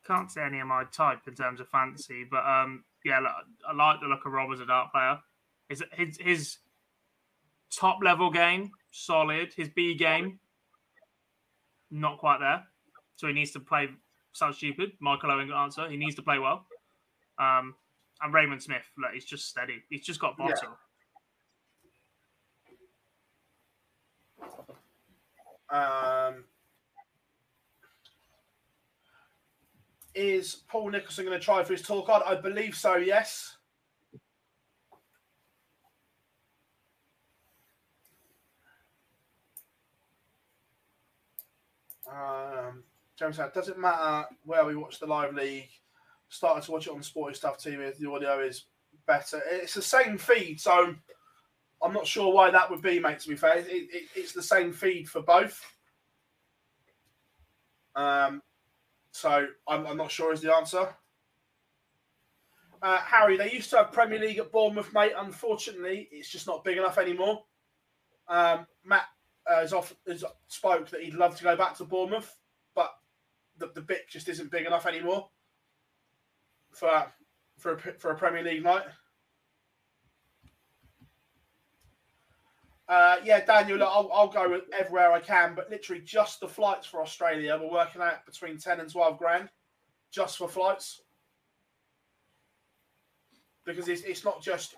[0.06, 3.32] Can't say any of my type in terms of fantasy, but um, yeah, look,
[3.68, 5.18] I like the look of Rob as a dart player.
[5.68, 6.58] His his, his
[7.70, 9.52] top level game solid.
[9.54, 10.38] His B game
[11.90, 12.64] not quite there,
[13.16, 13.88] so he needs to play.
[14.34, 14.92] Sounds stupid.
[14.98, 15.88] Michael Owen answer.
[15.88, 16.66] He needs to play well.
[17.38, 17.76] Um,
[18.20, 19.82] and Raymond Smith, look, he's just steady.
[19.88, 20.76] He's just got bottle.
[25.70, 26.44] Um,
[30.14, 32.24] is Paul Nicholson going to try for his tour card?
[32.26, 32.96] I believe so.
[32.96, 33.56] Yes.
[42.08, 42.82] Um,
[43.18, 45.68] James said, does it matter where we watch the live league?
[46.28, 47.96] Started to watch it on Sporty Stuff TV.
[47.96, 48.64] The audio is
[49.06, 49.40] better.
[49.50, 50.94] It's the same feed, so
[51.82, 53.20] I'm not sure why that would be, mate.
[53.20, 55.60] To be fair, it, it, it's the same feed for both.
[57.94, 58.42] Um,
[59.12, 60.88] so I'm, I'm not sure is the answer.
[62.82, 65.12] Uh, Harry, they used to have Premier League at Bournemouth, mate.
[65.16, 67.42] Unfortunately, it's just not big enough anymore.
[68.28, 69.04] Um, Matt
[69.46, 72.34] uh, has, off, has spoke that he'd love to go back to Bournemouth,
[73.58, 75.28] the, the bit just isn't big enough anymore
[76.72, 77.06] for
[77.58, 78.84] for a, for a Premier League night.
[82.86, 86.86] Uh, yeah, Daniel, look, I'll, I'll go everywhere I can, but literally just the flights
[86.86, 89.48] for Australia, we're working out between 10 and 12 grand
[90.12, 91.00] just for flights.
[93.64, 94.74] Because it's, it's not just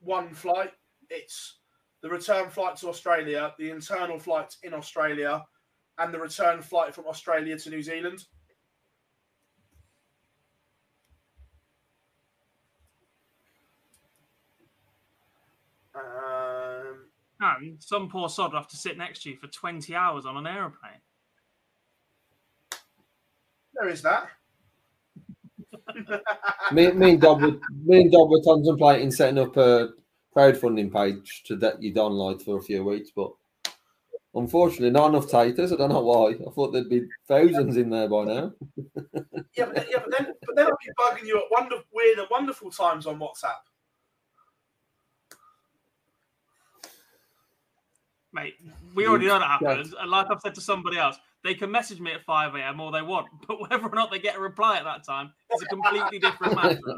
[0.00, 0.72] one flight,
[1.10, 1.58] it's
[2.02, 5.44] the return flight to Australia, the internal flights in Australia,
[5.98, 8.24] and the return flight from Australia to New Zealand.
[15.94, 17.06] Um,
[17.40, 20.36] And some poor sod will have to sit next to you for 20 hours on
[20.36, 21.00] an aeroplane.
[23.74, 24.28] there is that.
[26.72, 29.90] Me, me and Dob were, me and Dob were contemplating setting up a
[30.34, 33.30] crowdfunding page to that you download for a few weeks, but
[34.34, 35.72] unfortunately, not enough taters.
[35.72, 36.32] I don't know why.
[36.32, 38.52] I thought there'd be thousands in there by now.
[39.56, 42.18] Yeah, but then, yeah, but then, but then I'll be bugging you at wonder, weird
[42.18, 43.62] and wonderful times on WhatsApp.
[48.32, 48.54] Mate,
[48.96, 49.94] we already know that happens.
[49.96, 52.80] And like I've said to somebody else, they can message me at 5 a.m.
[52.80, 55.62] all they want, but whether or not they get a reply at that time is
[55.62, 56.80] a completely different matter.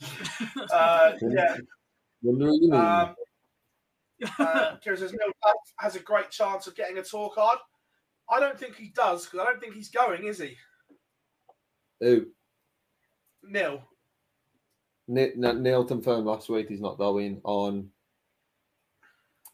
[0.72, 1.56] Uh, yeah.
[2.22, 2.80] Wonder what you mean.
[2.80, 3.14] Um,
[4.38, 5.32] uh, Kieran says Neil
[5.78, 7.58] has a great chance of getting a tour card.
[8.28, 10.56] I don't think he does because I don't think he's going, is he?
[12.00, 12.26] Who?
[13.42, 13.82] Neil.
[15.08, 17.90] Ni- N- Neil confirmed last week he's not going on.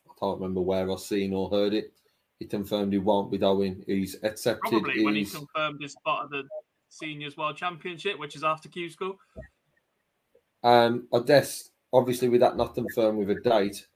[0.07, 1.93] I can't remember where I've seen or heard it.
[2.39, 3.83] He confirmed he won't be going.
[3.87, 4.61] He's accepted.
[4.69, 6.43] Probably when he confirmed his spot at the
[6.89, 9.19] Seniors World Championship, which is after Q School.
[10.63, 13.87] Um, I guess obviously with that not confirmed with a date,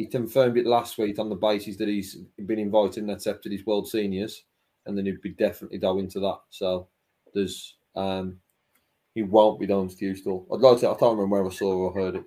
[0.00, 2.16] he confirmed it last week on the basis that he's
[2.46, 4.44] been invited and accepted his World Seniors,
[4.86, 6.38] and then he'd be definitely going to that.
[6.48, 6.88] So
[7.34, 8.38] there's um,
[9.14, 10.46] he won't be down to Q School.
[10.50, 10.88] I'd like to.
[10.88, 12.24] I can't remember where I saw or heard it,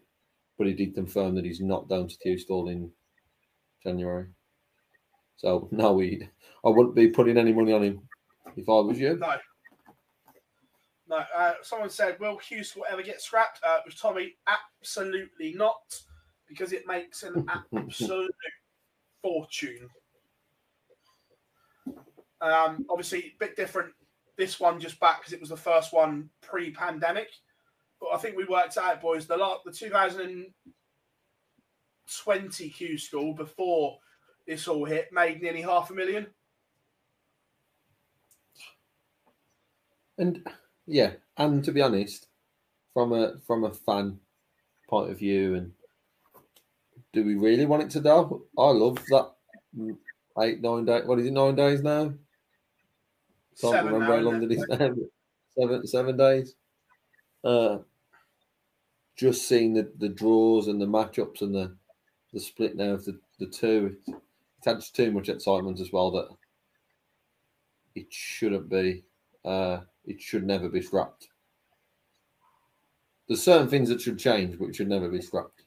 [0.56, 2.91] but he did confirm that he's not down to Q School in
[3.82, 4.28] January.
[5.38, 6.30] So no, we
[6.64, 8.02] I wouldn't be putting any money on him
[8.56, 9.18] if I was you.
[9.18, 9.34] No.
[11.10, 11.24] No.
[11.36, 16.04] Uh, someone said, "Will Hughes will ever get scrapped?" Uh, with Tommy, absolutely not,
[16.54, 18.34] because it makes an absolute
[19.22, 19.90] fortune.
[22.42, 23.94] Um, obviously, a bit different.
[24.38, 27.30] This one just back because it was the first one pre-pandemic,
[28.00, 29.28] but I think we worked out, boys.
[29.28, 34.00] The lot, the 2020 Q school before
[34.48, 36.28] this all hit made nearly half a million.
[40.18, 40.46] And
[40.86, 42.28] yeah, and to be honest,
[42.94, 44.20] from a from a fan
[44.90, 45.72] point of view, and
[47.14, 48.44] do we really want it to go?
[48.57, 49.31] I love that
[50.41, 51.06] eight nine days.
[51.06, 51.31] What is it?
[51.31, 52.14] Nine days now.
[53.61, 54.95] Can't Seven remember how long it is now.
[55.57, 56.56] Seven seven days.
[57.44, 57.80] Uh,
[59.15, 61.76] just seeing the, the draws and the matchups and the
[62.34, 66.10] the split now of the, the two, it, it adds too much excitement as well
[66.10, 66.30] that
[67.94, 69.03] it shouldn't be.
[69.45, 71.27] Uh, it should never be scrapped.
[73.27, 75.64] There's certain things that should change, but it should never be scrapped.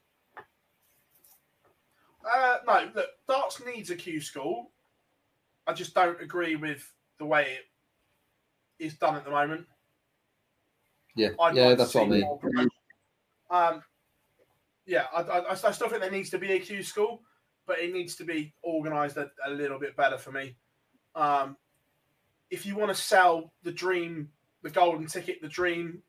[2.67, 4.71] No, look, darts needs a Q school.
[5.67, 7.59] I just don't agree with the way
[8.79, 9.67] it is done at the moment.
[11.15, 12.69] Yeah, I'd yeah, like that's what I mean.
[13.51, 13.83] Um,
[14.85, 17.23] yeah, I, I, I still think there needs to be a Q school,
[17.67, 20.57] but it needs to be organised a, a little bit better for me.
[21.15, 21.57] Um,
[22.51, 24.29] if you want to sell the dream,
[24.63, 26.03] the golden ticket, the dream,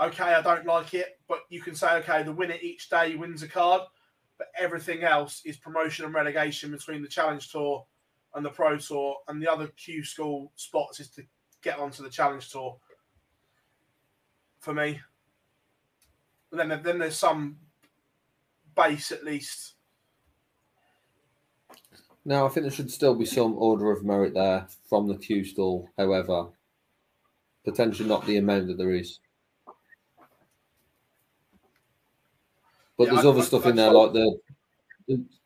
[0.00, 3.42] okay, I don't like it, but you can say, okay, the winner each day wins
[3.42, 3.82] a card,
[4.38, 7.86] but everything else is promotion and relegation between the Challenge Tour
[8.34, 11.22] and the Pro Tour, and the other Q school spots is to
[11.62, 12.78] get onto the Challenge Tour.
[14.58, 15.00] For me,
[16.50, 17.56] but then then there's some
[18.74, 19.74] base at least.
[22.24, 25.44] No, I think there should still be some order of merit there from the Q
[25.44, 25.88] school.
[25.96, 26.48] However,
[27.64, 29.20] potentially not the amount that there is.
[32.96, 34.40] But Yeah, there's I- other I- stuff I in there like the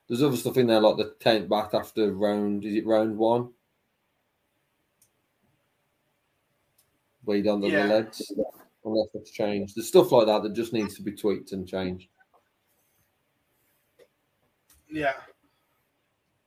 [0.08, 2.64] there's other stuff in there like the count back after round.
[2.64, 3.50] Is it round one?
[7.28, 7.86] You don't Yeah.
[7.86, 8.32] the legs,
[8.84, 9.76] unless that's changed.
[9.76, 12.08] There's stuff like that that just needs to be tweaked and changed.
[14.88, 15.14] Yeah.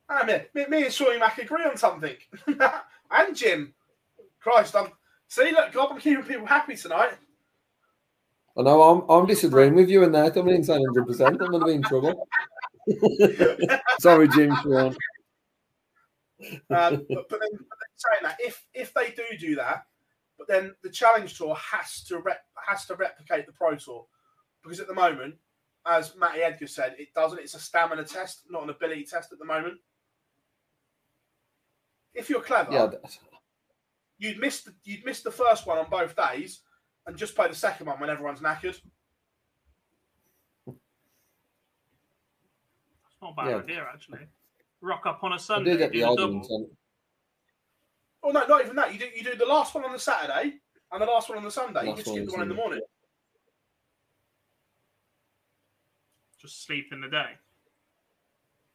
[0.09, 2.17] I mean, me, me and Shorty Mac agree on something.
[3.11, 3.73] and Jim.
[4.41, 4.91] Christ, I'm
[5.29, 7.13] see, look, God, I'm keeping people happy tonight.
[8.57, 10.37] I know I'm I'm disagreeing with you in that.
[10.37, 11.07] I'm in saying 100.
[11.07, 12.27] percent I'm going to be in trouble.
[13.99, 14.55] Sorry, Jim.
[14.61, 14.95] Sean.
[16.69, 19.83] Um, but, but then, but then saying that, if if they do do that,
[20.37, 24.05] but then the challenge tour has to rep, has to replicate the pro tour
[24.61, 25.35] because at the moment,
[25.85, 27.39] as Matty Edgar said, it doesn't.
[27.39, 29.75] It's a stamina test, not an ability test at the moment.
[32.13, 32.87] If you're clever, Yeah,
[34.19, 36.61] you'd miss the, you'd miss the first one on both days
[37.05, 38.79] and just play the second one when everyone's knackered.
[40.65, 40.77] That's
[43.21, 43.57] not a bad Yeah.
[43.57, 44.27] idea, actually.
[44.81, 46.47] Rock up on a Sunday, do get do the the argument.
[48.23, 48.93] Oh no, not even that.
[48.93, 50.59] You do you do the last one on the Saturday
[50.91, 51.87] and the last one on the Sunday.
[51.87, 52.81] You just one skip the one in the morning.
[56.39, 57.31] Just sleep in the day.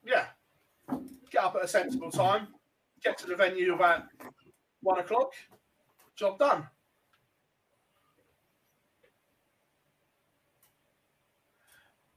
[0.04, 0.26] Yeah.
[1.30, 2.48] Get up at a sensible time.
[3.02, 4.04] Get to the venue about
[4.80, 5.32] one o'clock.
[6.16, 6.66] Job done.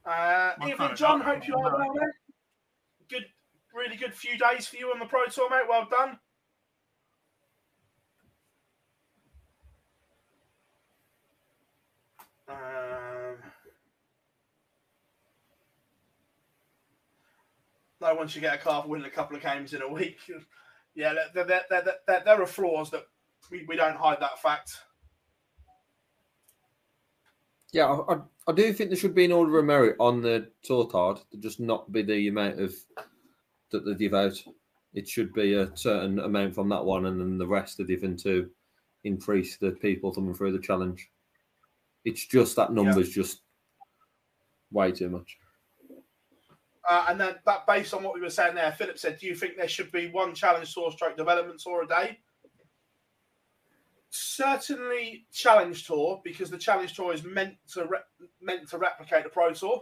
[0.04, 1.20] Uh, My evening, kind of John.
[1.20, 1.34] job.
[1.34, 2.02] Hope you are well, mate.
[3.08, 3.26] Good,
[3.74, 5.62] really good few days for you on the Pro Tour, mate.
[5.68, 6.18] Well done.
[12.48, 13.36] Um,
[18.00, 20.18] no, once you get a car for winning a couple of games in a week,
[20.94, 23.04] yeah, there, there, there, there, there are flaws that
[23.50, 24.72] we, we don't hide that fact.
[27.72, 30.86] Yeah, I, I, do think there should be an order of merit on the tour
[30.86, 32.74] card to just not be the amount of
[33.70, 34.40] that they give out.
[34.94, 38.16] It should be a certain amount from that one, and then the rest are given
[38.18, 38.50] to
[39.04, 41.10] increase the people coming through the challenge.
[42.04, 43.42] It's just that number's just
[44.70, 45.38] way too much.
[46.88, 49.36] Uh, and then that based on what we were saying there, Philip said, "Do you
[49.36, 52.18] think there should be one challenge tour stroke development tour a day?"
[54.14, 59.30] Certainly, challenge tour because the challenge tour is meant to re- meant to replicate the
[59.30, 59.80] pro tour.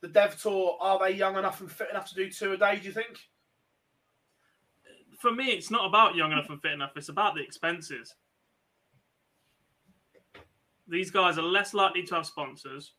[0.00, 2.76] The dev tour are they young enough and fit enough to do two a day?
[2.76, 3.18] Do you think?
[5.18, 6.92] For me, it's not about young enough and fit enough.
[6.94, 8.14] It's about the expenses.
[10.86, 12.92] These guys are less likely to have sponsors,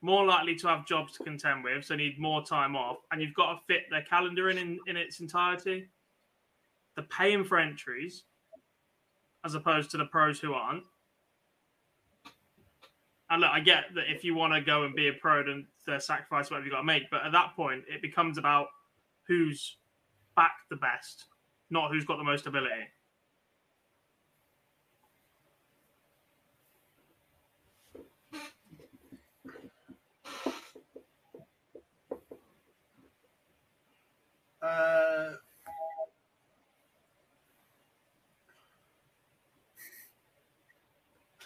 [0.00, 3.34] more likely to have jobs to contend with, so need more time off, and you've
[3.34, 5.90] got to fit their calendar in in, in its entirety.
[6.94, 8.24] They're paying for entries,
[9.44, 10.84] as opposed to the pros who aren't.
[13.30, 15.66] And look, I get that if you want to go and be a pro, then
[15.86, 17.10] the sacrifice whatever you got to make.
[17.10, 18.66] But at that point, it becomes about
[19.26, 19.78] who's
[20.36, 21.24] back the best,
[21.70, 22.74] not who's got the most ability.
[34.60, 35.32] Uh,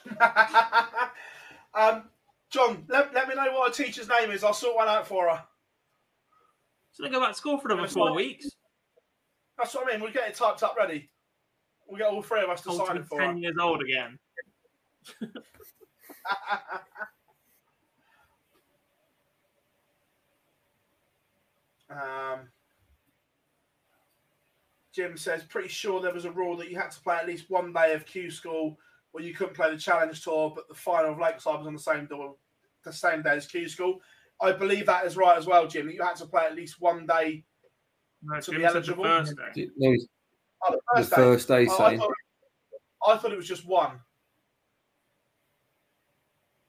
[1.75, 2.05] um,
[2.51, 4.45] John, let, let me know what her teacher's name is.
[4.45, 5.43] I'll sort one out for her.
[6.93, 8.49] So they go back to school for another four weeks.
[9.59, 10.03] That's what I mean.
[10.03, 11.11] We'll get it typed up ready.
[11.87, 13.27] We'll get all three of us to sign it for her.
[13.27, 14.19] ten years old again.
[21.89, 22.49] Um,
[24.93, 27.51] Jim says, pretty sure there was a rule that you had to play at least
[27.51, 28.79] one day of Q school
[29.17, 31.81] where you couldn't play the challenge tour, but the final of Lakeside was on the
[31.81, 32.35] same door,
[32.85, 34.03] the same day as Q school.
[34.43, 35.89] I believe that is right as well, Jim.
[35.89, 37.43] You had to play at least one day.
[38.23, 39.05] No, To Jim be said the eligible?
[39.05, 39.71] first day.
[39.79, 39.97] No,
[40.69, 41.17] Oh, the the first day.
[41.17, 42.13] first day Oh, I, thought,
[43.07, 44.01] I thought it was just one.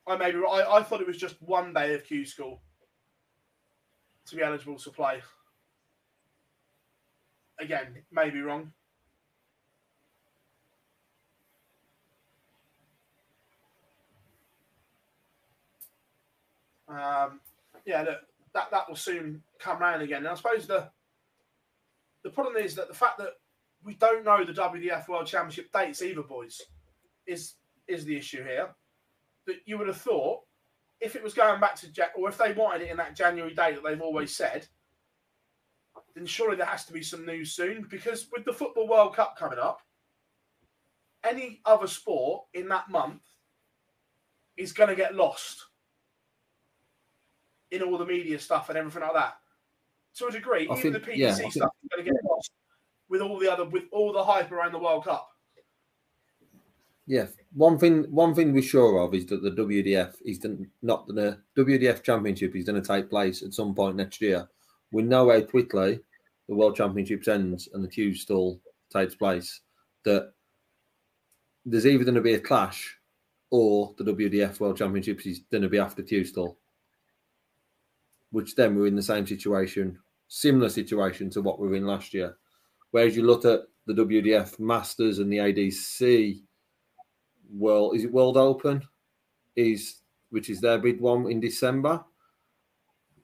[0.06, 2.62] I maybe I, I thought it was just one day of Q school
[4.24, 5.20] to be eligible to play.
[7.60, 8.72] Again, maybe wrong.
[16.88, 17.40] Um,
[17.84, 18.18] yeah, look,
[18.54, 20.18] that that will soon come round again.
[20.18, 20.88] And I suppose the
[22.24, 23.34] the problem is that the fact that
[23.84, 26.60] we don't know the WDF World Championship dates either, boys,
[27.26, 27.54] is
[27.86, 28.68] is the issue here.
[29.46, 30.40] That you would have thought
[31.00, 33.54] if it was going back to Jack, or if they wanted it in that January
[33.54, 34.66] date that they've always said,
[36.14, 39.36] then surely there has to be some news soon because with the Football World Cup
[39.38, 39.80] coming up,
[41.24, 43.22] any other sport in that month
[44.56, 45.67] is going to get lost
[47.70, 49.34] in all the media stuff and everything like that.
[50.16, 52.24] To a degree, I even think- the PDC yeah, think- stuff is going to get
[52.24, 52.50] lost
[53.08, 55.28] with all the other with all the hype around the World Cup.
[57.06, 61.06] Yeah, one thing one thing we're sure of is that the WDF is done- not
[61.06, 64.48] the WDF Championship is going to take place at some point next year.
[64.92, 66.00] We know how quickly
[66.48, 69.60] the World Championships ends and the Q still takes place.
[70.04, 70.32] That
[71.64, 72.98] there's either going to be a clash
[73.50, 76.58] or the WDF World Championships is going to be after still.
[78.30, 79.98] Which then we're in the same situation,
[80.28, 82.36] similar situation to what we were in last year.
[82.90, 86.42] Whereas you look at the WDF Masters and the ADC
[87.50, 88.82] World is it World Open
[89.56, 92.04] is which is their big one in December.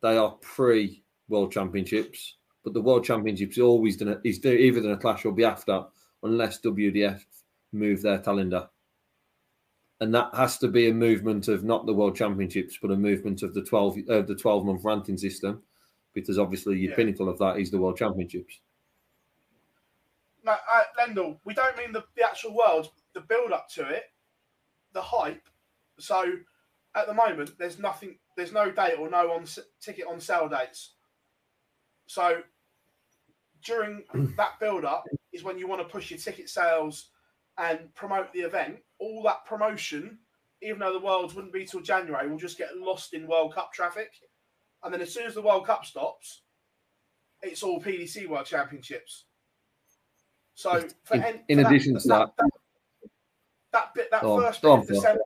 [0.03, 5.01] They are pre World Championships, but the World Championships always gonna is either going to
[5.01, 5.85] clash or be after
[6.23, 7.23] unless WDF
[7.73, 8.69] move their calendar.
[10.05, 13.43] And that has to be a movement of not the World Championships, but a movement
[13.43, 15.63] of the twelve uh, the twelve month ranking system,
[16.13, 16.97] because obviously your Yeah.
[16.97, 18.61] pinnacle of that is the World Championships.
[20.45, 24.13] No, uh, Lendl, we don't mean the, the actual world, the build up to it,
[24.93, 25.49] the hype.
[25.99, 26.35] So
[26.95, 29.47] at the moment, there's nothing, there's no date or no on
[29.81, 30.97] ticket on sale dates.
[32.09, 32.43] So
[33.65, 34.05] during
[34.37, 37.07] that build up is when you want to push your ticket sales
[37.59, 38.79] and promote the event.
[38.99, 40.19] All that promotion,
[40.63, 43.73] even though the Worlds wouldn't be till January, will just get lost in World Cup
[43.73, 44.13] traffic.
[44.83, 46.43] And then as soon as the World Cup stops,
[47.43, 49.25] it's all PDC World Championships.
[50.55, 52.51] So for In- en- in addition to that- that,
[53.73, 54.87] that bit, that on, first bit on, of.
[54.87, 55.23] December,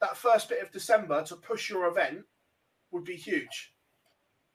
[0.00, 2.24] that first bit of December to push your event
[2.90, 3.74] would be huge,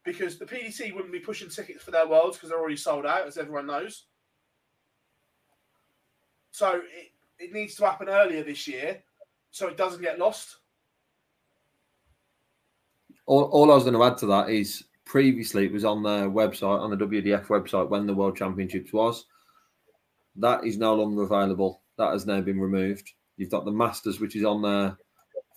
[0.04, 3.28] because the PDC wouldn't be pushing tickets for their worlds because they're already sold out,
[3.28, 4.08] as everyone knows.
[6.58, 9.04] So it, it needs to happen earlier this year,
[9.52, 10.58] so it doesn't get lost.
[13.28, 16.28] All, all I was going to add to that is previously it was on the
[16.32, 19.26] website, on the WDF website, when the World Championships was.
[20.36, 21.84] That is no longer available.
[22.00, 23.12] That has now been removed.
[23.38, 24.98] You've got the Masters, which is on there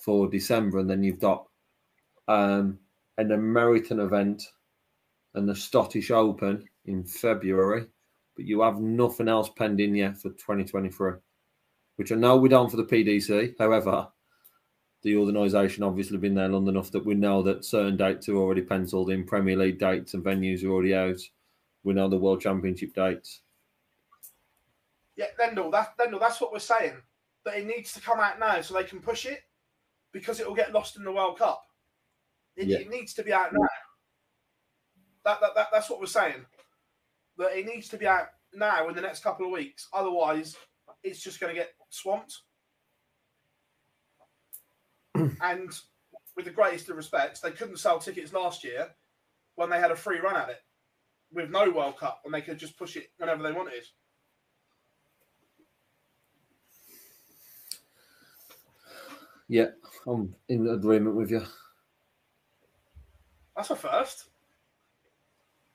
[0.04, 1.46] for December, and then you've got
[2.28, 2.78] um,
[3.16, 4.42] an American event
[5.32, 7.86] and the Scottish Open in February.
[8.40, 11.12] But you have nothing else pending yet for 2023,
[11.96, 13.54] which I know we don't for the PDC.
[13.58, 14.08] However,
[15.02, 18.62] the organisation obviously been there long enough that we know that certain dates are already
[18.62, 19.26] penciled in.
[19.26, 21.20] Premier League dates and venues are already out.
[21.84, 23.42] We know the World Championship dates.
[25.16, 26.94] Yeah, Lendl, that, Lendl, that's what we're saying.
[27.44, 29.40] That it needs to come out now so they can push it
[30.12, 31.66] because it will get lost in the World Cup.
[32.56, 32.78] It, Yeah.
[32.78, 33.68] it needs to be out now.
[35.26, 36.46] That, that, that, that's what we're saying.
[37.40, 39.88] That it needs to be out now in the next couple of weeks.
[39.94, 40.56] Otherwise,
[41.02, 42.42] it's just going to get swamped.
[45.14, 45.70] and
[46.36, 48.88] with the greatest of respects, they couldn't sell tickets last year
[49.54, 50.58] when they had a free run at it
[51.32, 53.84] with no World Cup and they could just push it whenever they wanted.
[59.48, 59.68] Yeah,
[60.06, 61.42] I'm in agreement with you.
[63.56, 64.26] That's a first.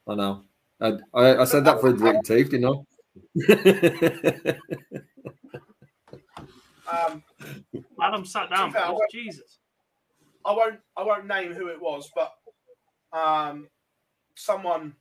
[0.07, 0.43] I know.
[0.81, 2.85] I, I, I said that for a gritted teeth, you know.
[6.87, 7.23] Um,
[8.01, 8.69] Adam sat down.
[8.69, 9.59] To be fair, I Jesus.
[10.45, 12.31] I won't I won't name who it was, but
[13.11, 13.67] um,
[14.35, 14.93] someone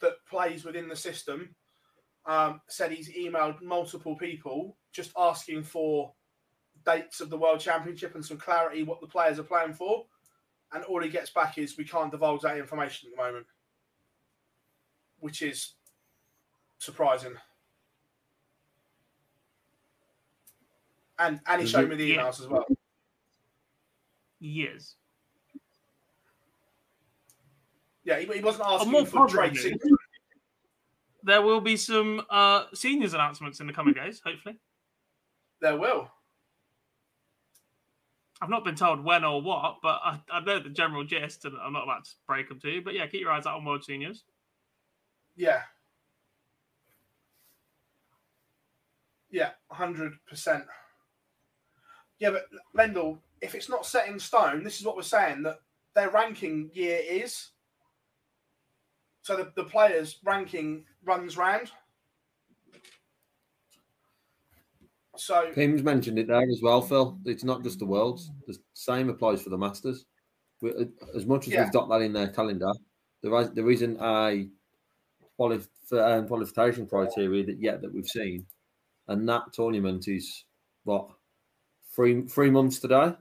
[0.00, 1.54] that plays within the system
[2.26, 6.12] um, said he's emailed multiple people just asking for
[6.84, 10.04] dates of the World Championship and some clarity what the players are playing for,
[10.72, 13.46] and all he gets back is we can't divulge that information at the moment,
[15.20, 15.74] which is
[16.78, 17.34] surprising.
[21.18, 22.22] And and he showed me the Yeah.
[22.22, 22.66] emails as well.
[24.38, 24.96] Years.
[28.04, 29.84] Yeah, he, he wasn't asking more for trade secrets.
[31.22, 34.58] There will be some uh, seniors announcements in the coming days, hopefully.
[35.60, 36.10] There will.
[38.40, 41.54] I've not been told when or what, but I, I know the general gist, and
[41.58, 42.80] I'm not about to break them to you.
[42.80, 44.24] But yeah, keep your eyes out on World Seniors.
[45.36, 45.62] Yeah.
[49.30, 50.64] Yeah, hundred percent.
[52.18, 52.46] Yeah, but
[52.76, 55.60] Lendl, if it's not set in stone, this is what we're saying that
[55.94, 57.50] their ranking year is.
[59.22, 61.70] So the, the players' ranking runs round.
[65.16, 67.18] So Kim's mentioned it there as well, Phil.
[67.26, 68.30] It's not just the Worlds.
[68.46, 70.06] The same applies for the Masters.
[70.62, 70.72] We,
[71.14, 71.64] as much as Yeah.
[71.64, 72.70] we've got that in their calendar,
[73.22, 73.98] there, is, there isn't
[75.40, 78.46] a qualif- um, qualification criteria that yet that we've seen,
[79.08, 80.44] and that tournament is
[80.84, 81.08] what
[81.94, 83.14] three three months today.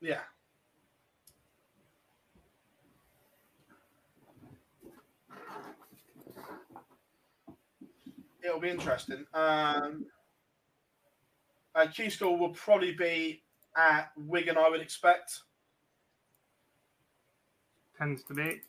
[0.00, 0.20] Yeah.
[8.42, 9.26] It'll be interesting.
[9.34, 10.06] Um,
[11.74, 13.42] uh, Q School will probably be
[13.76, 15.40] at Wigan, I would expect.
[17.96, 18.62] Tends to be.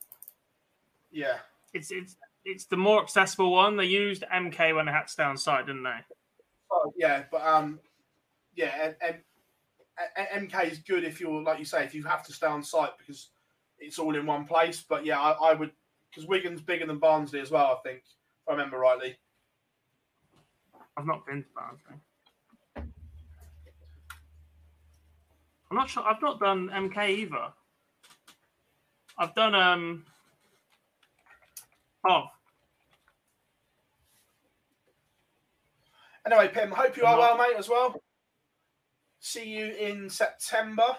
[1.11, 1.37] Yeah.
[1.73, 3.77] It's it's it's the more accessible one.
[3.77, 5.99] They used MK when they had to stay on site, didn't they?
[6.71, 7.79] Oh, yeah, but um,
[8.55, 9.15] yeah, and,
[10.17, 12.63] and, MK is good if you're like you say if you have to stay on
[12.63, 13.29] site because
[13.79, 14.83] it's all in one place.
[14.87, 15.71] But yeah, I, I would
[16.09, 17.77] because Wigan's bigger than Barnsley as well.
[17.77, 19.17] I think if I remember rightly.
[20.97, 21.95] I've not been to Barnsley.
[25.69, 26.03] I'm not sure.
[26.03, 27.53] I've not done MK either.
[29.17, 30.05] I've done um.
[32.07, 32.23] Oh,
[36.25, 38.01] Anyway, Pim, hope you are well, mate, as well.
[39.19, 40.95] See you in September.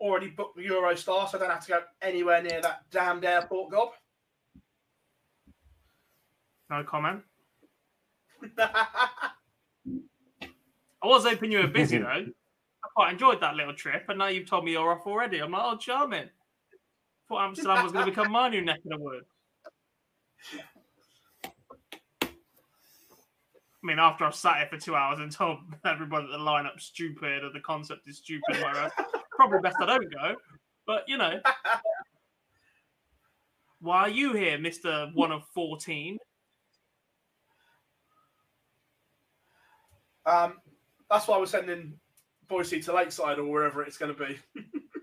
[0.00, 3.72] Already booked the Eurostar, so I don't have to go anywhere near that damned airport,
[3.72, 3.90] Gob.
[6.70, 7.22] no comment.
[8.58, 9.30] I
[11.02, 12.06] was hoping you were busy though.
[12.06, 15.40] I quite enjoyed that little trip, and now you've told me you're off already.
[15.40, 16.28] I'm like, oh, charming.
[17.28, 19.26] Thought Amsterdam was going to become my new neck of the woods.
[22.22, 26.84] I mean, after I've sat here for two hours and told everybody that the lineup's
[26.84, 28.90] stupid or the concept is stupid, whatever,
[29.30, 30.36] probably best I don't go.
[30.86, 31.40] But you know,
[33.80, 36.18] why are you here, Mister One of Fourteen?
[40.26, 40.54] um,
[41.10, 41.94] that's why we're sending
[42.48, 44.38] Boise to Lakeside or wherever it's going to be.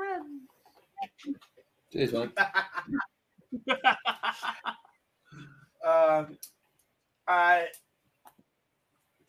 [0.00, 0.40] Friend.
[1.92, 2.30] Cheers, mate.
[5.82, 6.36] Um,
[7.26, 7.68] I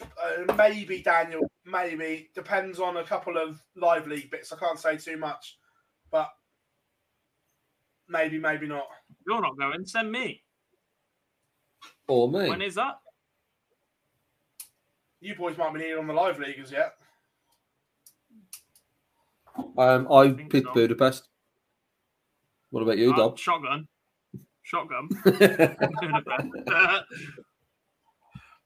[0.01, 4.51] uh, maybe Daniel, maybe depends on a couple of live league bits.
[4.51, 5.57] I can't say too much,
[6.11, 6.29] but
[8.09, 8.87] maybe, maybe not.
[9.25, 9.85] You're not going.
[9.85, 10.43] Send me.
[12.09, 12.49] Or me.
[12.49, 12.99] When is that?
[15.21, 16.95] You boys might be needed on the live league as yet.
[19.77, 20.73] Um, I think picked so.
[20.73, 21.27] Budapest.
[22.69, 23.37] What about you, Uh, Dob?
[23.37, 23.87] shotgun.
[24.63, 25.09] Shotgun.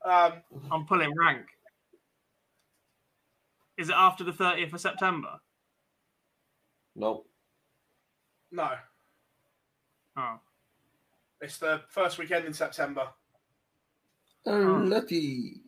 [0.05, 0.33] Um,
[0.71, 1.47] I'm pulling rank.
[3.75, 5.39] Is it after the 30th of September?
[6.95, 7.25] no.
[8.51, 8.69] no,
[10.15, 10.39] Oh.
[11.41, 13.07] it's the first weekend in September.
[14.45, 15.61] Unlucky.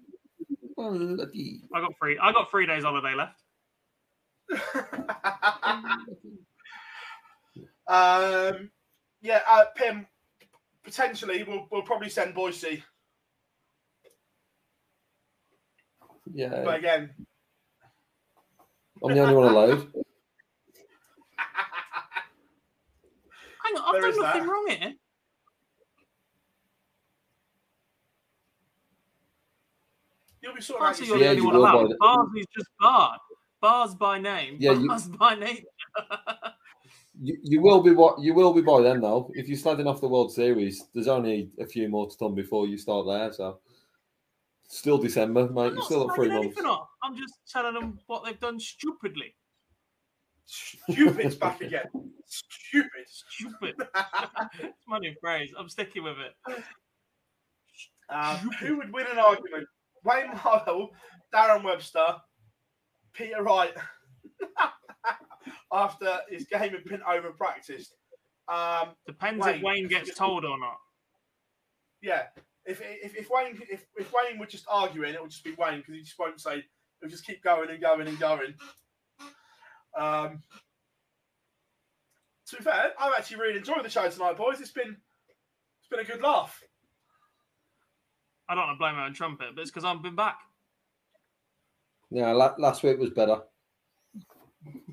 [0.78, 1.64] Unlucky.
[1.74, 2.20] I got three.
[2.20, 3.42] I got three days holiday left.
[7.88, 8.70] um,
[9.22, 10.08] yeah, uh, Pim.
[10.84, 12.82] Potentially, we'll, we'll probably send Boise,
[16.34, 16.62] Yeah.
[16.64, 17.14] but again,
[19.04, 19.80] I'm the only one allowed.
[23.66, 24.50] Hang on, I've There done nothing that.
[24.50, 24.94] wrong here.
[30.42, 31.82] you'll be sort Can't of see out you're Yeah, the only you one will allowed.
[31.84, 33.20] by the- Bars is just Bard.
[33.68, 34.56] Bars by name.
[34.60, 35.64] Yeah, you- Bars by name.
[37.20, 39.32] You, you will be what you will be by then though.
[39.34, 42.68] If you're slagging off the World Series, there's only a few more to come before
[42.68, 43.34] you start there.
[43.34, 43.58] So
[44.68, 45.70] still December, mate.
[45.70, 46.62] I'm You're still at three slagging months.
[46.64, 46.88] off.
[47.04, 49.34] I'm just telling them what they've done stupidly.
[50.46, 51.86] Stupid's back again.
[52.28, 53.08] Stupid.
[53.08, 53.76] Stupid.
[54.60, 55.52] it's my new phrase.
[55.58, 56.64] I'm sticking with it.
[58.10, 59.66] Um, who would win an argument?
[60.06, 60.90] Wayne Mardle,
[61.34, 62.18] Darren Webster,
[63.18, 63.74] Peter Wright,
[65.74, 67.96] after his game had been over practiced.
[68.48, 69.56] Um, Depends Wayne.
[69.56, 70.78] if Wayne gets told or not.
[72.02, 72.24] yeah,
[72.66, 75.80] if, if, if Wayne if, if Wayne were just arguing, it would just be Wayne
[75.80, 76.64] because he just won't say.
[77.02, 78.56] He'll just keep going and going and going.
[79.96, 80.42] Um,
[82.48, 84.62] to be fair, I've actually really enjoyed the show tonight, boys.
[84.62, 84.98] It's been
[85.80, 86.64] it's been a good laugh.
[88.50, 90.40] I don't want to blow my own trumpet, but it's because I've been back.
[92.10, 93.42] Yeah, la- last week was better.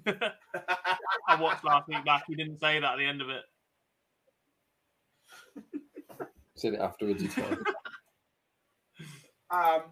[0.07, 2.25] I watched last week back.
[2.27, 3.43] He didn't say that at the end of it.
[6.57, 7.23] Said it afterwards.
[7.23, 7.59] It's fine.
[9.51, 9.83] Um,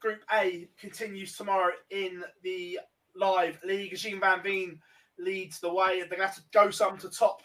[0.00, 2.78] Group A continues tomorrow in the
[3.14, 3.96] live league.
[3.96, 4.78] Gian Van Veen
[5.18, 5.98] leads the way.
[5.98, 7.42] They're going to have to go some to top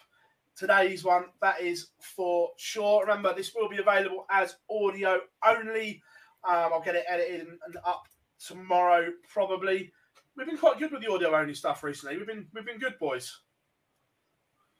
[0.56, 1.24] today's one.
[1.40, 3.02] That is for sure.
[3.02, 6.02] Remember, this will be available as audio only.
[6.48, 8.04] Um, I'll get it edited and, and up
[8.44, 9.92] tomorrow, probably.
[10.36, 12.16] we've been quite good with the audio only stuff recently.
[12.16, 13.40] We've been we've been good boys.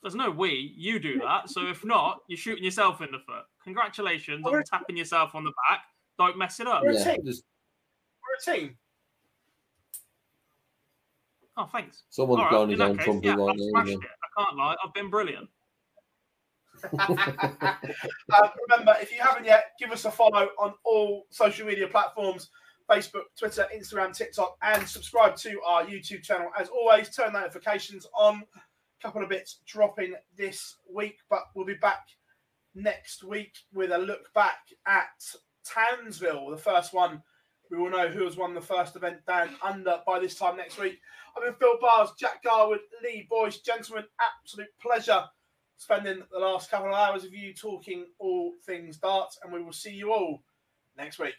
[0.03, 0.73] There's no we.
[0.77, 1.51] You do that.
[1.51, 3.45] So if not, you're shooting yourself in the foot.
[3.65, 5.83] Congratulations on tapping yourself on the back.
[6.19, 6.83] Don't mess it up.
[6.83, 7.21] We're a team.
[7.25, 8.77] We're a team.
[11.59, 12.05] Oh, thanks.
[12.09, 13.69] someone's All right, blown in his that own case, trumpet yeah, right I've now.
[13.69, 14.11] smashed isn't it.
[14.39, 14.77] I can't lie.
[14.83, 15.49] I've been brilliant.
[16.99, 22.51] Uh, remember, if you haven't yet, give us a follow on all social media platforms
[22.91, 26.51] Facebook, Twitter, Instagram, TikTok, and subscribe to our YouTube channel.
[26.59, 28.43] As always, turn notifications on.
[28.57, 32.09] A couple of bits dropping this week, but we'll be back
[32.75, 35.07] next week with a look back at
[35.65, 37.23] Townsville, the first one.
[37.71, 40.79] We will know who has won the first event down under by this time next
[40.79, 40.99] week.
[41.37, 44.05] I've been Phil Bars, Jack Garwood, Lee Boyce, gentlemen.
[44.43, 45.23] Absolute pleasure
[45.81, 49.73] spending the last couple of hours of you talking all things darts, and we will
[49.73, 50.43] see you all
[50.95, 51.33] next week.